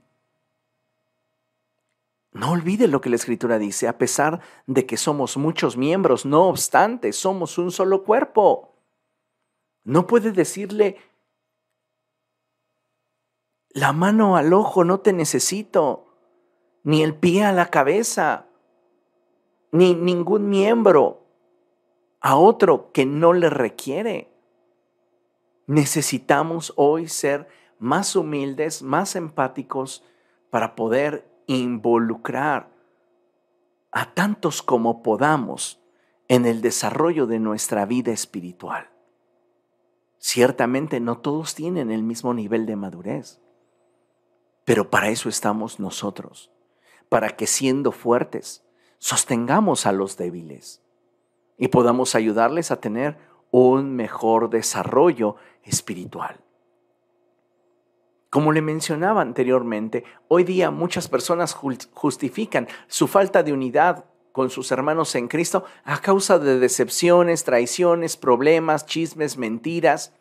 No 2.34 2.52
olvide 2.52 2.88
lo 2.88 3.02
que 3.02 3.10
la 3.10 3.18
escritura 3.18 3.58
dice, 3.58 3.88
a 3.88 3.98
pesar 3.98 4.42
de 4.68 4.86
que 4.86 4.96
somos 4.96 5.38
muchos 5.38 5.76
miembros, 5.76 6.26
no 6.26 6.48
obstante, 6.48 7.12
somos 7.12 7.58
un 7.58 7.72
solo 7.72 8.04
cuerpo. 8.04 8.76
No 9.84 10.08
puede 10.08 10.32
decirle 10.32 10.98
la 13.74 13.94
mano 13.94 14.36
al 14.36 14.54
ojo 14.54 14.84
no 14.84 15.00
te 15.00 15.14
necesito, 15.14 16.06
ni 16.84 17.04
el 17.04 17.16
pie 17.16 17.46
a 17.46 17.54
la 17.54 17.68
cabeza, 17.68 18.48
ni 19.72 19.96
ningún 19.96 20.50
miembro 20.50 21.21
a 22.22 22.36
otro 22.36 22.92
que 22.92 23.06
no 23.06 23.34
le 23.34 23.50
requiere. 23.50 24.32
Necesitamos 25.66 26.72
hoy 26.76 27.08
ser 27.08 27.48
más 27.80 28.16
humildes, 28.16 28.84
más 28.84 29.16
empáticos 29.16 30.04
para 30.52 30.76
poder 30.76 31.28
involucrar 31.48 32.70
a 33.92 34.14
tantos 34.14 34.62
como 34.62 35.02
podamos 35.02 35.82
en 36.28 36.46
el 36.46 36.62
desarrollo 36.62 37.26
de 37.26 37.40
nuestra 37.40 37.86
vida 37.86 38.12
espiritual. 38.12 38.90
Ciertamente 40.20 41.00
no 41.00 41.18
todos 41.18 41.56
tienen 41.56 41.90
el 41.90 42.04
mismo 42.04 42.34
nivel 42.34 42.68
de 42.68 42.76
madurez, 42.76 43.42
pero 44.64 44.92
para 44.92 45.10
eso 45.10 45.28
estamos 45.28 45.80
nosotros, 45.80 46.52
para 47.10 47.36
que 47.36 47.48
siendo 47.48 47.92
fuertes, 47.92 48.64
sostengamos 49.00 49.88
a 49.88 49.92
los 49.92 50.16
débiles 50.18 50.81
y 51.62 51.68
podamos 51.68 52.16
ayudarles 52.16 52.72
a 52.72 52.82
tener 52.82 53.18
un 53.52 53.96
mejor 53.96 54.50
desarrollo 54.50 55.36
espiritual. 55.64 56.40
Como 58.32 58.52
le 58.52 58.64
mencionaba 58.64 59.22
anteriormente, 59.22 60.04
hoy 60.28 60.44
día 60.44 60.72
muchas 60.72 61.08
personas 61.08 61.54
justifican 61.54 62.68
su 62.88 63.08
falta 63.08 63.44
de 63.44 63.54
unidad 63.54 64.06
con 64.32 64.50
sus 64.50 64.72
hermanos 64.72 65.14
en 65.14 65.28
Cristo 65.28 65.64
a 65.84 66.02
causa 66.02 66.40
de 66.40 66.58
decepciones, 66.58 67.44
traiciones, 67.44 68.18
problemas, 68.18 68.88
chismes, 68.88 69.38
mentiras 69.38 70.16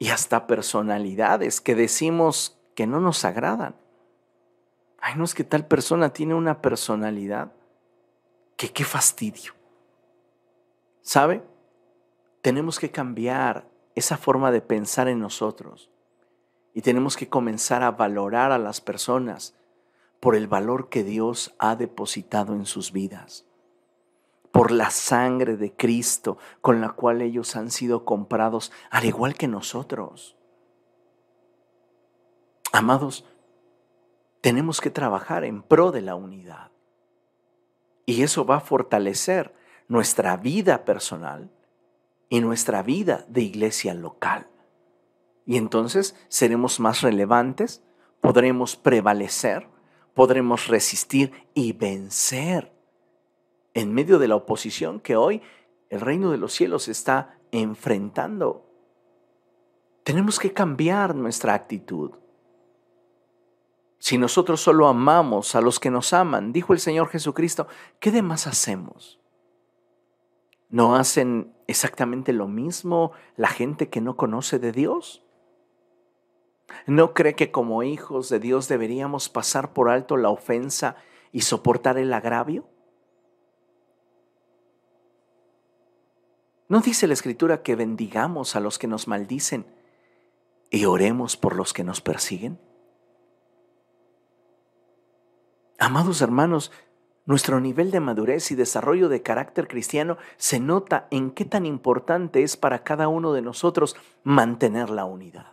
y 0.00 0.08
hasta 0.08 0.48
personalidades 0.48 1.60
que 1.60 1.76
decimos 1.76 2.58
que 2.74 2.88
no 2.88 2.98
nos 2.98 3.24
agradan. 3.24 3.76
Ay, 5.00 5.14
no 5.16 5.22
es 5.22 5.34
que 5.36 5.44
tal 5.44 5.68
persona 5.68 6.12
tiene 6.12 6.34
una 6.34 6.60
personalidad 6.60 7.52
que 8.56 8.72
qué 8.72 8.82
fastidio. 8.82 9.61
¿Sabe? 11.02 11.44
Tenemos 12.40 12.78
que 12.78 12.90
cambiar 12.90 13.68
esa 13.94 14.16
forma 14.16 14.50
de 14.50 14.60
pensar 14.60 15.08
en 15.08 15.20
nosotros 15.20 15.90
y 16.74 16.82
tenemos 16.82 17.16
que 17.16 17.28
comenzar 17.28 17.82
a 17.82 17.90
valorar 17.90 18.52
a 18.52 18.58
las 18.58 18.80
personas 18.80 19.54
por 20.20 20.36
el 20.36 20.46
valor 20.46 20.88
que 20.88 21.04
Dios 21.04 21.54
ha 21.58 21.76
depositado 21.76 22.54
en 22.54 22.64
sus 22.64 22.92
vidas, 22.92 23.44
por 24.52 24.70
la 24.70 24.90
sangre 24.90 25.56
de 25.56 25.74
Cristo 25.74 26.38
con 26.60 26.80
la 26.80 26.90
cual 26.90 27.20
ellos 27.20 27.56
han 27.56 27.70
sido 27.70 28.04
comprados, 28.04 28.72
al 28.90 29.04
igual 29.04 29.34
que 29.34 29.48
nosotros. 29.48 30.36
Amados, 32.72 33.26
tenemos 34.40 34.80
que 34.80 34.90
trabajar 34.90 35.44
en 35.44 35.62
pro 35.62 35.92
de 35.92 36.02
la 36.02 36.14
unidad. 36.14 36.70
Y 38.06 38.22
eso 38.22 38.44
va 38.44 38.56
a 38.56 38.60
fortalecer 38.60 39.54
nuestra 39.92 40.38
vida 40.38 40.86
personal 40.86 41.50
y 42.30 42.40
nuestra 42.40 42.82
vida 42.82 43.26
de 43.28 43.42
iglesia 43.42 43.92
local. 43.92 44.48
Y 45.44 45.58
entonces 45.58 46.16
seremos 46.28 46.80
más 46.80 47.02
relevantes, 47.02 47.82
podremos 48.22 48.74
prevalecer, 48.74 49.68
podremos 50.14 50.68
resistir 50.68 51.46
y 51.52 51.74
vencer 51.74 52.72
en 53.74 53.92
medio 53.92 54.18
de 54.18 54.28
la 54.28 54.36
oposición 54.36 54.98
que 54.98 55.14
hoy 55.14 55.42
el 55.90 56.00
reino 56.00 56.30
de 56.30 56.38
los 56.38 56.54
cielos 56.54 56.88
está 56.88 57.38
enfrentando. 57.50 58.64
Tenemos 60.04 60.38
que 60.38 60.54
cambiar 60.54 61.14
nuestra 61.14 61.52
actitud. 61.52 62.12
Si 63.98 64.16
nosotros 64.16 64.62
solo 64.62 64.88
amamos 64.88 65.54
a 65.54 65.60
los 65.60 65.78
que 65.78 65.90
nos 65.90 66.14
aman, 66.14 66.50
dijo 66.50 66.72
el 66.72 66.80
Señor 66.80 67.08
Jesucristo, 67.08 67.68
¿qué 68.00 68.10
demás 68.10 68.46
hacemos? 68.46 69.21
¿No 70.72 70.96
hacen 70.96 71.54
exactamente 71.66 72.32
lo 72.32 72.48
mismo 72.48 73.12
la 73.36 73.48
gente 73.48 73.90
que 73.90 74.00
no 74.00 74.16
conoce 74.16 74.58
de 74.58 74.72
Dios? 74.72 75.22
¿No 76.86 77.12
cree 77.12 77.34
que 77.36 77.52
como 77.52 77.82
hijos 77.82 78.30
de 78.30 78.40
Dios 78.40 78.68
deberíamos 78.68 79.28
pasar 79.28 79.74
por 79.74 79.90
alto 79.90 80.16
la 80.16 80.30
ofensa 80.30 80.96
y 81.30 81.42
soportar 81.42 81.98
el 81.98 82.10
agravio? 82.14 82.66
¿No 86.68 86.80
dice 86.80 87.06
la 87.06 87.12
Escritura 87.12 87.62
que 87.62 87.76
bendigamos 87.76 88.56
a 88.56 88.60
los 88.60 88.78
que 88.78 88.86
nos 88.86 89.06
maldicen 89.06 89.66
y 90.70 90.86
oremos 90.86 91.36
por 91.36 91.54
los 91.54 91.74
que 91.74 91.84
nos 91.84 92.00
persiguen? 92.00 92.58
Amados 95.78 96.22
hermanos, 96.22 96.72
nuestro 97.24 97.60
nivel 97.60 97.90
de 97.90 98.00
madurez 98.00 98.50
y 98.50 98.54
desarrollo 98.54 99.08
de 99.08 99.22
carácter 99.22 99.68
cristiano 99.68 100.18
se 100.36 100.58
nota 100.58 101.06
en 101.10 101.30
qué 101.30 101.44
tan 101.44 101.66
importante 101.66 102.42
es 102.42 102.56
para 102.56 102.82
cada 102.82 103.08
uno 103.08 103.32
de 103.32 103.42
nosotros 103.42 103.96
mantener 104.24 104.90
la 104.90 105.04
unidad. 105.04 105.52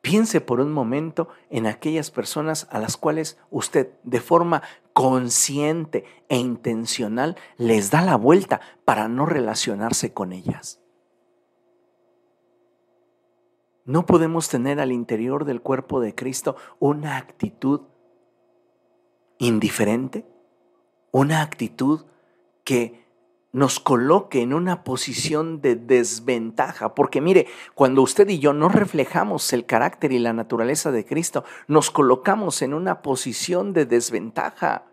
Piense 0.00 0.40
por 0.40 0.60
un 0.60 0.72
momento 0.72 1.28
en 1.50 1.66
aquellas 1.66 2.12
personas 2.12 2.68
a 2.70 2.78
las 2.78 2.96
cuales 2.96 3.38
usted 3.50 3.90
de 4.04 4.20
forma 4.20 4.62
consciente 4.92 6.04
e 6.28 6.36
intencional 6.36 7.36
les 7.58 7.90
da 7.90 8.02
la 8.02 8.16
vuelta 8.16 8.60
para 8.84 9.08
no 9.08 9.26
relacionarse 9.26 10.14
con 10.14 10.32
ellas. 10.32 10.80
No 13.84 14.06
podemos 14.06 14.48
tener 14.48 14.80
al 14.80 14.92
interior 14.92 15.44
del 15.44 15.60
cuerpo 15.60 16.00
de 16.00 16.14
Cristo 16.14 16.56
una 16.78 17.16
actitud 17.16 17.82
indiferente, 19.38 20.26
una 21.12 21.42
actitud 21.42 22.04
que 22.64 23.06
nos 23.56 23.80
coloque 23.80 24.42
en 24.42 24.52
una 24.52 24.84
posición 24.84 25.62
de 25.62 25.76
desventaja. 25.76 26.94
Porque 26.94 27.22
mire, 27.22 27.46
cuando 27.74 28.02
usted 28.02 28.28
y 28.28 28.38
yo 28.38 28.52
no 28.52 28.68
reflejamos 28.68 29.50
el 29.54 29.64
carácter 29.64 30.12
y 30.12 30.18
la 30.18 30.34
naturaleza 30.34 30.90
de 30.90 31.06
Cristo, 31.06 31.42
nos 31.66 31.90
colocamos 31.90 32.60
en 32.60 32.74
una 32.74 33.00
posición 33.00 33.72
de 33.72 33.86
desventaja. 33.86 34.84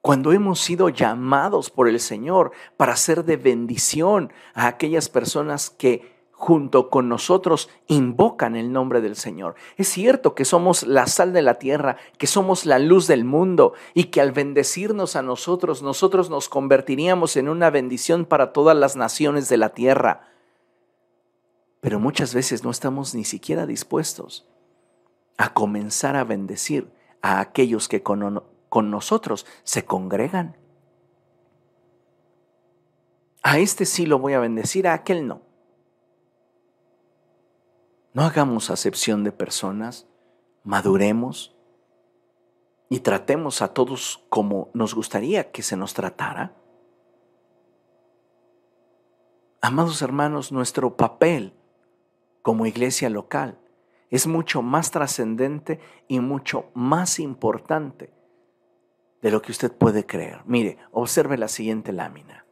Cuando 0.00 0.32
hemos 0.32 0.60
sido 0.60 0.88
llamados 0.88 1.68
por 1.68 1.88
el 1.88 2.00
Señor 2.00 2.52
para 2.78 2.96
ser 2.96 3.24
de 3.26 3.36
bendición 3.36 4.32
a 4.54 4.66
aquellas 4.66 5.10
personas 5.10 5.68
que 5.68 6.19
junto 6.40 6.88
con 6.88 7.10
nosotros 7.10 7.68
invocan 7.86 8.56
el 8.56 8.72
nombre 8.72 9.02
del 9.02 9.14
Señor. 9.14 9.56
Es 9.76 9.88
cierto 9.88 10.34
que 10.34 10.46
somos 10.46 10.84
la 10.84 11.06
sal 11.06 11.34
de 11.34 11.42
la 11.42 11.58
tierra, 11.58 11.98
que 12.16 12.26
somos 12.26 12.64
la 12.64 12.78
luz 12.78 13.06
del 13.06 13.26
mundo 13.26 13.74
y 13.92 14.04
que 14.04 14.22
al 14.22 14.32
bendecirnos 14.32 15.16
a 15.16 15.22
nosotros, 15.22 15.82
nosotros 15.82 16.30
nos 16.30 16.48
convertiríamos 16.48 17.36
en 17.36 17.50
una 17.50 17.68
bendición 17.68 18.24
para 18.24 18.54
todas 18.54 18.74
las 18.74 18.96
naciones 18.96 19.50
de 19.50 19.58
la 19.58 19.74
tierra. 19.74 20.30
Pero 21.82 22.00
muchas 22.00 22.32
veces 22.32 22.64
no 22.64 22.70
estamos 22.70 23.14
ni 23.14 23.24
siquiera 23.24 23.66
dispuestos 23.66 24.48
a 25.36 25.52
comenzar 25.52 26.16
a 26.16 26.24
bendecir 26.24 26.90
a 27.20 27.40
aquellos 27.40 27.86
que 27.86 28.02
con, 28.02 28.42
nosotros 28.90 29.44
se 29.62 29.84
congregan. 29.84 30.56
A 33.42 33.58
este 33.58 33.84
sí 33.84 34.06
lo 34.06 34.18
voy 34.18 34.32
a 34.32 34.40
bendecir, 34.40 34.88
a 34.88 34.94
aquel 34.94 35.26
no. 35.26 35.49
No 38.12 38.22
hagamos 38.22 38.70
acepción 38.70 39.22
de 39.22 39.30
personas, 39.30 40.08
maduremos 40.64 41.56
y 42.88 43.00
tratemos 43.00 43.62
a 43.62 43.72
todos 43.72 44.24
como 44.28 44.68
nos 44.74 44.94
gustaría 44.94 45.52
que 45.52 45.62
se 45.62 45.76
nos 45.76 45.94
tratara. 45.94 46.56
Amados 49.60 50.02
hermanos, 50.02 50.50
nuestro 50.50 50.96
papel 50.96 51.54
como 52.42 52.66
iglesia 52.66 53.10
local 53.10 53.60
es 54.10 54.26
mucho 54.26 54.60
más 54.60 54.90
trascendente 54.90 55.78
y 56.08 56.18
mucho 56.18 56.70
más 56.74 57.20
importante 57.20 58.12
de 59.22 59.30
lo 59.30 59.40
que 59.40 59.52
usted 59.52 59.70
puede 59.70 60.04
creer. 60.04 60.40
Mire, 60.46 60.78
observe 60.90 61.38
la 61.38 61.46
siguiente 61.46 61.92
lámina. 61.92 62.44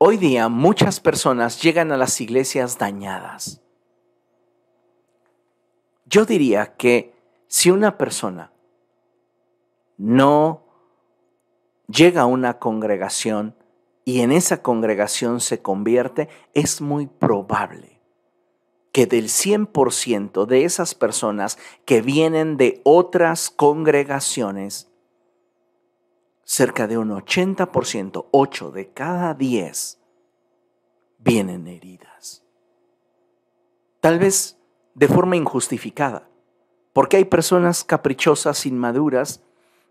Hoy 0.00 0.16
día 0.16 0.48
muchas 0.48 1.00
personas 1.00 1.60
llegan 1.60 1.90
a 1.90 1.96
las 1.96 2.20
iglesias 2.20 2.78
dañadas. 2.78 3.60
Yo 6.06 6.24
diría 6.24 6.76
que 6.76 7.12
si 7.48 7.72
una 7.72 7.98
persona 7.98 8.52
no 9.96 10.62
llega 11.88 12.22
a 12.22 12.26
una 12.26 12.60
congregación 12.60 13.56
y 14.04 14.20
en 14.20 14.30
esa 14.30 14.62
congregación 14.62 15.40
se 15.40 15.62
convierte, 15.62 16.28
es 16.54 16.80
muy 16.80 17.08
probable 17.08 18.00
que 18.92 19.06
del 19.06 19.24
100% 19.28 20.46
de 20.46 20.64
esas 20.64 20.94
personas 20.94 21.58
que 21.84 22.02
vienen 22.02 22.56
de 22.56 22.80
otras 22.84 23.50
congregaciones, 23.50 24.87
cerca 26.48 26.86
de 26.86 26.96
un 26.96 27.10
80%, 27.10 28.28
8 28.30 28.70
de 28.70 28.88
cada 28.88 29.34
10, 29.34 30.00
vienen 31.18 31.66
heridas. 31.66 32.42
Tal 34.00 34.18
vez 34.18 34.58
de 34.94 35.08
forma 35.08 35.36
injustificada, 35.36 36.30
porque 36.94 37.18
hay 37.18 37.26
personas 37.26 37.84
caprichosas, 37.84 38.64
inmaduras, 38.64 39.42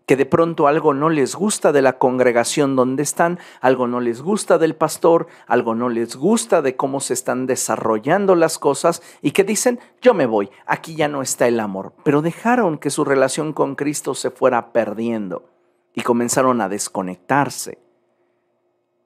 que 0.04 0.16
de 0.16 0.26
pronto 0.26 0.66
algo 0.66 0.94
no 0.94 1.10
les 1.10 1.36
gusta 1.36 1.70
de 1.70 1.80
la 1.80 1.96
congregación 1.96 2.74
donde 2.74 3.04
están, 3.04 3.38
algo 3.60 3.86
no 3.86 4.00
les 4.00 4.20
gusta 4.20 4.58
del 4.58 4.74
pastor, 4.74 5.28
algo 5.46 5.76
no 5.76 5.88
les 5.88 6.16
gusta 6.16 6.60
de 6.60 6.74
cómo 6.74 6.98
se 6.98 7.14
están 7.14 7.46
desarrollando 7.46 8.34
las 8.34 8.58
cosas 8.58 9.00
y 9.22 9.30
que 9.30 9.44
dicen, 9.44 9.78
yo 10.02 10.12
me 10.12 10.26
voy, 10.26 10.50
aquí 10.66 10.96
ya 10.96 11.06
no 11.06 11.22
está 11.22 11.46
el 11.46 11.60
amor, 11.60 11.92
pero 12.02 12.20
dejaron 12.20 12.78
que 12.78 12.90
su 12.90 13.04
relación 13.04 13.52
con 13.52 13.76
Cristo 13.76 14.16
se 14.16 14.32
fuera 14.32 14.72
perdiendo 14.72 15.57
y 15.98 16.02
comenzaron 16.02 16.60
a 16.60 16.68
desconectarse. 16.68 17.76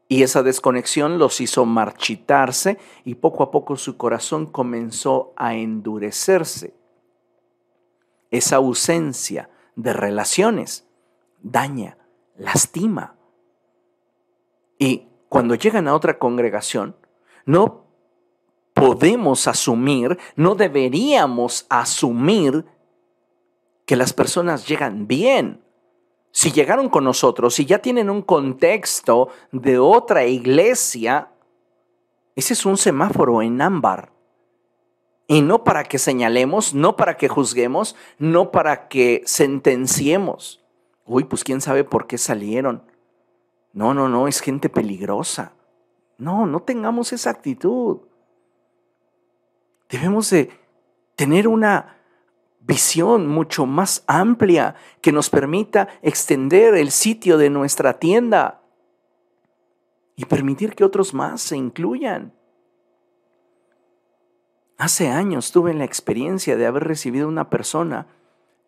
Y 0.08 0.24
esa 0.24 0.42
desconexión 0.42 1.18
los 1.18 1.40
hizo 1.40 1.64
marchitarse 1.64 2.76
y 3.02 3.14
poco 3.14 3.44
a 3.44 3.50
poco 3.50 3.76
su 3.76 3.96
corazón 3.96 4.44
comenzó 4.44 5.32
a 5.36 5.54
endurecerse. 5.54 6.74
Esa 8.30 8.56
ausencia 8.56 9.48
de 9.74 9.94
relaciones 9.94 10.86
daña, 11.40 11.96
lastima. 12.36 13.16
Y 14.78 15.08
cuando 15.30 15.54
llegan 15.54 15.88
a 15.88 15.94
otra 15.94 16.18
congregación, 16.18 16.94
no 17.46 17.86
podemos 18.74 19.48
asumir, 19.48 20.18
no 20.36 20.56
deberíamos 20.56 21.64
asumir 21.70 22.66
que 23.86 23.96
las 23.96 24.12
personas 24.12 24.68
llegan 24.68 25.06
bien. 25.06 25.62
Si 26.32 26.50
llegaron 26.50 26.88
con 26.88 27.04
nosotros, 27.04 27.54
si 27.54 27.66
ya 27.66 27.78
tienen 27.78 28.08
un 28.08 28.22
contexto 28.22 29.28
de 29.52 29.78
otra 29.78 30.24
iglesia, 30.24 31.28
ese 32.34 32.54
es 32.54 32.64
un 32.64 32.78
semáforo 32.78 33.42
en 33.42 33.60
ámbar. 33.60 34.10
Y 35.28 35.42
no 35.42 35.62
para 35.62 35.84
que 35.84 35.98
señalemos, 35.98 36.74
no 36.74 36.96
para 36.96 37.16
que 37.18 37.28
juzguemos, 37.28 37.96
no 38.18 38.50
para 38.50 38.88
que 38.88 39.22
sentenciemos. 39.26 40.62
Uy, 41.04 41.24
pues 41.24 41.44
quién 41.44 41.60
sabe 41.60 41.84
por 41.84 42.06
qué 42.06 42.16
salieron. 42.16 42.82
No, 43.74 43.92
no, 43.92 44.08
no, 44.08 44.26
es 44.26 44.40
gente 44.40 44.70
peligrosa. 44.70 45.52
No, 46.16 46.46
no 46.46 46.60
tengamos 46.60 47.12
esa 47.12 47.30
actitud. 47.30 48.00
Debemos 49.88 50.30
de 50.30 50.50
tener 51.14 51.46
una 51.46 51.98
visión 52.66 53.26
mucho 53.26 53.66
más 53.66 54.04
amplia 54.06 54.74
que 55.00 55.12
nos 55.12 55.30
permita 55.30 55.88
extender 56.02 56.74
el 56.74 56.90
sitio 56.90 57.38
de 57.38 57.50
nuestra 57.50 57.98
tienda 57.98 58.62
y 60.16 60.24
permitir 60.24 60.74
que 60.74 60.84
otros 60.84 61.14
más 61.14 61.40
se 61.40 61.56
incluyan. 61.56 62.34
Hace 64.78 65.08
años 65.08 65.52
tuve 65.52 65.74
la 65.74 65.84
experiencia 65.84 66.56
de 66.56 66.66
haber 66.66 66.84
recibido 66.84 67.28
una 67.28 67.50
persona 67.50 68.06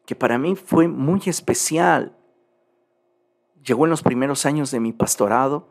que 0.07 0.14
para 0.14 0.38
mí 0.38 0.55
fue 0.55 0.88
muy 0.88 1.22
especial. 1.26 2.16
Llegó 3.64 3.84
en 3.84 3.90
los 3.90 4.03
primeros 4.03 4.47
años 4.47 4.70
de 4.70 4.80
mi 4.80 4.92
pastorado 4.92 5.68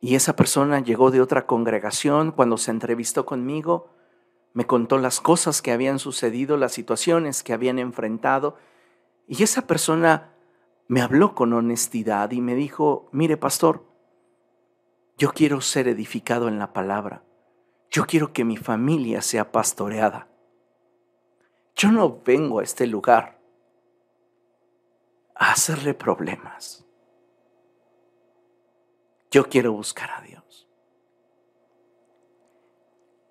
y 0.00 0.14
esa 0.14 0.36
persona 0.36 0.80
llegó 0.80 1.10
de 1.10 1.20
otra 1.20 1.46
congregación 1.46 2.30
cuando 2.32 2.58
se 2.58 2.70
entrevistó 2.70 3.24
conmigo 3.26 3.88
me 4.58 4.66
contó 4.66 4.98
las 4.98 5.20
cosas 5.20 5.62
que 5.62 5.70
habían 5.70 6.00
sucedido, 6.00 6.56
las 6.56 6.72
situaciones 6.72 7.44
que 7.44 7.52
habían 7.52 7.78
enfrentado, 7.78 8.56
y 9.28 9.44
esa 9.44 9.68
persona 9.68 10.32
me 10.88 11.00
habló 11.00 11.36
con 11.36 11.52
honestidad 11.52 12.32
y 12.32 12.40
me 12.40 12.56
dijo, 12.56 13.08
mire 13.12 13.36
pastor, 13.36 13.84
yo 15.16 15.30
quiero 15.30 15.60
ser 15.60 15.86
edificado 15.86 16.48
en 16.48 16.58
la 16.58 16.72
palabra, 16.72 17.22
yo 17.88 18.04
quiero 18.06 18.32
que 18.32 18.44
mi 18.44 18.56
familia 18.56 19.22
sea 19.22 19.52
pastoreada. 19.52 20.26
Yo 21.76 21.92
no 21.92 22.20
vengo 22.24 22.58
a 22.58 22.64
este 22.64 22.88
lugar 22.88 23.40
a 25.36 25.52
hacerle 25.52 25.94
problemas. 25.94 26.84
Yo 29.30 29.48
quiero 29.48 29.70
buscar 29.72 30.10
a 30.10 30.22
Dios. 30.22 30.37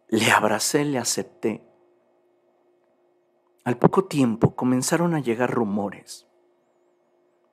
Le 0.10 0.32
abracé, 0.32 0.86
le 0.86 0.97
acepté. 0.97 1.62
Al 3.64 3.78
poco 3.78 4.05
tiempo 4.05 4.55
comenzaron 4.55 5.14
a 5.14 5.20
llegar 5.20 5.51
rumores 5.51 6.26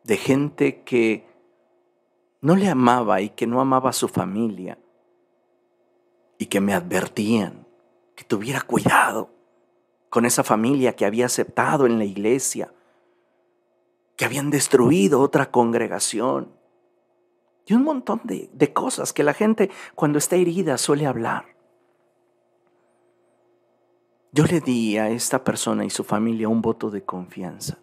de 0.04 0.16
gente 0.16 0.82
que 0.82 1.26
no 2.40 2.54
le 2.54 2.68
amaba 2.68 3.20
y 3.22 3.30
que 3.30 3.46
no 3.46 3.60
amaba 3.60 3.90
a 3.90 3.94
su 3.94 4.06
familia 4.06 4.78
y 6.38 6.46
que 6.46 6.60
me 6.60 6.74
advertían 6.74 7.66
que 8.14 8.22
tuviera 8.22 8.60
cuidado 8.60 9.30
con 10.08 10.26
esa 10.26 10.44
familia 10.44 10.94
que 10.94 11.06
había 11.06 11.26
aceptado 11.26 11.86
en 11.86 11.98
la 11.98 12.04
iglesia, 12.04 12.72
que 14.14 14.24
habían 14.24 14.50
destruido 14.50 15.20
otra 15.20 15.50
congregación 15.50 16.52
y 17.66 17.74
un 17.74 17.82
montón 17.82 18.20
de, 18.22 18.50
de 18.52 18.72
cosas 18.72 19.12
que 19.12 19.24
la 19.24 19.34
gente 19.34 19.70
cuando 19.96 20.18
está 20.18 20.36
herida 20.36 20.78
suele 20.78 21.06
hablar. 21.06 21.53
Yo 24.34 24.46
le 24.46 24.60
di 24.60 24.98
a 24.98 25.10
esta 25.10 25.44
persona 25.44 25.84
y 25.84 25.90
su 25.90 26.02
familia 26.02 26.48
un 26.48 26.60
voto 26.60 26.90
de 26.90 27.04
confianza. 27.04 27.78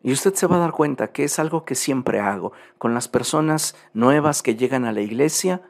Y 0.00 0.12
usted 0.12 0.32
se 0.34 0.46
va 0.46 0.56
a 0.56 0.60
dar 0.60 0.70
cuenta 0.70 1.10
que 1.10 1.24
es 1.24 1.40
algo 1.40 1.64
que 1.64 1.74
siempre 1.74 2.20
hago. 2.20 2.52
Con 2.78 2.94
las 2.94 3.08
personas 3.08 3.74
nuevas 3.94 4.44
que 4.44 4.54
llegan 4.54 4.84
a 4.84 4.92
la 4.92 5.00
iglesia, 5.00 5.60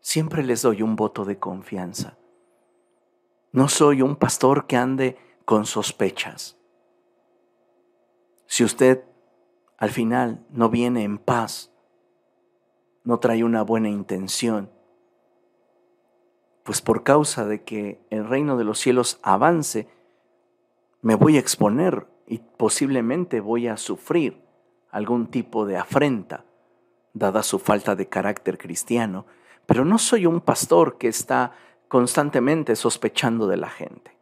siempre 0.00 0.42
les 0.42 0.62
doy 0.62 0.82
un 0.82 0.96
voto 0.96 1.24
de 1.24 1.38
confianza. 1.38 2.18
No 3.52 3.68
soy 3.68 4.02
un 4.02 4.16
pastor 4.16 4.66
que 4.66 4.76
ande 4.76 5.18
con 5.44 5.64
sospechas. 5.64 6.58
Si 8.46 8.64
usted 8.64 9.04
al 9.78 9.90
final 9.90 10.44
no 10.50 10.68
viene 10.68 11.04
en 11.04 11.18
paz, 11.18 11.72
no 13.04 13.20
trae 13.20 13.44
una 13.44 13.62
buena 13.62 13.88
intención, 13.88 14.72
pues 16.62 16.80
por 16.80 17.02
causa 17.02 17.46
de 17.46 17.62
que 17.62 18.00
el 18.10 18.26
reino 18.28 18.56
de 18.56 18.64
los 18.64 18.78
cielos 18.78 19.18
avance, 19.22 19.88
me 21.00 21.14
voy 21.14 21.36
a 21.36 21.40
exponer 21.40 22.06
y 22.26 22.38
posiblemente 22.38 23.40
voy 23.40 23.66
a 23.66 23.76
sufrir 23.76 24.42
algún 24.90 25.26
tipo 25.26 25.66
de 25.66 25.76
afrenta, 25.76 26.44
dada 27.12 27.42
su 27.42 27.58
falta 27.58 27.96
de 27.96 28.08
carácter 28.08 28.58
cristiano, 28.58 29.26
pero 29.66 29.84
no 29.84 29.98
soy 29.98 30.26
un 30.26 30.40
pastor 30.40 30.98
que 30.98 31.08
está 31.08 31.52
constantemente 31.88 32.76
sospechando 32.76 33.48
de 33.48 33.56
la 33.56 33.68
gente. 33.68 34.16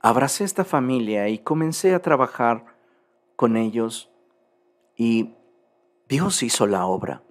Abracé 0.00 0.44
esta 0.44 0.64
familia 0.64 1.28
y 1.28 1.38
comencé 1.38 1.94
a 1.94 2.00
trabajar 2.00 2.64
con 3.34 3.56
ellos 3.56 4.10
y 4.96 5.34
Dios 6.08 6.42
hizo 6.42 6.66
la 6.66 6.86
obra. 6.86 7.22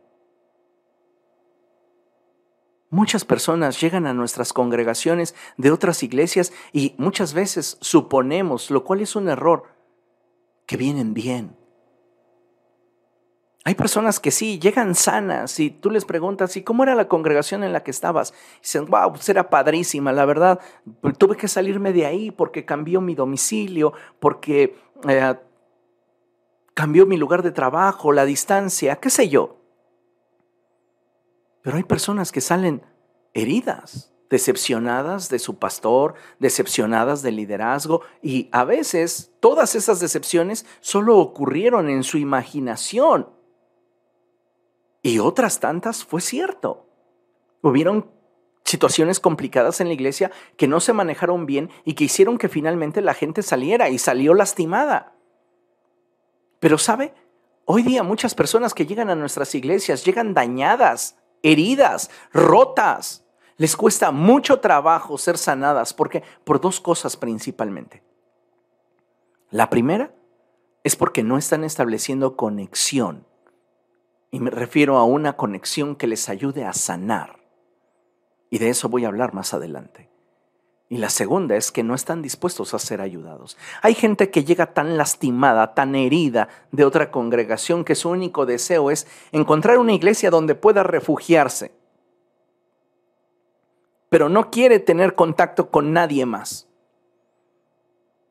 Muchas 2.95 3.25
personas 3.25 3.81
llegan 3.81 4.07
a 4.07 4.13
nuestras 4.13 4.53
congregaciones 4.53 5.35
de 5.57 5.69
otras 5.69 6.01
iglesias 6.01 6.53
y 6.71 6.95
muchas 6.97 7.33
veces 7.33 7.77
suponemos, 7.81 8.71
lo 8.71 8.85
cual 8.85 9.01
es 9.01 9.17
un 9.17 9.27
error, 9.27 9.63
que 10.65 10.77
vienen 10.77 11.13
bien. 11.13 11.57
Hay 13.65 13.75
personas 13.75 14.21
que 14.21 14.31
sí, 14.31 14.59
llegan 14.59 14.95
sanas 14.95 15.59
y 15.59 15.71
tú 15.71 15.91
les 15.91 16.05
preguntas, 16.05 16.55
¿y 16.55 16.63
cómo 16.63 16.83
era 16.83 16.95
la 16.95 17.09
congregación 17.09 17.65
en 17.65 17.73
la 17.73 17.83
que 17.83 17.91
estabas? 17.91 18.33
Y 18.59 18.61
dicen, 18.61 18.85
wow, 18.85 19.11
pues 19.11 19.27
era 19.27 19.49
padrísima, 19.49 20.13
la 20.13 20.23
verdad, 20.23 20.61
pues 21.01 21.17
tuve 21.17 21.35
que 21.35 21.49
salirme 21.49 21.91
de 21.91 22.05
ahí 22.05 22.31
porque 22.31 22.63
cambió 22.63 23.01
mi 23.01 23.13
domicilio, 23.13 23.91
porque 24.21 24.77
eh, 25.05 25.35
cambió 26.73 27.05
mi 27.05 27.17
lugar 27.17 27.43
de 27.43 27.51
trabajo, 27.51 28.13
la 28.13 28.23
distancia, 28.23 28.95
qué 29.01 29.09
sé 29.09 29.27
yo. 29.27 29.64
Pero 31.65 31.77
hay 31.77 31.83
personas 31.83 32.31
que 32.31 32.41
salen 32.41 32.83
heridas, 33.33 34.13
decepcionadas 34.29 35.29
de 35.29 35.39
su 35.39 35.57
pastor, 35.57 36.13
decepcionadas 36.37 37.23
del 37.23 37.37
liderazgo 37.37 38.01
y 38.21 38.49
a 38.51 38.65
veces 38.65 39.31
todas 39.39 39.73
esas 39.73 39.99
decepciones 39.99 40.67
solo 40.79 41.17
ocurrieron 41.17 41.89
en 41.89 42.03
su 42.03 42.19
imaginación. 42.19 43.31
Y 45.01 45.17
otras 45.17 45.59
tantas 45.59 46.05
fue 46.05 46.21
cierto. 46.21 46.87
Hubieron 47.63 48.11
situaciones 48.63 49.19
complicadas 49.19 49.81
en 49.81 49.87
la 49.87 49.95
iglesia 49.95 50.31
que 50.57 50.67
no 50.67 50.79
se 50.79 50.93
manejaron 50.93 51.47
bien 51.47 51.71
y 51.83 51.95
que 51.95 52.03
hicieron 52.03 52.37
que 52.37 52.47
finalmente 52.47 53.01
la 53.01 53.15
gente 53.15 53.41
saliera 53.41 53.89
y 53.89 53.97
salió 53.97 54.35
lastimada. 54.35 55.15
Pero 56.59 56.77
sabe, 56.77 57.15
hoy 57.65 57.81
día 57.81 58.03
muchas 58.03 58.35
personas 58.35 58.75
que 58.75 58.85
llegan 58.85 59.09
a 59.09 59.15
nuestras 59.15 59.55
iglesias 59.55 60.05
llegan 60.05 60.35
dañadas, 60.35 61.17
heridas, 61.51 62.09
rotas. 62.33 63.23
Les 63.57 63.77
cuesta 63.77 64.11
mucho 64.11 64.59
trabajo 64.59 65.17
ser 65.17 65.37
sanadas 65.37 65.93
porque 65.93 66.23
por 66.43 66.59
dos 66.59 66.79
cosas 66.81 67.15
principalmente. 67.15 68.03
La 69.49 69.69
primera 69.69 70.13
es 70.83 70.95
porque 70.95 71.23
no 71.23 71.37
están 71.37 71.63
estableciendo 71.63 72.35
conexión. 72.35 73.25
Y 74.31 74.39
me 74.39 74.49
refiero 74.49 74.97
a 74.97 75.05
una 75.05 75.37
conexión 75.37 75.95
que 75.95 76.07
les 76.07 76.27
ayude 76.27 76.65
a 76.65 76.73
sanar. 76.73 77.39
Y 78.49 78.57
de 78.57 78.69
eso 78.69 78.89
voy 78.89 79.05
a 79.05 79.07
hablar 79.07 79.33
más 79.33 79.53
adelante. 79.53 80.09
Y 80.87 80.97
la 80.97 81.09
segunda 81.09 81.55
es 81.55 81.71
que 81.71 81.83
no 81.83 81.95
están 81.95 82.21
dispuestos 82.21 82.73
a 82.73 82.79
ser 82.79 83.01
ayudados. 83.01 83.57
Hay 83.81 83.95
gente 83.95 84.29
que 84.29 84.43
llega 84.43 84.73
tan 84.73 84.97
lastimada, 84.97 85.73
tan 85.73 85.95
herida 85.95 86.47
de 86.71 86.85
otra 86.85 87.09
congregación 87.09 87.83
que 87.83 87.95
su 87.95 88.09
único 88.09 88.45
deseo 88.45 88.91
es 88.91 89.07
encontrar 89.31 89.79
una 89.79 89.93
iglesia 89.93 90.29
donde 90.29 90.53
pueda 90.53 90.83
refugiarse. 90.83 91.71
Pero 94.09 94.29
no 94.29 94.51
quiere 94.51 94.79
tener 94.79 95.15
contacto 95.15 95.71
con 95.71 95.91
nadie 95.91 96.25
más. 96.27 96.69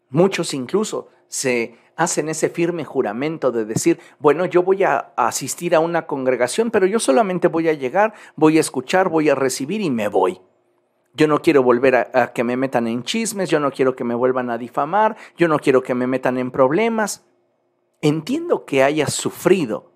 Muchos 0.09 0.55
incluso 0.55 1.09
se 1.27 1.77
hacen 1.97 2.29
ese 2.29 2.49
firme 2.49 2.85
juramento 2.85 3.51
de 3.51 3.65
decir, 3.65 3.99
bueno, 4.21 4.47
yo 4.47 4.63
voy 4.63 4.85
a 4.85 5.13
asistir 5.17 5.75
a 5.75 5.81
una 5.81 6.07
congregación, 6.07 6.71
pero 6.71 6.87
yo 6.87 7.01
solamente 7.01 7.49
voy 7.49 7.69
a 7.69 7.73
llegar, 7.73 8.15
voy 8.37 8.59
a 8.59 8.61
escuchar, 8.61 9.09
voy 9.09 9.29
a 9.29 9.35
recibir 9.35 9.81
y 9.81 9.91
me 9.91 10.07
voy. 10.07 10.41
Yo 11.15 11.29
no 11.29 11.41
quiero 11.41 11.63
volver 11.63 11.95
a, 11.95 12.33
que 12.33 12.43
me 12.43 12.57
metan 12.57 12.89
en 12.89 13.05
chismes, 13.05 13.49
yo 13.49 13.61
no 13.61 13.71
quiero 13.71 13.95
que 13.95 14.05
me 14.05 14.15
vuelvan 14.15 14.51
a 14.51 14.59
difamar, 14.59 15.17
yo 15.37 15.47
no 15.47 15.59
quiero 15.61 15.83
que 15.83 15.95
me 15.95 16.09
metan 16.09 16.39
en 16.39 16.51
problemas. 16.51 17.25
Entiendo 18.01 18.65
que 18.65 18.83
hayas 18.83 19.15
sufrido, 19.15 19.93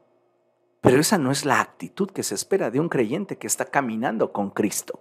pero 0.80 1.00
esa 1.00 1.18
no 1.18 1.32
es 1.32 1.44
la 1.44 1.60
actitud 1.60 2.10
que 2.10 2.22
se 2.22 2.36
espera 2.36 2.70
de 2.70 2.78
un 2.78 2.88
creyente 2.88 3.36
que 3.36 3.48
está 3.48 3.64
caminando 3.64 4.32
con 4.32 4.50
Cristo. 4.50 5.00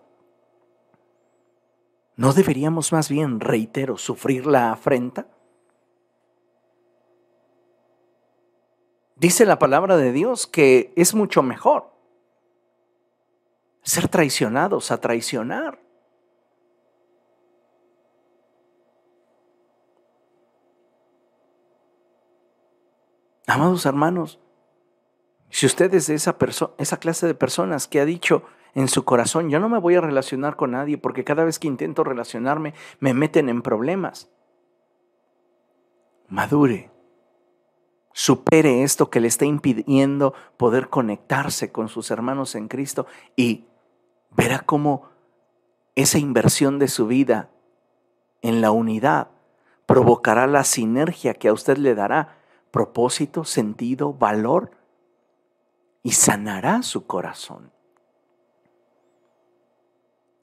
¿No 2.15 2.33
deberíamos 2.33 2.91
más 2.91 3.09
bien, 3.09 3.39
reitero, 3.39 3.95
sufrir 3.97 4.47
la 4.47 4.71
afrenta? 4.71 5.27
Dice 9.15 9.45
la 9.45 9.59
palabra 9.59 9.97
de 9.97 10.11
Dios 10.11 10.47
que 10.47 10.93
es 10.95 11.13
mucho 11.13 11.43
mejor 11.43 11.91
ser 13.83 14.07
traicionados 14.09 14.91
a 14.91 14.99
traicionar. 14.99 15.86
Amados 23.47 23.85
hermanos, 23.85 24.39
si 25.49 25.65
usted 25.65 25.93
es 25.93 26.07
de 26.07 26.15
esa, 26.15 26.35
esa 26.77 26.97
clase 26.97 27.25
de 27.27 27.33
personas 27.33 27.87
que 27.87 28.01
ha 28.01 28.05
dicho 28.05 28.43
en 28.75 28.89
su 28.89 29.05
corazón, 29.05 29.49
yo 29.49 29.59
no 29.61 29.69
me 29.69 29.79
voy 29.79 29.95
a 29.95 30.01
relacionar 30.01 30.57
con 30.57 30.71
nadie 30.71 30.97
porque 30.97 31.23
cada 31.23 31.45
vez 31.45 31.57
que 31.57 31.69
intento 31.69 32.03
relacionarme 32.03 32.73
me 32.99 33.13
meten 33.13 33.47
en 33.47 33.61
problemas. 33.61 34.29
Madure, 36.27 36.91
supere 38.11 38.83
esto 38.83 39.09
que 39.09 39.21
le 39.21 39.29
está 39.29 39.45
impidiendo 39.45 40.33
poder 40.57 40.89
conectarse 40.89 41.71
con 41.71 41.87
sus 41.87 42.11
hermanos 42.11 42.53
en 42.53 42.67
Cristo 42.67 43.07
y 43.37 43.65
verá 44.31 44.59
cómo 44.59 45.09
esa 45.95 46.19
inversión 46.19 46.79
de 46.79 46.89
su 46.89 47.07
vida 47.07 47.49
en 48.41 48.59
la 48.59 48.71
unidad 48.71 49.29
provocará 49.85 50.47
la 50.47 50.65
sinergia 50.65 51.33
que 51.33 51.47
a 51.47 51.53
usted 51.53 51.77
le 51.77 51.95
dará 51.95 52.36
propósito, 52.77 53.43
sentido, 53.43 54.13
valor 54.13 54.69
y 56.03 56.11
sanará 56.11 56.83
su 56.83 57.07
corazón. 57.07 57.71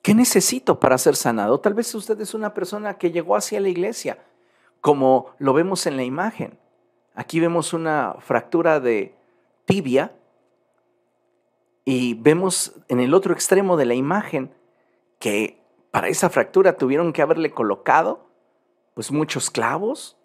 ¿Qué 0.02 0.16
necesito 0.16 0.80
para 0.80 0.98
ser 0.98 1.14
sanado? 1.14 1.60
Tal 1.60 1.74
vez 1.74 1.94
usted 1.94 2.20
es 2.20 2.34
una 2.34 2.52
persona 2.52 2.98
que 2.98 3.12
llegó 3.12 3.36
hacia 3.36 3.60
la 3.60 3.68
iglesia, 3.68 4.18
como 4.80 5.30
lo 5.38 5.52
vemos 5.52 5.86
en 5.86 5.96
la 5.96 6.02
imagen. 6.02 6.58
Aquí 7.14 7.38
vemos 7.38 7.72
una 7.72 8.16
fractura 8.18 8.80
de 8.80 9.14
tibia 9.64 10.10
y 11.84 12.14
vemos 12.14 12.72
en 12.88 12.98
el 12.98 13.14
otro 13.14 13.32
extremo 13.32 13.76
de 13.76 13.86
la 13.86 13.94
imagen 13.94 14.52
que 15.20 15.62
para 15.92 16.08
esa 16.08 16.30
fractura 16.30 16.76
tuvieron 16.76 17.12
que 17.12 17.22
haberle 17.22 17.52
colocado 17.52 18.26
pues 18.94 19.12
muchos 19.12 19.50
clavos, 19.50 20.16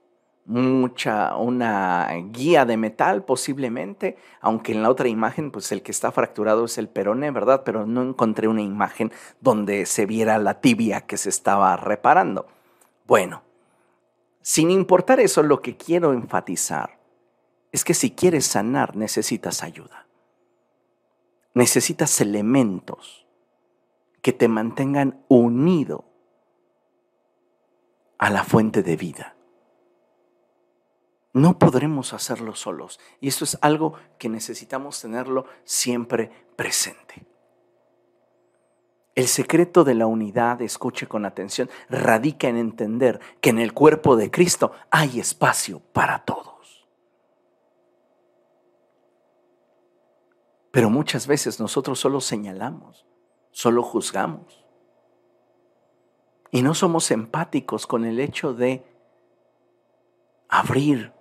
mucha, 0.50 1.36
una 1.36 2.10
guía 2.32 2.66
de 2.66 2.76
metal 2.76 3.24
posiblemente, 3.24 4.18
aunque 4.41 4.72
en 4.72 4.82
la 4.82 4.89
otra 4.89 5.08
imagen, 5.08 5.52
pues 5.52 5.72
el 5.72 5.84
que 5.84 5.91
está 5.91 6.12
fracturado 6.12 6.66
es 6.66 6.80
el 6.80 6.89
perone, 6.89 7.30
¿verdad? 7.30 7.62
Pero 7.64 7.86
no 7.86 8.02
encontré 8.02 8.47
una 8.47 8.64
imagen 8.64 9.12
donde 9.39 9.86
se 9.86 10.08
viera 10.08 10.39
la 10.39 10.60
tibia 10.60 11.02
que 11.02 11.18
se 11.18 11.30
estaba 11.30 11.78
reparando. 11.78 12.47
Bueno, 13.06 13.43
sin 14.41 14.72
importar 14.72 15.20
eso, 15.20 15.43
lo 15.43 15.62
que 15.62 15.78
quiero 15.78 16.14
enfatizar 16.14 16.97
es 17.72 17.84
que 17.84 17.93
si 17.93 18.10
quieres 18.10 18.47
sanar, 18.47 18.95
necesitas 18.95 19.62
ayuda. 19.62 20.08
Necesitas 21.54 22.22
elementos 22.22 23.28
que 24.24 24.34
te 24.34 24.47
mantengan 24.47 25.24
unido 25.28 26.06
a 28.18 28.32
la 28.32 28.43
fuente 28.43 28.82
de 28.82 28.95
vida. 28.95 29.36
No 31.34 31.60
podremos 31.60 32.14
hacerlo 32.14 32.56
solos. 32.56 33.00
Y 33.20 33.28
eso 33.28 33.44
es 33.44 33.58
algo 33.62 33.94
que 34.18 34.30
necesitamos 34.30 35.00
tenerlo 35.00 35.46
siempre 35.64 36.32
presente. 36.56 37.26
El 39.16 39.28
secreto 39.28 39.84
de 39.84 39.96
la 39.96 40.08
unidad, 40.08 40.62
escuche 40.62 41.08
con 41.08 41.26
atención, 41.26 41.70
radica 41.90 42.48
en 42.48 42.58
entender 42.58 43.20
que 43.42 43.50
en 43.50 43.60
el 43.60 43.74
cuerpo 43.74 44.16
de 44.16 44.32
Cristo 44.32 44.72
hay 44.90 45.20
espacio 45.20 45.82
para 45.94 46.24
todos. 46.24 46.88
Pero 50.72 50.90
muchas 50.90 51.28
veces 51.28 51.60
nosotros 51.60 52.00
solo 52.00 52.22
señalamos, 52.22 53.06
solo 53.52 53.84
juzgamos. 53.84 54.66
Y 56.52 56.62
no 56.62 56.74
somos 56.74 57.12
empáticos 57.12 57.86
con 57.86 58.06
el 58.06 58.20
hecho 58.20 58.54
de 58.54 58.84
abrir 60.48 61.18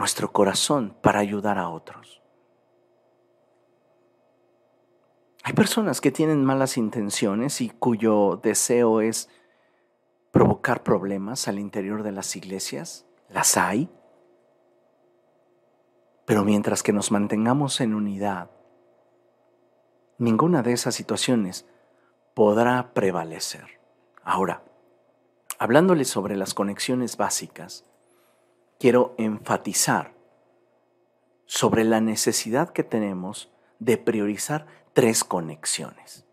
nuestro 0.00 0.32
corazón 0.32 0.96
para 1.02 1.20
ayudar 1.20 1.58
a 1.58 1.68
otros. 1.68 2.22
Hay 5.44 5.52
personas 5.52 6.00
que 6.00 6.10
tienen 6.10 6.42
malas 6.42 6.78
intenciones 6.78 7.60
y 7.60 7.68
cuyo 7.68 8.40
deseo 8.42 9.02
es 9.02 9.28
provocar 10.30 10.82
problemas 10.82 11.48
al 11.48 11.58
interior 11.58 12.02
de 12.02 12.12
las 12.12 12.34
iglesias. 12.34 13.04
Las 13.28 13.58
hay. 13.58 13.90
Pero 16.24 16.44
mientras 16.44 16.82
que 16.82 16.94
nos 16.94 17.10
mantengamos 17.10 17.82
en 17.82 17.92
unidad, 17.92 18.50
ninguna 20.16 20.62
de 20.62 20.72
esas 20.72 20.94
situaciones 20.94 21.66
podrá 22.32 22.94
prevalecer. 22.94 23.80
Ahora, 24.24 24.62
hablándole 25.58 26.06
sobre 26.06 26.36
las 26.36 26.54
conexiones 26.54 27.18
básicas, 27.18 27.89
quiero 28.80 29.14
enfatizar 29.18 30.14
sobre 31.44 31.84
la 31.84 32.00
necesidad 32.00 32.70
que 32.70 32.82
tenemos 32.82 33.52
de 33.78 33.98
priorizar 33.98 34.66
tres 34.94 35.22
conexiones. 35.22 36.26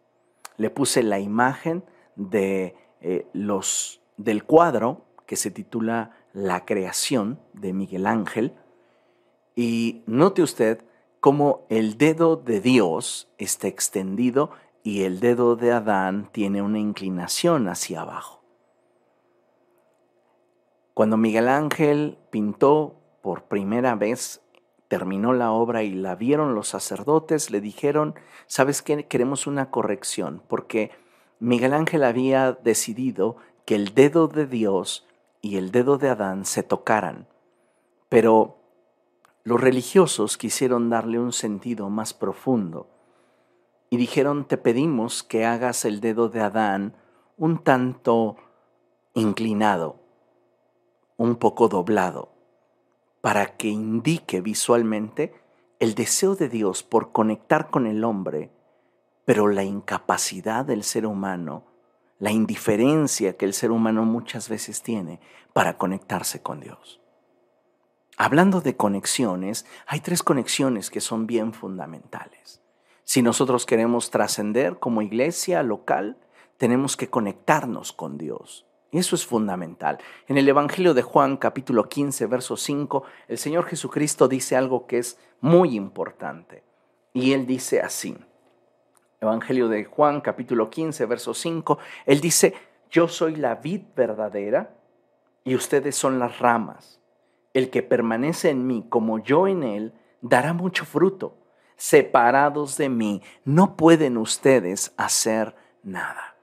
Le 0.56 0.70
puse 0.70 1.04
la 1.04 1.20
imagen 1.20 1.84
de 2.16 2.76
eh, 3.02 3.28
los, 3.34 4.02
del 4.16 4.46
cuadro 4.46 5.06
que 5.28 5.36
se 5.36 5.52
titula 5.52 6.12
La 6.34 6.66
creación 6.66 7.40
de 7.54 7.74
Miguel 7.74 8.08
Ángel 8.08 8.56
y 9.56 10.04
note 10.08 10.42
usted 10.42 10.86
cómo 11.20 11.66
el 11.70 11.98
dedo 11.98 12.38
de 12.38 12.62
Dios 12.62 13.30
está 13.38 13.68
extendido 13.68 14.52
y 14.84 15.04
el 15.04 15.20
dedo 15.20 15.58
de 15.58 15.74
Adán 15.74 16.30
tiene 16.32 16.62
una 16.62 16.80
inclinación 16.80 17.68
hacia 17.68 18.02
abajo. 18.02 18.37
Cuando 20.98 21.16
Miguel 21.16 21.48
Ángel 21.48 22.18
pintó 22.32 22.96
por 23.22 23.44
primera 23.44 23.94
vez, 23.94 24.42
terminó 24.88 25.32
la 25.32 25.52
obra 25.52 25.84
y 25.84 25.92
la 25.92 26.16
vieron 26.16 26.56
los 26.56 26.70
sacerdotes, 26.70 27.52
le 27.52 27.62
dijeron, 27.62 28.16
¿sabes 28.48 28.82
qué? 28.82 29.06
Queremos 29.06 29.46
una 29.46 29.70
corrección, 29.70 30.42
porque 30.48 30.90
Miguel 31.40 31.76
Ángel 31.76 32.04
había 32.04 32.54
decidido 32.54 33.38
que 33.64 33.76
el 33.76 33.94
dedo 33.94 34.28
de 34.28 34.48
Dios 34.48 35.06
y 35.40 35.58
el 35.58 35.70
dedo 35.70 36.00
de 36.00 36.10
Adán 36.10 36.46
se 36.46 36.64
tocaran, 36.64 37.28
pero 38.10 38.58
los 39.44 39.62
religiosos 39.62 40.36
quisieron 40.36 40.90
darle 40.90 41.20
un 41.20 41.32
sentido 41.32 41.92
más 41.92 42.16
profundo 42.16 42.90
y 43.92 43.98
dijeron, 43.98 44.46
te 44.46 44.58
pedimos 44.58 45.22
que 45.22 45.46
hagas 45.46 45.86
el 45.86 46.02
dedo 46.02 46.28
de 46.30 46.42
Adán 46.42 46.96
un 47.38 47.60
tanto 47.60 48.38
inclinado 49.14 50.07
un 51.18 51.36
poco 51.36 51.68
doblado 51.68 52.32
para 53.22 53.58
que 53.58 53.68
indique 53.68 54.40
visualmente 54.42 55.34
el 55.80 55.96
deseo 55.96 56.36
de 56.36 56.50
Dios 56.50 56.84
por 56.84 57.12
conectar 57.12 57.70
con 57.70 57.86
el 57.88 58.04
hombre, 58.04 58.52
pero 59.26 59.48
la 59.48 59.64
incapacidad 59.64 60.64
del 60.64 60.84
ser 60.84 61.06
humano, 61.06 61.66
la 62.20 62.32
indiferencia 62.32 63.36
que 63.36 63.46
el 63.46 63.54
ser 63.54 63.72
humano 63.72 64.04
muchas 64.06 64.50
veces 64.50 64.82
tiene 64.82 65.20
para 65.54 65.78
conectarse 65.78 66.42
con 66.42 66.60
Dios. 66.60 67.02
Hablando 68.16 68.62
de 68.62 68.76
conexiones, 68.76 69.66
hay 69.86 70.00
tres 70.00 70.24
conexiones 70.24 70.90
que 70.90 71.02
son 71.02 71.28
bien 71.28 71.54
fundamentales. 71.54 72.62
Si 73.04 73.22
nosotros 73.22 73.66
queremos 73.66 74.10
trascender 74.10 74.80
como 74.80 75.02
iglesia 75.02 75.62
local, 75.64 76.18
tenemos 76.58 76.98
que 76.98 77.10
conectarnos 77.10 77.94
con 77.94 78.18
Dios. 78.18 78.66
Eso 78.92 79.16
es 79.16 79.26
fundamental. 79.26 79.98
En 80.28 80.38
el 80.38 80.48
Evangelio 80.48 80.94
de 80.94 81.02
Juan 81.02 81.38
capítulo 81.38 81.90
15, 81.90 82.26
verso 82.28 82.56
5, 82.56 83.04
el 83.28 83.38
Señor 83.38 83.66
Jesucristo 83.66 84.28
dice 84.28 84.56
algo 84.56 84.88
que 84.88 85.00
es 85.00 85.20
muy 85.42 85.76
importante. 85.76 86.64
Y 87.14 87.34
Él 87.34 87.46
dice 87.46 87.82
así. 87.82 88.18
Evangelio 89.20 89.68
de 89.68 89.84
Juan 89.84 90.22
capítulo 90.22 90.70
15, 90.70 91.06
verso 91.06 91.34
5, 91.34 91.80
Él 92.06 92.22
dice, 92.22 92.54
yo 92.90 93.08
soy 93.08 93.36
la 93.36 93.56
vid 93.56 93.82
verdadera 93.96 94.76
y 95.44 95.56
ustedes 95.56 95.96
son 95.96 96.20
las 96.20 96.40
ramas. 96.40 97.02
el 97.54 97.72
que 97.72 97.82
permanece 97.82 98.52
en 98.52 98.68
mí 98.68 98.86
como 98.88 99.18
yo 99.18 99.48
en 99.48 99.64
él, 99.64 99.94
dará 100.22 100.54
mucho 100.54 100.86
fruto. 100.86 101.40
Separados 101.76 102.78
de 102.78 102.88
mí, 102.88 103.24
no 103.46 103.76
pueden 103.76 104.18
ustedes 104.18 104.94
hacer 104.96 105.56
nada. 105.82 106.37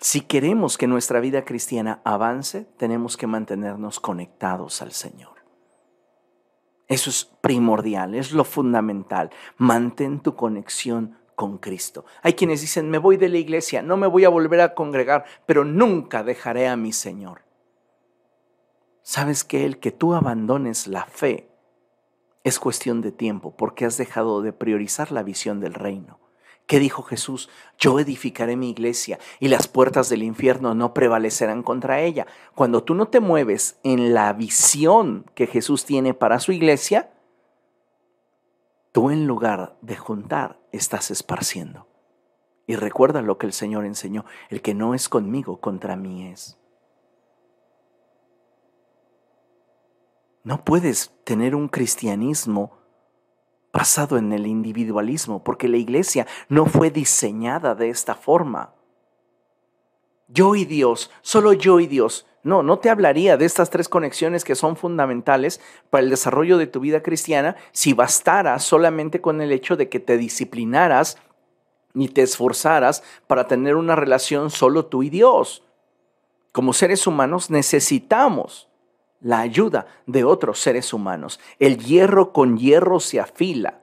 Si 0.00 0.20
queremos 0.20 0.78
que 0.78 0.86
nuestra 0.86 1.18
vida 1.18 1.44
cristiana 1.44 2.00
avance, 2.04 2.64
tenemos 2.76 3.16
que 3.16 3.26
mantenernos 3.26 3.98
conectados 3.98 4.80
al 4.80 4.92
Señor. 4.92 5.38
Eso 6.86 7.10
es 7.10 7.24
primordial, 7.24 8.14
es 8.14 8.32
lo 8.32 8.44
fundamental. 8.44 9.30
Mantén 9.56 10.20
tu 10.20 10.36
conexión 10.36 11.18
con 11.34 11.58
Cristo. 11.58 12.04
Hay 12.22 12.34
quienes 12.34 12.60
dicen, 12.60 12.90
me 12.90 12.98
voy 12.98 13.16
de 13.16 13.28
la 13.28 13.38
iglesia, 13.38 13.82
no 13.82 13.96
me 13.96 14.06
voy 14.06 14.24
a 14.24 14.28
volver 14.28 14.60
a 14.60 14.74
congregar, 14.74 15.24
pero 15.46 15.64
nunca 15.64 16.22
dejaré 16.22 16.68
a 16.68 16.76
mi 16.76 16.92
Señor. 16.92 17.42
¿Sabes 19.02 19.42
que 19.42 19.64
el 19.64 19.78
que 19.78 19.90
tú 19.90 20.14
abandones 20.14 20.86
la 20.86 21.04
fe 21.04 21.50
es 22.44 22.58
cuestión 22.58 23.00
de 23.00 23.12
tiempo 23.12 23.56
porque 23.56 23.84
has 23.84 23.96
dejado 23.96 24.42
de 24.42 24.52
priorizar 24.52 25.12
la 25.12 25.22
visión 25.22 25.60
del 25.60 25.74
reino? 25.74 26.27
¿Qué 26.68 26.78
dijo 26.78 27.02
Jesús? 27.02 27.48
Yo 27.78 27.98
edificaré 27.98 28.54
mi 28.54 28.68
iglesia 28.68 29.18
y 29.40 29.48
las 29.48 29.66
puertas 29.66 30.10
del 30.10 30.22
infierno 30.22 30.74
no 30.74 30.92
prevalecerán 30.92 31.62
contra 31.62 32.02
ella. 32.02 32.26
Cuando 32.54 32.84
tú 32.84 32.94
no 32.94 33.08
te 33.08 33.20
mueves 33.20 33.78
en 33.84 34.12
la 34.12 34.34
visión 34.34 35.24
que 35.34 35.46
Jesús 35.46 35.86
tiene 35.86 36.12
para 36.12 36.40
su 36.40 36.52
iglesia, 36.52 37.10
tú 38.92 39.08
en 39.10 39.26
lugar 39.26 39.78
de 39.80 39.96
juntar 39.96 40.60
estás 40.70 41.10
esparciendo. 41.10 41.86
Y 42.66 42.76
recuerda 42.76 43.22
lo 43.22 43.38
que 43.38 43.46
el 43.46 43.54
Señor 43.54 43.86
enseñó, 43.86 44.26
el 44.50 44.60
que 44.60 44.74
no 44.74 44.92
es 44.92 45.08
conmigo, 45.08 45.60
contra 45.60 45.96
mí 45.96 46.26
es. 46.26 46.58
No 50.44 50.66
puedes 50.66 51.14
tener 51.24 51.54
un 51.54 51.68
cristianismo 51.68 52.77
basado 53.78 54.18
en 54.18 54.32
el 54.32 54.48
individualismo, 54.48 55.44
porque 55.44 55.68
la 55.68 55.76
iglesia 55.76 56.26
no 56.48 56.66
fue 56.66 56.90
diseñada 56.90 57.76
de 57.76 57.90
esta 57.90 58.16
forma. 58.16 58.74
Yo 60.26 60.56
y 60.56 60.64
Dios, 60.64 61.12
solo 61.22 61.52
yo 61.52 61.78
y 61.78 61.86
Dios. 61.86 62.26
No, 62.42 62.64
no 62.64 62.80
te 62.80 62.90
hablaría 62.90 63.36
de 63.36 63.44
estas 63.44 63.70
tres 63.70 63.88
conexiones 63.88 64.42
que 64.42 64.56
son 64.56 64.74
fundamentales 64.74 65.60
para 65.90 66.02
el 66.02 66.10
desarrollo 66.10 66.58
de 66.58 66.66
tu 66.66 66.80
vida 66.80 67.04
cristiana 67.04 67.54
si 67.70 67.92
bastara 67.92 68.58
solamente 68.58 69.20
con 69.20 69.40
el 69.40 69.52
hecho 69.52 69.76
de 69.76 69.88
que 69.88 70.00
te 70.00 70.18
disciplinaras 70.18 71.16
y 71.94 72.08
te 72.08 72.22
esforzaras 72.22 73.04
para 73.28 73.46
tener 73.46 73.76
una 73.76 73.94
relación 73.94 74.50
solo 74.50 74.86
tú 74.86 75.04
y 75.04 75.10
Dios. 75.10 75.62
Como 76.50 76.72
seres 76.72 77.06
humanos 77.06 77.48
necesitamos 77.48 78.67
la 79.20 79.40
ayuda 79.40 79.86
de 80.06 80.24
otros 80.24 80.60
seres 80.60 80.92
humanos. 80.92 81.40
El 81.58 81.78
hierro 81.78 82.32
con 82.32 82.56
hierro 82.56 83.00
se 83.00 83.20
afila 83.20 83.80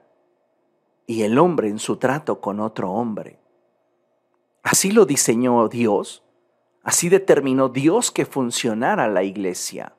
y 1.08 1.24
el 1.24 1.38
hombre 1.38 1.70
en 1.70 1.80
su 1.80 1.98
trato 1.98 2.42
con 2.42 2.60
otro 2.60 2.92
hombre. 2.92 3.40
Así 4.64 4.92
lo 4.92 5.06
diseñó 5.06 5.68
Dios, 5.68 6.24
así 6.84 7.10
determinó 7.10 7.70
Dios 7.70 8.12
que 8.12 8.26
funcionara 8.26 9.08
la 9.08 9.24
iglesia. 9.24 9.94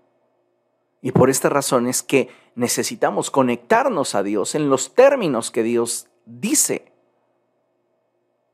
Y 1.03 1.12
por 1.12 1.30
esta 1.30 1.49
razón 1.49 1.87
es 1.87 2.03
que 2.03 2.30
necesitamos 2.57 3.30
conectarnos 3.30 4.14
a 4.14 4.24
Dios 4.24 4.55
en 4.57 4.68
los 4.68 4.95
términos 4.95 5.53
que 5.53 5.62
Dios 5.62 6.09
dice. 6.24 6.93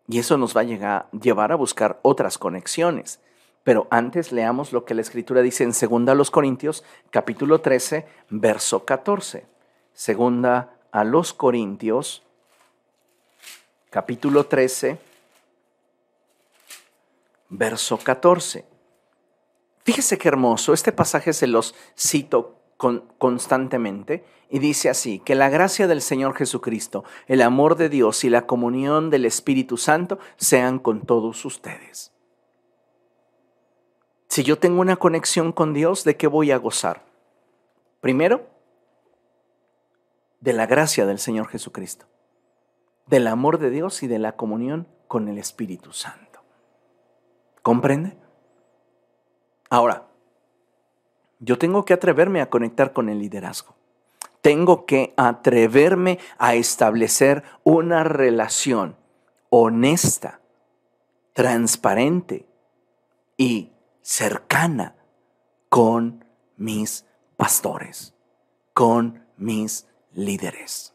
Y 0.08 0.18
eso 0.18 0.36
nos 0.36 0.54
va 0.54 0.60
a 0.60 1.10
llevar 1.12 1.52
a 1.52 1.56
buscar 1.56 1.98
otras 2.02 2.36
conexiones. 2.36 3.20
Pero 3.64 3.86
antes 3.90 4.32
leamos 4.32 4.72
lo 4.72 4.84
que 4.84 4.94
la 4.94 5.02
escritura 5.02 5.40
dice 5.40 5.64
en 5.64 5.70
2 5.70 6.16
los 6.16 6.30
Corintios, 6.30 6.82
capítulo 7.10 7.60
13, 7.60 8.06
verso 8.30 8.84
14. 8.84 9.46
Segunda 9.92 10.74
a 10.90 11.04
los 11.04 11.32
Corintios, 11.32 12.22
capítulo 13.90 14.46
13, 14.46 14.98
verso 17.50 17.98
14. 17.98 18.64
Fíjese 19.84 20.18
qué 20.18 20.28
hermoso, 20.28 20.72
este 20.72 20.92
pasaje 20.92 21.32
se 21.32 21.46
los 21.46 21.74
cito 21.96 22.58
constantemente 23.18 24.24
y 24.50 24.58
dice 24.58 24.90
así, 24.90 25.20
que 25.20 25.34
la 25.34 25.48
gracia 25.48 25.86
del 25.86 26.02
Señor 26.02 26.34
Jesucristo, 26.34 27.04
el 27.26 27.42
amor 27.42 27.76
de 27.76 27.88
Dios 27.88 28.24
y 28.24 28.30
la 28.30 28.46
comunión 28.46 29.08
del 29.08 29.24
Espíritu 29.24 29.76
Santo 29.76 30.18
sean 30.36 30.78
con 30.78 31.02
todos 31.02 31.44
ustedes. 31.44 32.12
Si 34.32 34.44
yo 34.44 34.58
tengo 34.58 34.80
una 34.80 34.96
conexión 34.96 35.52
con 35.52 35.74
Dios, 35.74 36.04
¿de 36.04 36.16
qué 36.16 36.26
voy 36.26 36.52
a 36.52 36.56
gozar? 36.56 37.02
Primero, 38.00 38.46
de 40.40 40.54
la 40.54 40.64
gracia 40.64 41.04
del 41.04 41.18
Señor 41.18 41.48
Jesucristo, 41.48 42.06
del 43.06 43.26
amor 43.26 43.58
de 43.58 43.68
Dios 43.68 44.02
y 44.02 44.06
de 44.06 44.18
la 44.18 44.34
comunión 44.34 44.88
con 45.06 45.28
el 45.28 45.36
Espíritu 45.36 45.92
Santo. 45.92 46.40
¿Comprende? 47.60 48.16
Ahora, 49.68 50.06
yo 51.38 51.58
tengo 51.58 51.84
que 51.84 51.92
atreverme 51.92 52.40
a 52.40 52.48
conectar 52.48 52.94
con 52.94 53.10
el 53.10 53.18
liderazgo. 53.18 53.74
Tengo 54.40 54.86
que 54.86 55.12
atreverme 55.18 56.18
a 56.38 56.54
establecer 56.54 57.42
una 57.64 58.02
relación 58.02 58.96
honesta, 59.50 60.40
transparente 61.34 62.46
y 63.36 63.71
cercana 64.02 64.96
con 65.68 66.24
mis 66.56 67.06
pastores, 67.36 68.14
con 68.74 69.24
mis 69.36 69.86
líderes. 70.12 70.94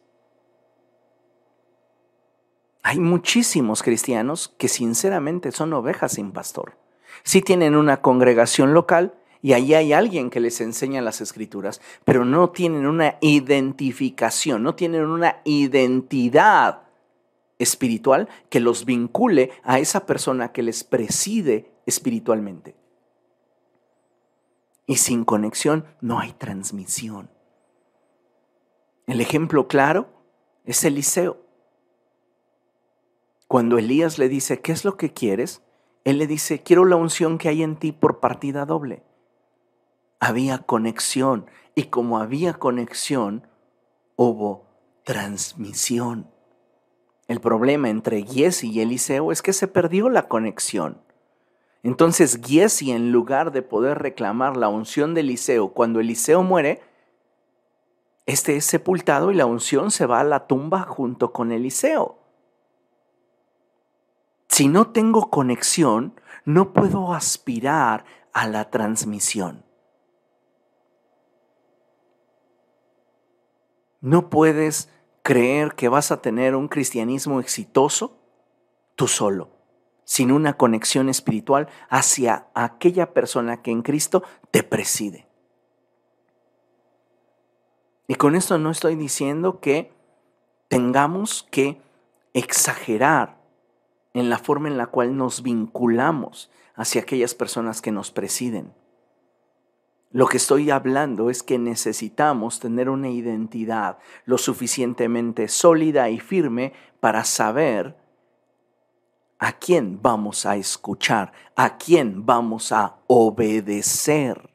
Hay 2.83 2.99
muchísimos 2.99 3.83
cristianos 3.83 4.53
que 4.57 4.67
sinceramente 4.67 5.51
son 5.51 5.73
ovejas 5.73 6.13
sin 6.13 6.31
pastor. 6.31 6.77
Sí 7.23 7.41
tienen 7.41 7.75
una 7.75 8.01
congregación 8.01 8.73
local 8.73 9.15
y 9.41 9.53
allí 9.53 9.73
hay 9.73 9.93
alguien 9.93 10.29
que 10.29 10.39
les 10.39 10.61
enseña 10.61 11.01
las 11.01 11.19
escrituras, 11.19 11.81
pero 12.05 12.23
no 12.23 12.49
tienen 12.51 12.85
una 12.85 13.17
identificación, 13.21 14.63
no 14.63 14.75
tienen 14.75 15.05
una 15.05 15.41
identidad 15.43 16.83
espiritual 17.59 18.29
que 18.49 18.59
los 18.59 18.85
vincule 18.85 19.51
a 19.63 19.79
esa 19.79 20.05
persona 20.05 20.51
que 20.51 20.63
les 20.63 20.83
preside 20.83 21.71
espiritualmente. 21.85 22.75
Y 24.87 24.95
sin 24.95 25.25
conexión 25.25 25.85
no 26.01 26.19
hay 26.19 26.31
transmisión. 26.31 27.29
El 29.05 29.21
ejemplo 29.21 29.67
claro 29.67 30.07
es 30.63 30.83
Eliseo. 30.83 31.37
Cuando 33.47 33.77
Elías 33.77 34.17
le 34.17 34.27
dice, 34.27 34.61
¿qué 34.61 34.71
es 34.71 34.83
lo 34.83 34.97
que 34.97 35.13
quieres? 35.13 35.61
Él 36.03 36.17
le 36.17 36.27
dice, 36.27 36.63
quiero 36.63 36.85
la 36.85 36.95
unción 36.95 37.37
que 37.37 37.49
hay 37.49 37.63
en 37.63 37.75
ti 37.75 37.91
por 37.91 38.19
partida 38.19 38.65
doble. 38.65 39.03
Había 40.19 40.59
conexión 40.59 41.45
y 41.75 41.85
como 41.85 42.17
había 42.17 42.53
conexión, 42.53 43.47
hubo 44.15 44.67
transmisión. 45.03 46.31
El 47.27 47.41
problema 47.41 47.89
entre 47.89 48.23
Giesi 48.23 48.71
y 48.71 48.81
Eliseo 48.81 49.31
es 49.31 49.41
que 49.41 49.53
se 49.53 49.67
perdió 49.67 50.09
la 50.09 50.29
conexión. 50.29 51.01
Entonces 51.83 52.39
Giesi, 52.43 52.91
en 52.91 53.11
lugar 53.11 53.51
de 53.51 53.61
poder 53.61 53.99
reclamar 53.99 54.57
la 54.57 54.69
unción 54.69 55.13
de 55.13 55.21
Eliseo 55.21 55.69
cuando 55.69 55.99
Eliseo 55.99 56.43
muere, 56.43 56.81
este 58.25 58.57
es 58.57 58.65
sepultado 58.65 59.31
y 59.31 59.35
la 59.35 59.45
unción 59.45 59.91
se 59.91 60.05
va 60.05 60.19
a 60.19 60.23
la 60.23 60.47
tumba 60.47 60.81
junto 60.81 61.31
con 61.31 61.51
Eliseo. 61.51 62.17
Si 64.49 64.67
no 64.67 64.91
tengo 64.91 65.29
conexión, 65.29 66.19
no 66.43 66.73
puedo 66.73 67.13
aspirar 67.13 68.05
a 68.33 68.47
la 68.47 68.69
transmisión. 68.69 69.63
No 74.01 74.29
puedes 74.29 74.89
creer 75.21 75.75
que 75.75 75.89
vas 75.89 76.11
a 76.11 76.21
tener 76.21 76.55
un 76.55 76.67
cristianismo 76.67 77.39
exitoso 77.39 78.17
tú 78.95 79.07
solo 79.07 79.56
sin 80.07 80.31
una 80.31 80.53
conexión 80.53 81.09
espiritual 81.09 81.67
hacia 81.89 82.47
aquella 82.53 83.13
persona 83.13 83.61
que 83.61 83.71
en 83.71 83.81
Cristo 83.81 84.23
te 84.51 84.63
preside. 84.63 85.27
Y 88.07 88.15
con 88.15 88.37
esto 88.37 88.57
no 88.57 88.71
estoy 88.71 88.95
diciendo 88.95 89.59
que 89.59 89.91
tengamos 90.69 91.45
que 91.51 91.81
exagerar 92.33 93.37
en 94.13 94.29
la 94.29 94.37
forma 94.37 94.69
en 94.69 94.77
la 94.77 94.87
cual 94.87 95.17
nos 95.17 95.43
vinculamos 95.43 96.49
hacia 96.73 97.01
aquellas 97.01 97.35
personas 97.35 97.81
que 97.81 97.91
nos 97.91 98.09
presiden. 98.09 98.73
Lo 100.11 100.27
que 100.27 100.37
estoy 100.37 100.71
hablando 100.71 101.29
es 101.29 101.43
que 101.43 101.59
necesitamos 101.59 102.61
tener 102.61 102.89
una 102.89 103.09
identidad 103.09 103.97
lo 104.23 104.37
suficientemente 104.37 105.49
sólida 105.49 106.09
y 106.09 106.21
firme 106.21 106.71
para 107.01 107.25
saber 107.25 108.06
¿A 109.39 109.53
quién 109.53 109.99
vamos 110.01 110.47
a 110.47 110.55
escuchar? 110.55 111.31
¿A 111.55 111.77
quién 111.77 112.25
vamos 112.25 112.71
a 112.71 112.97
obedecer? 113.05 114.49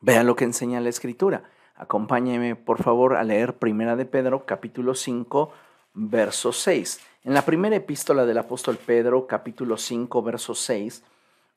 Vean 0.00 0.26
lo 0.26 0.34
que 0.34 0.44
enseña 0.44 0.80
la 0.80 0.88
Escritura. 0.88 1.44
Acompáñeme, 1.76 2.56
por 2.56 2.82
favor, 2.82 3.14
a 3.16 3.22
leer 3.22 3.58
Primera 3.58 3.94
de 3.94 4.06
Pedro, 4.06 4.44
capítulo 4.44 4.96
5, 4.96 5.52
verso 5.94 6.52
6. 6.52 7.00
En 7.22 7.34
la 7.34 7.42
primera 7.42 7.76
epístola 7.76 8.26
del 8.26 8.38
apóstol 8.38 8.76
Pedro, 8.76 9.28
capítulo 9.28 9.76
5, 9.76 10.22
verso 10.22 10.54
6, 10.54 11.04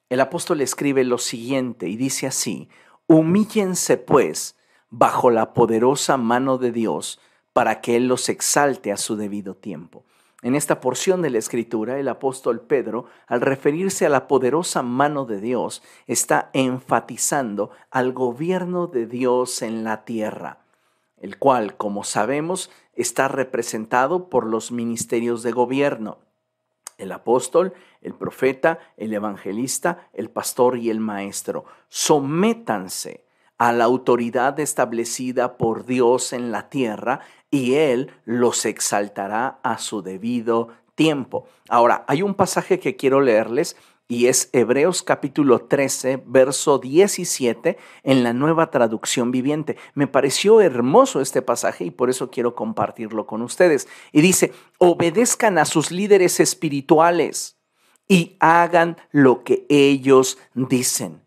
el 0.10 0.20
apóstol 0.20 0.62
escribe 0.62 1.04
lo 1.04 1.18
siguiente 1.18 1.88
y 1.88 1.96
dice 1.96 2.28
así, 2.28 2.70
humíllense 3.08 3.98
pues 3.98 4.56
bajo 4.90 5.32
la 5.32 5.54
poderosa 5.54 6.18
mano 6.18 6.60
de 6.60 6.72
Dios 6.72 7.20
para 7.54 7.82
que 7.82 7.96
Él 7.96 8.08
los 8.08 8.30
exalte 8.30 8.92
a 8.92 8.98
su 8.98 9.16
debido 9.16 9.56
tiempo. 9.56 10.04
En 10.42 10.56
esta 10.56 10.80
porción 10.80 11.22
de 11.22 11.30
la 11.30 11.38
escritura, 11.38 12.00
el 12.00 12.08
apóstol 12.08 12.62
Pedro, 12.62 13.06
al 13.28 13.42
referirse 13.42 14.06
a 14.06 14.10
la 14.10 14.28
poderosa 14.28 14.82
mano 14.82 15.26
de 15.26 15.42
Dios, 15.42 15.84
está 16.08 16.50
enfatizando 16.54 17.72
al 17.92 18.14
gobierno 18.14 18.88
de 18.88 19.06
Dios 19.06 19.62
en 19.62 19.84
la 19.84 20.06
tierra, 20.06 20.60
el 21.18 21.38
cual, 21.38 21.76
como 21.76 22.06
sabemos, 22.06 22.72
está 22.96 23.28
representado 23.28 24.30
por 24.30 24.46
los 24.46 24.72
ministerios 24.72 25.44
de 25.44 25.52
gobierno, 25.52 26.20
el 26.98 27.12
apóstol, 27.12 27.74
el 28.02 28.14
profeta, 28.14 28.80
el 28.96 29.14
evangelista, 29.14 30.10
el 30.14 30.30
pastor 30.30 30.78
y 30.78 30.90
el 30.90 31.02
maestro. 31.02 31.66
Sométanse 31.90 33.26
a 33.60 33.74
la 33.74 33.84
autoridad 33.84 34.60
establecida 34.60 35.58
por 35.58 35.86
Dios 35.86 36.34
en 36.34 36.52
la 36.52 36.70
tierra 36.70 37.20
y 37.52 37.76
Él 37.76 38.12
los 38.26 38.66
exaltará 38.66 39.60
a 39.64 39.78
su 39.78 40.02
debido 40.02 40.70
tiempo. 40.96 41.46
Ahora, 41.68 42.06
hay 42.08 42.22
un 42.22 42.34
pasaje 42.34 42.80
que 42.80 42.96
quiero 42.96 43.22
leerles 43.22 43.76
y 44.08 44.26
es 44.26 44.50
Hebreos 44.54 45.04
capítulo 45.04 45.60
13, 45.60 46.24
verso 46.26 46.80
17 46.80 47.78
en 48.04 48.24
la 48.24 48.34
nueva 48.34 48.72
traducción 48.72 49.30
viviente. 49.30 49.78
Me 49.94 50.08
pareció 50.08 50.62
hermoso 50.62 51.22
este 51.22 51.42
pasaje 51.42 51.86
y 51.86 51.92
por 51.92 52.10
eso 52.10 52.32
quiero 52.32 52.56
compartirlo 52.56 53.28
con 53.28 53.42
ustedes. 53.42 53.88
Y 54.12 54.22
dice, 54.22 54.52
obedezcan 54.80 55.60
a 55.60 55.66
sus 55.66 55.92
líderes 55.92 56.40
espirituales 56.40 57.58
y 58.08 58.36
hagan 58.40 58.98
lo 59.12 59.44
que 59.44 59.66
ellos 59.70 60.40
dicen. 60.56 61.22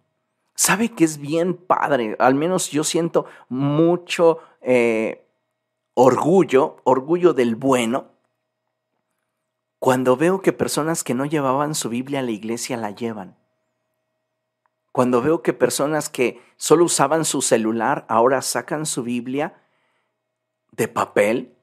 ¿Sabe 0.64 0.90
que 0.90 1.02
es 1.02 1.18
bien 1.18 1.54
padre? 1.54 2.14
Al 2.20 2.36
menos 2.36 2.70
yo 2.70 2.84
siento 2.84 3.26
mucho 3.48 4.38
eh, 4.60 5.26
orgullo, 5.94 6.76
orgullo 6.84 7.34
del 7.34 7.56
bueno, 7.56 8.12
cuando 9.80 10.16
veo 10.16 10.40
que 10.40 10.52
personas 10.52 11.02
que 11.02 11.14
no 11.14 11.24
llevaban 11.24 11.74
su 11.74 11.88
Biblia 11.88 12.20
a 12.20 12.22
la 12.22 12.30
iglesia 12.30 12.76
la 12.76 12.92
llevan. 12.92 13.36
Cuando 14.92 15.20
veo 15.20 15.42
que 15.42 15.52
personas 15.52 16.08
que 16.08 16.40
solo 16.56 16.84
usaban 16.84 17.24
su 17.24 17.42
celular 17.42 18.06
ahora 18.08 18.40
sacan 18.40 18.86
su 18.86 19.02
Biblia 19.02 19.60
de 20.70 20.86
papel 20.86 21.56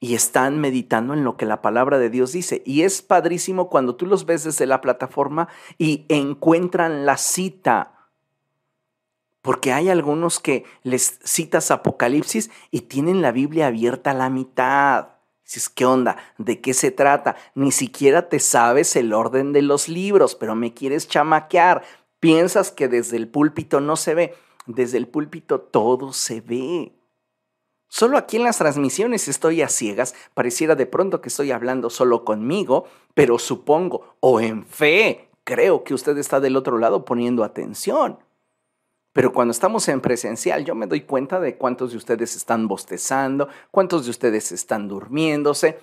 y 0.00 0.16
están 0.16 0.58
meditando 0.58 1.14
en 1.14 1.22
lo 1.22 1.36
que 1.36 1.46
la 1.46 1.62
palabra 1.62 2.00
de 2.00 2.10
Dios 2.10 2.32
dice. 2.32 2.60
Y 2.66 2.82
es 2.82 3.02
padrísimo 3.02 3.70
cuando 3.70 3.94
tú 3.94 4.04
los 4.04 4.26
ves 4.26 4.42
desde 4.42 4.66
la 4.66 4.80
plataforma 4.80 5.46
y 5.78 6.06
encuentran 6.08 7.06
la 7.06 7.18
cita 7.18 7.92
porque 9.46 9.72
hay 9.72 9.90
algunos 9.90 10.40
que 10.40 10.64
les 10.82 11.20
citas 11.22 11.70
Apocalipsis 11.70 12.50
y 12.72 12.80
tienen 12.80 13.22
la 13.22 13.30
Biblia 13.30 13.68
abierta 13.68 14.10
a 14.10 14.14
la 14.14 14.28
mitad. 14.28 15.10
Dices, 15.44 15.68
¿qué 15.68 15.86
onda? 15.86 16.16
¿De 16.36 16.60
qué 16.60 16.74
se 16.74 16.90
trata? 16.90 17.36
Ni 17.54 17.70
siquiera 17.70 18.28
te 18.28 18.40
sabes 18.40 18.96
el 18.96 19.12
orden 19.12 19.52
de 19.52 19.62
los 19.62 19.88
libros, 19.88 20.34
pero 20.34 20.56
me 20.56 20.74
quieres 20.74 21.06
chamaquear. 21.06 21.84
Piensas 22.18 22.72
que 22.72 22.88
desde 22.88 23.18
el 23.18 23.28
púlpito 23.28 23.78
no 23.78 23.94
se 23.94 24.16
ve. 24.16 24.34
Desde 24.66 24.98
el 24.98 25.06
púlpito 25.06 25.60
todo 25.60 26.12
se 26.12 26.40
ve. 26.40 26.92
Solo 27.86 28.18
aquí 28.18 28.38
en 28.38 28.42
las 28.42 28.58
transmisiones 28.58 29.28
estoy 29.28 29.62
a 29.62 29.68
ciegas. 29.68 30.16
Pareciera 30.34 30.74
de 30.74 30.86
pronto 30.86 31.20
que 31.20 31.28
estoy 31.28 31.52
hablando 31.52 31.88
solo 31.88 32.24
conmigo, 32.24 32.86
pero 33.14 33.38
supongo, 33.38 34.16
o 34.18 34.40
en 34.40 34.66
fe, 34.66 35.28
creo 35.44 35.84
que 35.84 35.94
usted 35.94 36.18
está 36.18 36.40
del 36.40 36.56
otro 36.56 36.78
lado 36.78 37.04
poniendo 37.04 37.44
atención. 37.44 38.18
Pero 39.16 39.32
cuando 39.32 39.52
estamos 39.52 39.88
en 39.88 40.02
presencial, 40.02 40.66
yo 40.66 40.74
me 40.74 40.86
doy 40.86 41.00
cuenta 41.00 41.40
de 41.40 41.56
cuántos 41.56 41.92
de 41.92 41.96
ustedes 41.96 42.36
están 42.36 42.68
bostezando, 42.68 43.48
cuántos 43.70 44.04
de 44.04 44.10
ustedes 44.10 44.52
están 44.52 44.88
durmiéndose, 44.88 45.78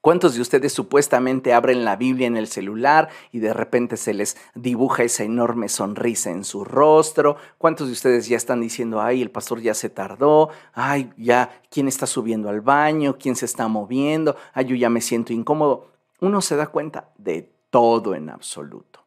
¿Cuántos 0.00 0.34
de 0.34 0.40
ustedes 0.40 0.72
supuestamente 0.72 1.52
abren 1.52 1.84
la 1.84 1.96
Biblia 1.96 2.26
en 2.26 2.36
el 2.36 2.46
celular 2.46 3.10
y 3.32 3.40
de 3.40 3.52
repente 3.52 3.96
se 3.96 4.14
les 4.14 4.36
dibuja 4.54 5.02
esa 5.02 5.24
enorme 5.24 5.68
sonrisa 5.68 6.30
en 6.30 6.44
su 6.44 6.64
rostro? 6.64 7.36
¿Cuántos 7.58 7.88
de 7.88 7.92
ustedes 7.92 8.28
ya 8.28 8.36
están 8.36 8.60
diciendo, 8.60 9.00
ay, 9.00 9.22
el 9.22 9.30
pastor 9.30 9.60
ya 9.60 9.74
se 9.74 9.90
tardó? 9.90 10.50
Ay, 10.72 11.12
ya, 11.16 11.62
¿quién 11.68 11.88
está 11.88 12.06
subiendo 12.06 12.48
al 12.48 12.60
baño? 12.60 13.18
¿Quién 13.18 13.36
se 13.36 13.44
está 13.44 13.66
moviendo? 13.68 14.36
Ay, 14.52 14.66
yo 14.66 14.76
ya 14.76 14.88
me 14.88 15.00
siento 15.00 15.32
incómodo. 15.32 15.90
Uno 16.20 16.40
se 16.40 16.56
da 16.56 16.68
cuenta 16.68 17.10
de 17.18 17.52
todo 17.70 18.14
en 18.14 18.30
absoluto. 18.30 19.04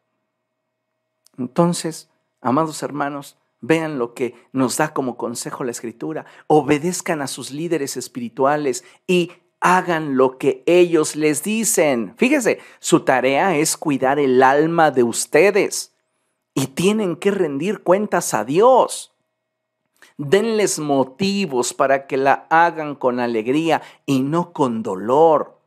Entonces, 1.38 2.10
amados 2.42 2.82
hermanos, 2.82 3.38
Vean 3.62 3.98
lo 3.98 4.12
que 4.12 4.34
nos 4.52 4.76
da 4.76 4.92
como 4.92 5.16
consejo 5.16 5.62
la 5.62 5.70
escritura. 5.70 6.26
Obedezcan 6.48 7.22
a 7.22 7.28
sus 7.28 7.52
líderes 7.52 7.96
espirituales 7.96 8.84
y 9.06 9.30
hagan 9.60 10.16
lo 10.16 10.36
que 10.36 10.64
ellos 10.66 11.14
les 11.14 11.44
dicen. 11.44 12.14
Fíjese, 12.18 12.58
su 12.80 13.00
tarea 13.00 13.56
es 13.56 13.76
cuidar 13.76 14.18
el 14.18 14.42
alma 14.42 14.90
de 14.90 15.04
ustedes 15.04 15.94
y 16.54 16.66
tienen 16.66 17.14
que 17.14 17.30
rendir 17.30 17.84
cuentas 17.84 18.34
a 18.34 18.44
Dios. 18.44 19.12
Denles 20.18 20.80
motivos 20.80 21.72
para 21.72 22.08
que 22.08 22.16
la 22.16 22.46
hagan 22.50 22.96
con 22.96 23.20
alegría 23.20 23.80
y 24.04 24.22
no 24.22 24.52
con 24.52 24.82
dolor. 24.82 25.60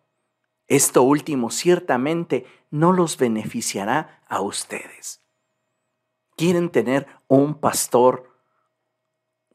Esto 0.68 1.02
último 1.04 1.50
ciertamente 1.50 2.46
no 2.72 2.92
los 2.92 3.18
beneficiará 3.18 4.22
a 4.28 4.42
ustedes. 4.42 5.25
¿Quieren 6.36 6.70
tener 6.70 7.08
un 7.28 7.56
pastor 7.56 8.32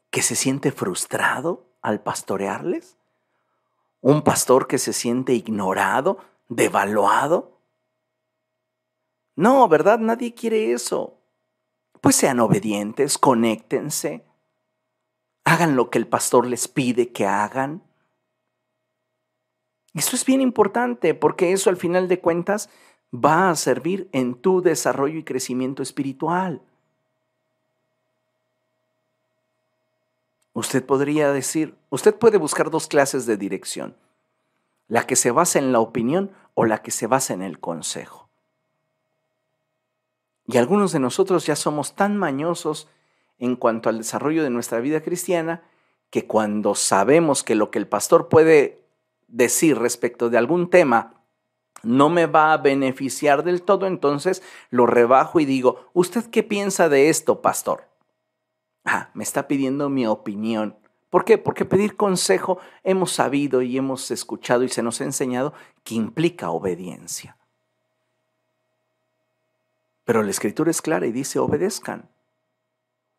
que 0.09 0.21
se 0.21 0.35
siente 0.35 0.71
frustrado 0.71 1.65
al 1.81 2.01
pastorearles? 2.01 2.97
¿Un 4.01 4.23
pastor 4.23 4.67
que 4.67 4.79
se 4.79 4.93
siente 4.93 5.33
ignorado, 5.33 6.17
devaluado? 6.49 7.59
No, 9.35 9.67
¿verdad? 9.67 9.99
Nadie 9.99 10.33
quiere 10.33 10.73
eso. 10.73 11.19
Pues 12.01 12.15
sean 12.15 12.39
obedientes, 12.39 13.19
conéctense, 13.19 14.25
hagan 15.43 15.75
lo 15.75 15.91
que 15.91 15.99
el 15.99 16.07
pastor 16.07 16.47
les 16.47 16.67
pide 16.67 17.11
que 17.11 17.27
hagan. 17.27 17.83
Esto 19.93 20.15
es 20.15 20.25
bien 20.25 20.41
importante 20.41 21.13
porque 21.13 21.51
eso 21.51 21.69
al 21.69 21.77
final 21.77 22.07
de 22.07 22.19
cuentas 22.19 22.69
va 23.13 23.49
a 23.49 23.55
servir 23.55 24.09
en 24.13 24.35
tu 24.35 24.61
desarrollo 24.61 25.19
y 25.19 25.23
crecimiento 25.23 25.83
espiritual. 25.83 26.61
Usted 30.61 30.85
podría 30.85 31.31
decir, 31.31 31.73
usted 31.89 32.13
puede 32.13 32.37
buscar 32.37 32.69
dos 32.69 32.85
clases 32.85 33.25
de 33.25 33.35
dirección, 33.35 33.95
la 34.87 35.07
que 35.07 35.15
se 35.15 35.31
basa 35.31 35.57
en 35.57 35.71
la 35.71 35.79
opinión 35.79 36.29
o 36.53 36.65
la 36.65 36.83
que 36.83 36.91
se 36.91 37.07
basa 37.07 37.33
en 37.33 37.41
el 37.41 37.59
consejo. 37.59 38.29
Y 40.45 40.57
algunos 40.57 40.91
de 40.91 40.99
nosotros 40.99 41.47
ya 41.47 41.55
somos 41.55 41.95
tan 41.95 42.15
mañosos 42.15 42.87
en 43.39 43.55
cuanto 43.55 43.89
al 43.89 43.97
desarrollo 43.97 44.43
de 44.43 44.51
nuestra 44.51 44.81
vida 44.81 45.01
cristiana 45.01 45.63
que 46.11 46.27
cuando 46.27 46.75
sabemos 46.75 47.43
que 47.43 47.55
lo 47.55 47.71
que 47.71 47.79
el 47.79 47.87
pastor 47.87 48.29
puede 48.29 48.83
decir 49.27 49.79
respecto 49.79 50.29
de 50.29 50.37
algún 50.37 50.69
tema 50.69 51.23
no 51.81 52.09
me 52.09 52.27
va 52.27 52.53
a 52.53 52.57
beneficiar 52.57 53.43
del 53.43 53.63
todo, 53.63 53.87
entonces 53.87 54.43
lo 54.69 54.85
rebajo 54.85 55.39
y 55.39 55.45
digo, 55.45 55.89
¿usted 55.93 56.25
qué 56.29 56.43
piensa 56.43 56.87
de 56.87 57.09
esto, 57.09 57.41
pastor? 57.41 57.90
Ah, 58.85 59.09
me 59.13 59.23
está 59.23 59.47
pidiendo 59.47 59.89
mi 59.89 60.07
opinión. 60.07 60.77
¿Por 61.09 61.25
qué? 61.25 61.37
Porque 61.37 61.65
pedir 61.65 61.97
consejo 61.97 62.59
hemos 62.83 63.11
sabido 63.11 63.61
y 63.61 63.77
hemos 63.77 64.11
escuchado 64.11 64.63
y 64.63 64.69
se 64.69 64.81
nos 64.81 65.01
ha 65.01 65.03
enseñado 65.03 65.53
que 65.83 65.95
implica 65.95 66.49
obediencia. 66.51 67.37
Pero 70.05 70.23
la 70.23 70.31
escritura 70.31 70.71
es 70.71 70.81
clara 70.81 71.05
y 71.05 71.11
dice 71.11 71.37
obedezcan. 71.39 72.09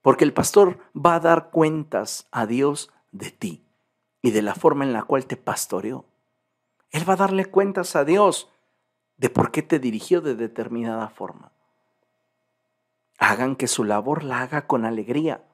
Porque 0.00 0.24
el 0.24 0.32
pastor 0.32 0.78
va 0.94 1.14
a 1.14 1.20
dar 1.20 1.50
cuentas 1.50 2.26
a 2.32 2.46
Dios 2.46 2.90
de 3.12 3.30
ti 3.30 3.64
y 4.20 4.32
de 4.32 4.42
la 4.42 4.54
forma 4.54 4.84
en 4.84 4.92
la 4.92 5.04
cual 5.04 5.26
te 5.26 5.36
pastoreó. 5.36 6.06
Él 6.90 7.08
va 7.08 7.14
a 7.14 7.18
darle 7.18 7.44
cuentas 7.44 7.94
a 7.94 8.04
Dios 8.04 8.50
de 9.16 9.30
por 9.30 9.52
qué 9.52 9.62
te 9.62 9.78
dirigió 9.78 10.20
de 10.20 10.34
determinada 10.34 11.08
forma. 11.08 11.52
Hagan 13.18 13.54
que 13.54 13.68
su 13.68 13.84
labor 13.84 14.24
la 14.24 14.40
haga 14.40 14.66
con 14.66 14.84
alegría 14.84 15.44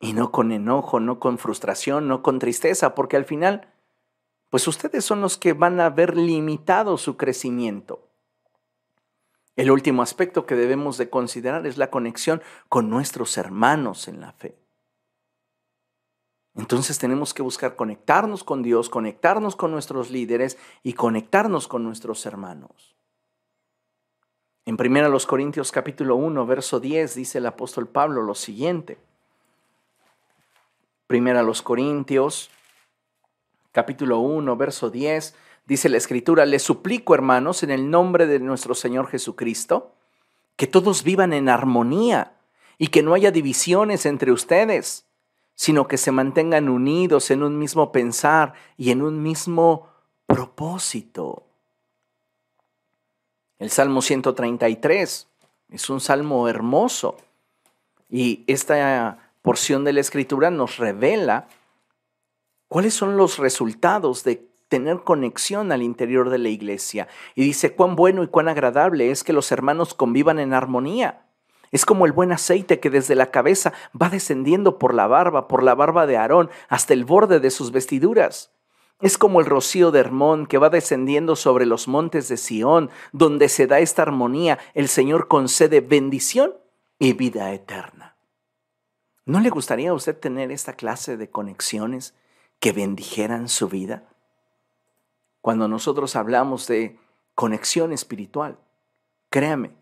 y 0.00 0.14
no 0.14 0.32
con 0.32 0.50
enojo, 0.50 0.98
no 0.98 1.20
con 1.20 1.38
frustración, 1.38 2.08
no 2.08 2.22
con 2.22 2.38
tristeza, 2.38 2.94
porque 2.94 3.16
al 3.16 3.26
final, 3.26 3.68
pues 4.48 4.66
ustedes 4.66 5.04
son 5.04 5.20
los 5.20 5.36
que 5.36 5.52
van 5.52 5.78
a 5.78 5.90
ver 5.90 6.16
limitado 6.16 6.96
su 6.96 7.18
crecimiento. 7.18 8.08
El 9.56 9.70
último 9.70 10.02
aspecto 10.02 10.46
que 10.46 10.54
debemos 10.54 10.96
de 10.96 11.10
considerar 11.10 11.66
es 11.66 11.76
la 11.76 11.90
conexión 11.90 12.42
con 12.70 12.88
nuestros 12.88 13.36
hermanos 13.36 14.08
en 14.08 14.20
la 14.22 14.32
fe. 14.32 14.56
Entonces 16.54 16.98
tenemos 16.98 17.34
que 17.34 17.42
buscar 17.42 17.76
conectarnos 17.76 18.42
con 18.42 18.62
Dios, 18.62 18.88
conectarnos 18.88 19.54
con 19.54 19.70
nuestros 19.70 20.10
líderes 20.10 20.56
y 20.82 20.94
conectarnos 20.94 21.68
con 21.68 21.84
nuestros 21.84 22.24
hermanos. 22.24 22.96
En 24.64 24.76
1 24.80 25.18
Corintios 25.26 25.72
capítulo 25.72 26.16
1, 26.16 26.46
verso 26.46 26.80
10 26.80 27.14
dice 27.14 27.38
el 27.38 27.46
apóstol 27.46 27.86
Pablo 27.86 28.22
lo 28.22 28.34
siguiente. 28.34 28.98
1 31.10 31.52
Corintios 31.64 32.50
capítulo 33.72 34.20
1, 34.20 34.56
verso 34.56 34.90
10 34.90 35.34
dice 35.66 35.88
la 35.88 35.96
escritura, 35.96 36.46
les 36.46 36.62
suplico 36.62 37.14
hermanos 37.14 37.62
en 37.62 37.70
el 37.70 37.90
nombre 37.90 38.26
de 38.26 38.38
nuestro 38.38 38.74
Señor 38.74 39.08
Jesucristo, 39.08 39.92
que 40.56 40.66
todos 40.66 41.02
vivan 41.02 41.32
en 41.32 41.48
armonía 41.48 42.32
y 42.78 42.88
que 42.88 43.02
no 43.02 43.14
haya 43.14 43.30
divisiones 43.30 44.06
entre 44.06 44.32
ustedes 44.32 45.04
sino 45.60 45.88
que 45.88 45.98
se 45.98 46.10
mantengan 46.10 46.70
unidos 46.70 47.30
en 47.30 47.42
un 47.42 47.58
mismo 47.58 47.92
pensar 47.92 48.54
y 48.78 48.92
en 48.92 49.02
un 49.02 49.22
mismo 49.22 49.90
propósito. 50.24 51.42
El 53.58 53.68
Salmo 53.68 54.00
133 54.00 55.28
es 55.68 55.90
un 55.90 56.00
salmo 56.00 56.48
hermoso 56.48 57.18
y 58.08 58.42
esta 58.46 59.29
porción 59.42 59.84
de 59.84 59.92
la 59.92 60.00
escritura 60.00 60.50
nos 60.50 60.76
revela 60.76 61.48
cuáles 62.68 62.94
son 62.94 63.16
los 63.16 63.38
resultados 63.38 64.24
de 64.24 64.48
tener 64.68 65.00
conexión 65.02 65.72
al 65.72 65.82
interior 65.82 66.30
de 66.30 66.38
la 66.38 66.48
iglesia. 66.48 67.08
Y 67.34 67.42
dice 67.42 67.74
cuán 67.74 67.96
bueno 67.96 68.22
y 68.22 68.28
cuán 68.28 68.48
agradable 68.48 69.10
es 69.10 69.24
que 69.24 69.32
los 69.32 69.50
hermanos 69.52 69.94
convivan 69.94 70.38
en 70.38 70.54
armonía. 70.54 71.26
Es 71.72 71.84
como 71.84 72.06
el 72.06 72.12
buen 72.12 72.32
aceite 72.32 72.80
que 72.80 72.90
desde 72.90 73.14
la 73.14 73.30
cabeza 73.30 73.72
va 74.00 74.08
descendiendo 74.08 74.78
por 74.78 74.94
la 74.94 75.06
barba, 75.06 75.48
por 75.48 75.62
la 75.62 75.74
barba 75.74 76.06
de 76.06 76.16
Aarón, 76.16 76.50
hasta 76.68 76.94
el 76.94 77.04
borde 77.04 77.40
de 77.40 77.50
sus 77.50 77.72
vestiduras. 77.72 78.52
Es 79.00 79.18
como 79.18 79.40
el 79.40 79.46
rocío 79.46 79.90
de 79.90 80.00
Hermón 80.00 80.46
que 80.46 80.58
va 80.58 80.68
descendiendo 80.68 81.34
sobre 81.34 81.66
los 81.66 81.88
montes 81.88 82.28
de 82.28 82.36
Sión, 82.36 82.90
donde 83.12 83.48
se 83.48 83.66
da 83.66 83.78
esta 83.80 84.02
armonía, 84.02 84.58
el 84.74 84.88
Señor 84.88 85.26
concede 85.26 85.80
bendición 85.80 86.54
y 86.98 87.14
vida 87.14 87.52
eterna. 87.52 88.16
¿No 89.26 89.40
le 89.40 89.50
gustaría 89.50 89.90
a 89.90 89.94
usted 89.94 90.18
tener 90.18 90.50
esta 90.50 90.74
clase 90.74 91.16
de 91.16 91.30
conexiones 91.30 92.14
que 92.58 92.72
bendijeran 92.72 93.48
su 93.48 93.68
vida? 93.68 94.04
Cuando 95.40 95.68
nosotros 95.68 96.16
hablamos 96.16 96.66
de 96.66 96.98
conexión 97.34 97.92
espiritual, 97.92 98.58
créame, 99.30 99.72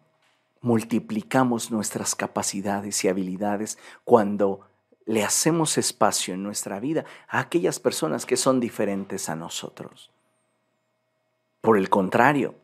multiplicamos 0.60 1.70
nuestras 1.70 2.14
capacidades 2.14 3.04
y 3.04 3.08
habilidades 3.08 3.78
cuando 4.04 4.60
le 5.06 5.24
hacemos 5.24 5.78
espacio 5.78 6.34
en 6.34 6.42
nuestra 6.42 6.80
vida 6.80 7.04
a 7.28 7.40
aquellas 7.40 7.80
personas 7.80 8.26
que 8.26 8.36
son 8.36 8.60
diferentes 8.60 9.28
a 9.28 9.36
nosotros. 9.36 10.10
Por 11.60 11.78
el 11.78 11.88
contrario, 11.88 12.54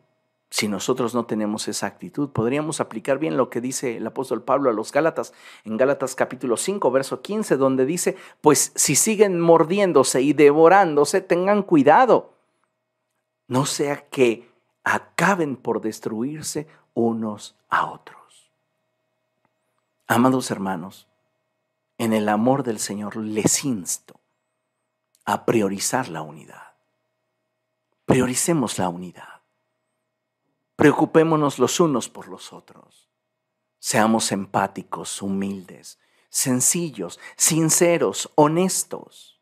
si 0.55 0.69
nosotros 0.69 1.13
no 1.13 1.25
tenemos 1.25 1.67
esa 1.67 1.85
actitud, 1.85 2.29
podríamos 2.29 2.79
aplicar 2.79 3.19
bien 3.19 3.35
lo 3.35 3.49
que 3.49 3.59
dice 3.59 3.97
el 3.97 4.07
apóstol 4.07 4.41
Pablo 4.41 4.69
a 4.69 4.73
los 4.73 4.93
Gálatas, 4.93 5.33
en 5.65 5.75
Gálatas 5.75 6.15
capítulo 6.15 6.55
5, 6.55 6.91
verso 6.91 7.21
15, 7.21 7.57
donde 7.57 7.85
dice, 7.85 8.15
pues 8.39 8.71
si 8.73 8.95
siguen 8.95 9.41
mordiéndose 9.41 10.21
y 10.21 10.31
devorándose, 10.31 11.19
tengan 11.19 11.61
cuidado, 11.61 12.35
no 13.49 13.65
sea 13.65 14.07
que 14.07 14.49
acaben 14.85 15.57
por 15.57 15.81
destruirse 15.81 16.69
unos 16.93 17.57
a 17.67 17.87
otros. 17.87 18.49
Amados 20.07 20.51
hermanos, 20.51 21.05
en 21.97 22.13
el 22.13 22.29
amor 22.29 22.63
del 22.63 22.79
Señor 22.79 23.17
les 23.17 23.65
insto 23.65 24.21
a 25.25 25.43
priorizar 25.43 26.07
la 26.07 26.21
unidad. 26.21 26.75
Prioricemos 28.05 28.79
la 28.79 28.87
unidad. 28.87 29.34
Preocupémonos 30.85 31.57
los 31.57 31.79
unos 31.79 32.09
por 32.09 32.27
los 32.27 32.53
otros. 32.53 33.09
Seamos 33.79 34.31
empáticos, 34.31 35.19
humildes, 35.19 35.97
sencillos, 36.29 37.19
sinceros, 37.35 38.31
honestos. 38.35 39.41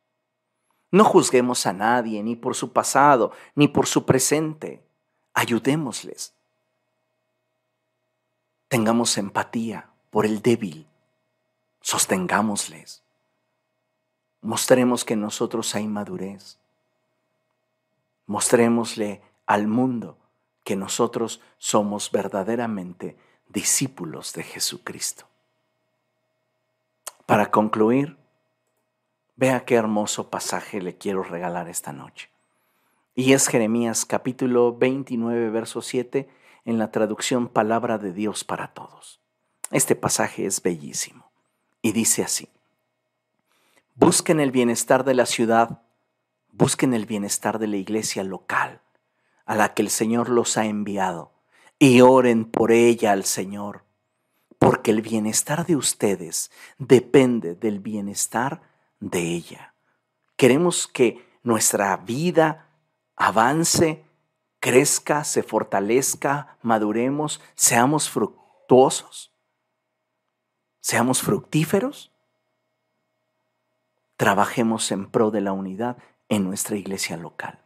No 0.89 1.03
juzguemos 1.03 1.65
a 1.65 1.73
nadie 1.73 2.23
ni 2.23 2.37
por 2.37 2.55
su 2.55 2.71
pasado 2.71 3.33
ni 3.55 3.67
por 3.67 3.87
su 3.87 4.05
presente. 4.05 4.87
Ayudémosles 5.33 6.33
Tengamos 8.69 9.17
empatía 9.17 9.89
por 10.11 10.25
el 10.25 10.41
débil. 10.41 10.87
Sostengámosles. 11.81 13.03
Mostremos 14.39 15.03
que 15.03 15.15
en 15.15 15.19
nosotros 15.19 15.75
hay 15.75 15.87
madurez. 15.89 16.57
Mostrémosle 18.27 19.21
al 19.45 19.67
mundo 19.67 20.22
que 20.63 20.75
nosotros 20.75 21.41
somos 21.57 22.11
verdaderamente 22.11 23.17
discípulos 23.49 24.33
de 24.33 24.43
Jesucristo. 24.43 25.25
Para 27.25 27.51
concluir, 27.51 28.17
vea 29.35 29.65
qué 29.65 29.75
hermoso 29.75 30.29
pasaje 30.29 30.81
le 30.81 30.97
quiero 30.97 31.23
regalar 31.23 31.69
esta 31.69 31.93
noche. 31.93 32.29
Y 33.15 33.33
es 33.33 33.47
Jeremías 33.47 34.05
capítulo 34.05 34.75
29, 34.75 35.49
verso 35.49 35.81
7 35.81 36.29
en 36.65 36.77
la 36.77 36.91
traducción 36.91 37.47
Palabra 37.47 37.97
de 37.97 38.13
Dios 38.13 38.43
para 38.43 38.73
Todos. 38.73 39.19
Este 39.71 39.95
pasaje 39.95 40.45
es 40.45 40.61
bellísimo 40.61 41.31
y 41.81 41.91
dice 41.91 42.23
así, 42.23 42.49
busquen 43.95 44.39
el 44.39 44.51
bienestar 44.51 45.03
de 45.03 45.13
la 45.13 45.25
ciudad, 45.25 45.81
busquen 46.51 46.93
el 46.93 47.05
bienestar 47.05 47.59
de 47.59 47.67
la 47.67 47.77
iglesia 47.77 48.23
local 48.23 48.81
a 49.45 49.55
la 49.55 49.73
que 49.73 49.81
el 49.81 49.89
Señor 49.89 50.29
los 50.29 50.57
ha 50.57 50.65
enviado 50.65 51.31
y 51.79 52.01
oren 52.01 52.45
por 52.45 52.71
ella 52.71 53.11
al 53.11 53.25
Señor, 53.25 53.83
porque 54.57 54.91
el 54.91 55.01
bienestar 55.01 55.65
de 55.65 55.75
ustedes 55.75 56.51
depende 56.77 57.55
del 57.55 57.79
bienestar 57.79 58.61
de 58.99 59.19
ella. 59.19 59.73
Queremos 60.37 60.87
que 60.87 61.25
nuestra 61.43 61.97
vida 61.97 62.69
avance 63.15 64.05
crezca, 64.59 65.25
se 65.25 65.43
fortalezca, 65.43 66.57
maduremos, 66.61 67.41
seamos 67.55 68.09
fructuosos, 68.09 69.33
seamos 70.79 71.21
fructíferos, 71.21 72.11
trabajemos 74.15 74.89
en 74.91 75.09
pro 75.09 75.31
de 75.31 75.41
la 75.41 75.51
unidad 75.51 75.97
en 76.29 76.45
nuestra 76.45 76.77
iglesia 76.77 77.17
local. 77.17 77.62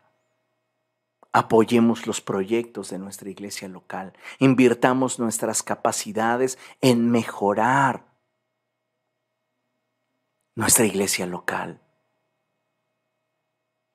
Apoyemos 1.32 2.08
los 2.08 2.22
proyectos 2.22 2.90
de 2.90 3.00
nuestra 3.00 3.30
iglesia 3.30 3.68
local. 3.68 4.14
Invirtamos 4.40 5.20
nuestras 5.20 5.64
capacidades 5.64 6.58
en 6.82 7.12
mejorar 7.12 8.06
nuestra 10.56 10.86
iglesia 10.86 11.26
local. 11.26 11.80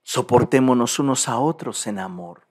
Soportémonos 0.02 0.98
unos 0.98 1.28
a 1.28 1.38
otros 1.38 1.86
en 1.86 1.98
amor. 1.98 2.46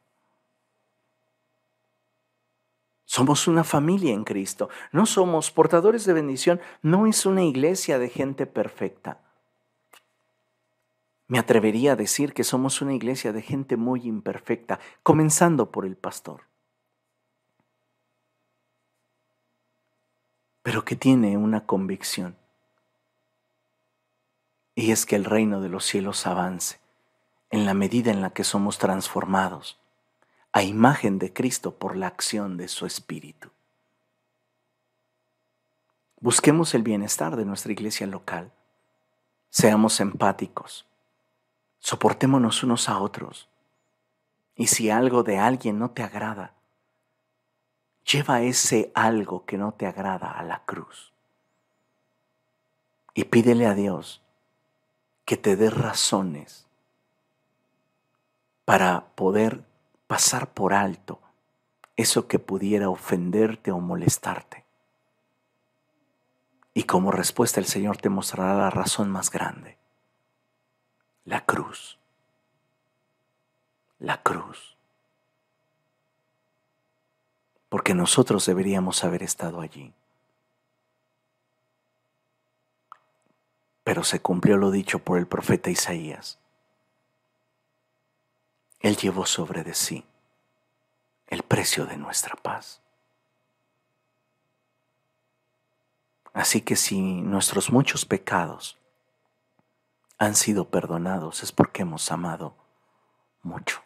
Somos 3.05 3.47
una 3.47 3.65
familia 3.65 4.13
en 4.13 4.23
Cristo. 4.23 4.69
No 4.93 5.05
somos 5.05 5.51
portadores 5.51 6.05
de 6.05 6.13
bendición. 6.13 6.61
No 6.81 7.07
es 7.07 7.25
una 7.25 7.43
iglesia 7.43 7.99
de 7.99 8.07
gente 8.09 8.45
perfecta. 8.45 9.19
Me 11.31 11.39
atrevería 11.39 11.93
a 11.93 11.95
decir 11.95 12.33
que 12.33 12.43
somos 12.43 12.81
una 12.81 12.93
iglesia 12.93 13.31
de 13.31 13.41
gente 13.41 13.77
muy 13.77 14.05
imperfecta, 14.05 14.81
comenzando 15.01 15.71
por 15.71 15.85
el 15.85 15.95
pastor. 15.95 16.41
Pero 20.61 20.83
que 20.83 20.97
tiene 20.97 21.37
una 21.37 21.65
convicción. 21.65 22.35
Y 24.75 24.91
es 24.91 25.05
que 25.05 25.15
el 25.15 25.23
reino 25.23 25.61
de 25.61 25.69
los 25.69 25.85
cielos 25.85 26.27
avance 26.27 26.81
en 27.49 27.65
la 27.65 27.73
medida 27.75 28.11
en 28.11 28.21
la 28.21 28.31
que 28.31 28.43
somos 28.43 28.77
transformados 28.77 29.79
a 30.51 30.63
imagen 30.63 31.17
de 31.17 31.31
Cristo 31.31 31.75
por 31.75 31.95
la 31.95 32.07
acción 32.07 32.57
de 32.57 32.67
su 32.67 32.85
Espíritu. 32.85 33.51
Busquemos 36.19 36.73
el 36.73 36.83
bienestar 36.83 37.37
de 37.37 37.45
nuestra 37.45 37.71
iglesia 37.71 38.05
local. 38.05 38.51
Seamos 39.49 40.01
empáticos. 40.01 40.90
Soportémonos 41.81 42.63
unos 42.63 42.87
a 42.87 42.99
otros. 42.99 43.49
Y 44.55 44.67
si 44.67 44.89
algo 44.89 45.23
de 45.23 45.37
alguien 45.37 45.77
no 45.77 45.91
te 45.91 46.03
agrada, 46.03 46.53
lleva 48.09 48.41
ese 48.41 48.91
algo 48.95 49.45
que 49.45 49.57
no 49.57 49.73
te 49.73 49.87
agrada 49.87 50.31
a 50.31 50.43
la 50.43 50.63
cruz. 50.63 51.11
Y 53.13 53.25
pídele 53.25 53.65
a 53.65 53.73
Dios 53.73 54.21
que 55.25 55.35
te 55.35 55.55
dé 55.55 55.69
razones 55.69 56.67
para 58.63 59.07
poder 59.15 59.63
pasar 60.07 60.53
por 60.53 60.73
alto 60.73 61.19
eso 61.97 62.27
que 62.27 62.39
pudiera 62.39 62.89
ofenderte 62.89 63.71
o 63.71 63.79
molestarte. 63.79 64.65
Y 66.73 66.83
como 66.83 67.11
respuesta 67.11 67.59
el 67.59 67.65
Señor 67.65 67.97
te 67.97 68.09
mostrará 68.09 68.55
la 68.55 68.69
razón 68.69 69.09
más 69.09 69.29
grande, 69.29 69.77
la 71.25 71.45
cruz. 71.45 71.97
La 73.99 74.21
cruz. 74.21 74.75
Porque 77.69 77.93
nosotros 77.93 78.45
deberíamos 78.45 79.03
haber 79.03 79.23
estado 79.23 79.61
allí. 79.61 79.93
Pero 83.83 84.03
se 84.03 84.21
cumplió 84.21 84.57
lo 84.57 84.71
dicho 84.71 84.99
por 84.99 85.17
el 85.17 85.27
profeta 85.27 85.69
Isaías. 85.69 86.39
Él 88.79 88.97
llevó 88.97 89.25
sobre 89.25 89.63
de 89.63 89.73
sí 89.73 90.05
el 91.27 91.43
precio 91.43 91.85
de 91.85 91.97
nuestra 91.97 92.35
paz. 92.35 92.81
Así 96.33 96.61
que 96.61 96.75
si 96.75 96.99
nuestros 96.99 97.71
muchos 97.71 98.05
pecados 98.05 98.77
han 100.21 100.35
sido 100.35 100.69
perdonados 100.69 101.41
es 101.41 101.51
porque 101.51 101.81
hemos 101.81 102.11
amado 102.11 102.55
mucho. 103.41 103.81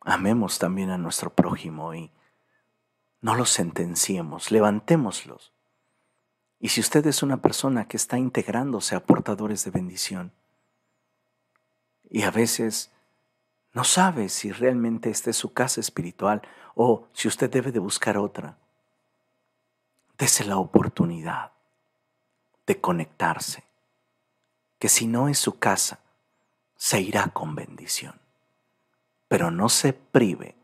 Amemos 0.00 0.58
también 0.58 0.88
a 0.88 0.96
nuestro 0.96 1.34
prójimo 1.34 1.92
y 1.92 2.10
no 3.20 3.34
los 3.34 3.50
sentenciemos, 3.50 4.50
levantémoslos. 4.50 5.52
Y 6.58 6.70
si 6.70 6.80
usted 6.80 7.06
es 7.06 7.22
una 7.22 7.42
persona 7.42 7.86
que 7.86 7.98
está 7.98 8.16
integrándose 8.16 8.96
a 8.96 9.04
portadores 9.04 9.62
de 9.62 9.72
bendición 9.72 10.32
y 12.08 12.22
a 12.22 12.30
veces 12.30 12.92
no 13.74 13.84
sabe 13.84 14.30
si 14.30 14.52
realmente 14.52 15.10
esta 15.10 15.28
es 15.28 15.36
su 15.36 15.52
casa 15.52 15.82
espiritual 15.82 16.40
o 16.74 17.08
si 17.12 17.28
usted 17.28 17.50
debe 17.50 17.72
de 17.72 17.78
buscar 17.78 18.16
otra, 18.16 18.56
dese 20.16 20.46
la 20.46 20.56
oportunidad 20.56 21.57
de 22.68 22.80
conectarse, 22.80 23.64
que 24.78 24.90
si 24.90 25.06
no 25.06 25.28
es 25.28 25.38
su 25.38 25.58
casa, 25.58 26.00
se 26.76 27.00
irá 27.00 27.28
con 27.28 27.54
bendición. 27.54 28.20
Pero 29.26 29.50
no 29.50 29.70
se 29.70 29.94
prive 29.94 30.54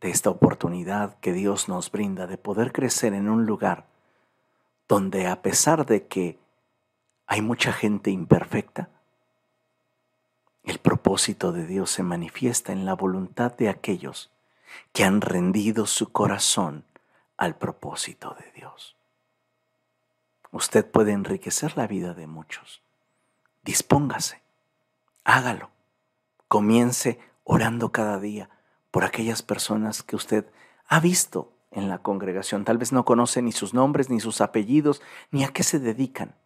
de 0.00 0.10
esta 0.10 0.30
oportunidad 0.30 1.18
que 1.20 1.32
Dios 1.32 1.68
nos 1.68 1.92
brinda 1.92 2.26
de 2.26 2.38
poder 2.38 2.72
crecer 2.72 3.14
en 3.14 3.30
un 3.30 3.46
lugar 3.46 3.86
donde 4.88 5.28
a 5.28 5.42
pesar 5.42 5.86
de 5.86 6.08
que 6.08 6.40
hay 7.26 7.40
mucha 7.40 7.72
gente 7.72 8.10
imperfecta, 8.10 8.90
el 10.64 10.80
propósito 10.80 11.52
de 11.52 11.66
Dios 11.66 11.90
se 11.90 12.02
manifiesta 12.02 12.72
en 12.72 12.84
la 12.84 12.94
voluntad 12.94 13.56
de 13.56 13.68
aquellos 13.68 14.32
que 14.92 15.04
han 15.04 15.20
rendido 15.20 15.86
su 15.86 16.10
corazón 16.10 16.84
al 17.36 17.54
propósito 17.56 18.36
de 18.40 18.50
Dios. 18.52 18.96
Usted 20.52 20.88
puede 20.88 21.10
enriquecer 21.12 21.76
la 21.76 21.88
vida 21.88 22.14
de 22.14 22.28
muchos. 22.28 22.82
Dispóngase, 23.64 24.40
hágalo. 25.24 25.70
Comience 26.46 27.18
orando 27.42 27.90
cada 27.90 28.20
día 28.20 28.48
por 28.90 29.04
aquellas 29.04 29.42
personas 29.42 30.04
que 30.04 30.14
usted 30.14 30.46
ha 30.86 31.00
visto 31.00 31.52
en 31.72 31.88
la 31.88 31.98
congregación. 31.98 32.64
Tal 32.64 32.78
vez 32.78 32.92
no 32.92 33.04
conoce 33.04 33.42
ni 33.42 33.50
sus 33.50 33.74
nombres, 33.74 34.10
ni 34.10 34.20
sus 34.20 34.40
apellidos, 34.40 35.02
ni 35.32 35.42
a 35.42 35.48
qué 35.48 35.64
se 35.64 35.80
dedican, 35.80 36.36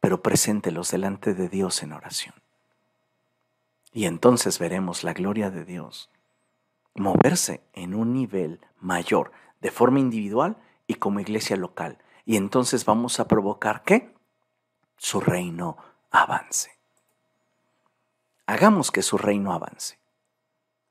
pero 0.00 0.22
preséntelos 0.22 0.90
delante 0.90 1.34
de 1.34 1.48
Dios 1.48 1.82
en 1.84 1.92
oración. 1.92 2.34
Y 3.92 4.06
entonces 4.06 4.58
veremos 4.58 5.04
la 5.04 5.12
gloria 5.12 5.50
de 5.50 5.64
Dios 5.64 6.10
moverse 6.94 7.62
en 7.72 7.94
un 7.94 8.12
nivel 8.12 8.60
mayor, 8.80 9.32
de 9.60 9.70
forma 9.70 10.00
individual 10.00 10.56
y 10.86 10.94
como 10.94 11.20
iglesia 11.20 11.56
local. 11.56 11.98
Y 12.24 12.36
entonces 12.36 12.84
vamos 12.84 13.20
a 13.20 13.26
provocar 13.26 13.82
que 13.82 14.14
su 14.96 15.20
reino 15.20 15.76
avance. 16.10 16.70
Hagamos 18.46 18.90
que 18.90 19.02
su 19.02 19.18
reino 19.18 19.52
avance. 19.52 19.98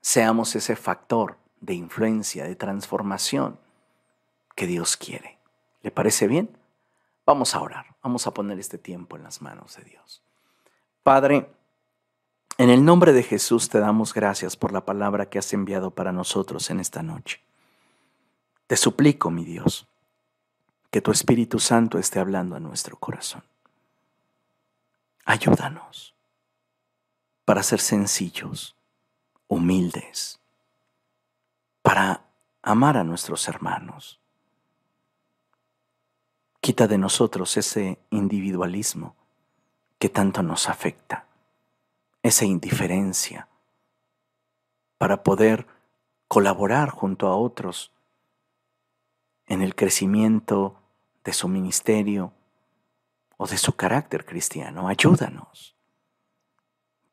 Seamos 0.01 0.55
ese 0.55 0.75
factor 0.75 1.37
de 1.59 1.75
influencia, 1.75 2.43
de 2.43 2.55
transformación 2.55 3.59
que 4.55 4.67
Dios 4.67 4.97
quiere. 4.97 5.37
¿Le 5.83 5.91
parece 5.91 6.27
bien? 6.27 6.57
Vamos 7.25 7.55
a 7.55 7.61
orar. 7.61 7.95
Vamos 8.03 8.27
a 8.27 8.33
poner 8.33 8.59
este 8.59 8.77
tiempo 8.77 9.15
en 9.15 9.23
las 9.23 9.41
manos 9.41 9.75
de 9.77 9.83
Dios. 9.83 10.23
Padre, 11.03 11.49
en 12.57 12.69
el 12.69 12.83
nombre 12.83 13.13
de 13.13 13.23
Jesús 13.23 13.69
te 13.69 13.79
damos 13.79 14.13
gracias 14.13 14.55
por 14.55 14.71
la 14.71 14.85
palabra 14.85 15.29
que 15.29 15.39
has 15.39 15.53
enviado 15.53 15.91
para 15.91 16.11
nosotros 16.11 16.69
en 16.69 16.79
esta 16.79 17.01
noche. 17.01 17.41
Te 18.67 18.75
suplico, 18.75 19.31
mi 19.31 19.45
Dios, 19.45 19.87
que 20.91 21.01
tu 21.01 21.11
Espíritu 21.11 21.57
Santo 21.59 21.97
esté 21.97 22.19
hablando 22.19 22.55
a 22.55 22.59
nuestro 22.59 22.97
corazón. 22.97 23.43
Ayúdanos 25.23 26.13
para 27.45 27.63
ser 27.63 27.79
sencillos, 27.79 28.75
humildes, 29.47 30.39
para 31.81 32.25
amar 32.61 32.97
a 32.97 33.05
nuestros 33.05 33.47
hermanos. 33.47 34.19
Quita 36.59 36.87
de 36.87 36.97
nosotros 36.97 37.55
ese 37.55 37.97
individualismo 38.09 39.15
que 39.97 40.09
tanto 40.09 40.43
nos 40.43 40.67
afecta 40.67 41.25
esa 42.21 42.45
indiferencia 42.45 43.47
para 44.97 45.23
poder 45.23 45.67
colaborar 46.27 46.89
junto 46.89 47.27
a 47.27 47.35
otros 47.35 47.91
en 49.47 49.61
el 49.61 49.73
crecimiento 49.73 50.80
de 51.23 51.33
su 51.33 51.47
ministerio 51.47 52.33
o 53.37 53.47
de 53.47 53.57
su 53.57 53.73
carácter 53.75 54.25
cristiano. 54.25 54.87
Ayúdanos. 54.87 55.75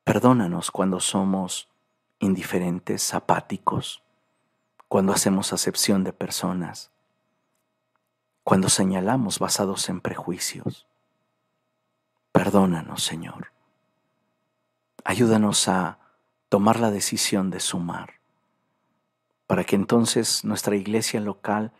Perdónanos 0.05 0.71
cuando 0.71 1.01
somos 1.01 1.69
indiferentes, 2.19 3.15
apáticos, 3.15 4.03
cuando 4.89 5.13
hacemos 5.13 5.53
acepción 5.53 6.03
de 6.05 6.13
personas, 6.13 6.91
cuando 8.43 8.71
señalamos 8.71 9.39
basados 9.39 9.89
en 9.91 10.01
prejuicios. 10.01 10.87
Perdónanos, 12.33 13.03
Señor. 13.03 13.53
Ayúdanos 15.05 15.69
a 15.69 15.99
tomar 16.49 16.81
la 16.81 16.91
decisión 16.91 17.51
de 17.51 17.61
sumar, 17.61 18.15
para 19.47 19.65
que 19.65 19.77
entonces 19.77 20.45
nuestra 20.45 20.77
iglesia 20.77 21.21
local 21.21 21.73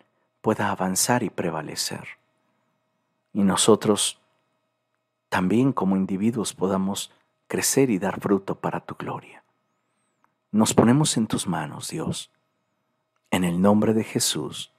pueda 0.43 0.71
avanzar 0.71 1.23
y 1.23 1.31
prevalecer. 1.31 2.18
Y 3.39 3.45
nosotros 3.45 4.19
también 5.29 5.73
como 5.73 5.97
individuos 5.97 6.55
podamos 6.55 7.13
crecer 7.47 7.89
y 7.89 8.01
dar 8.01 8.21
fruto 8.21 8.57
para 8.57 8.81
tu 8.81 8.97
gloria. 8.97 9.45
Nos 10.51 10.75
ponemos 10.75 11.17
en 11.17 11.29
tus 11.29 11.47
manos, 11.47 11.91
Dios. 11.91 12.33
En 13.31 13.45
el 13.45 13.63
nombre 13.63 13.95
de 13.95 14.03
Jesús. 14.03 14.73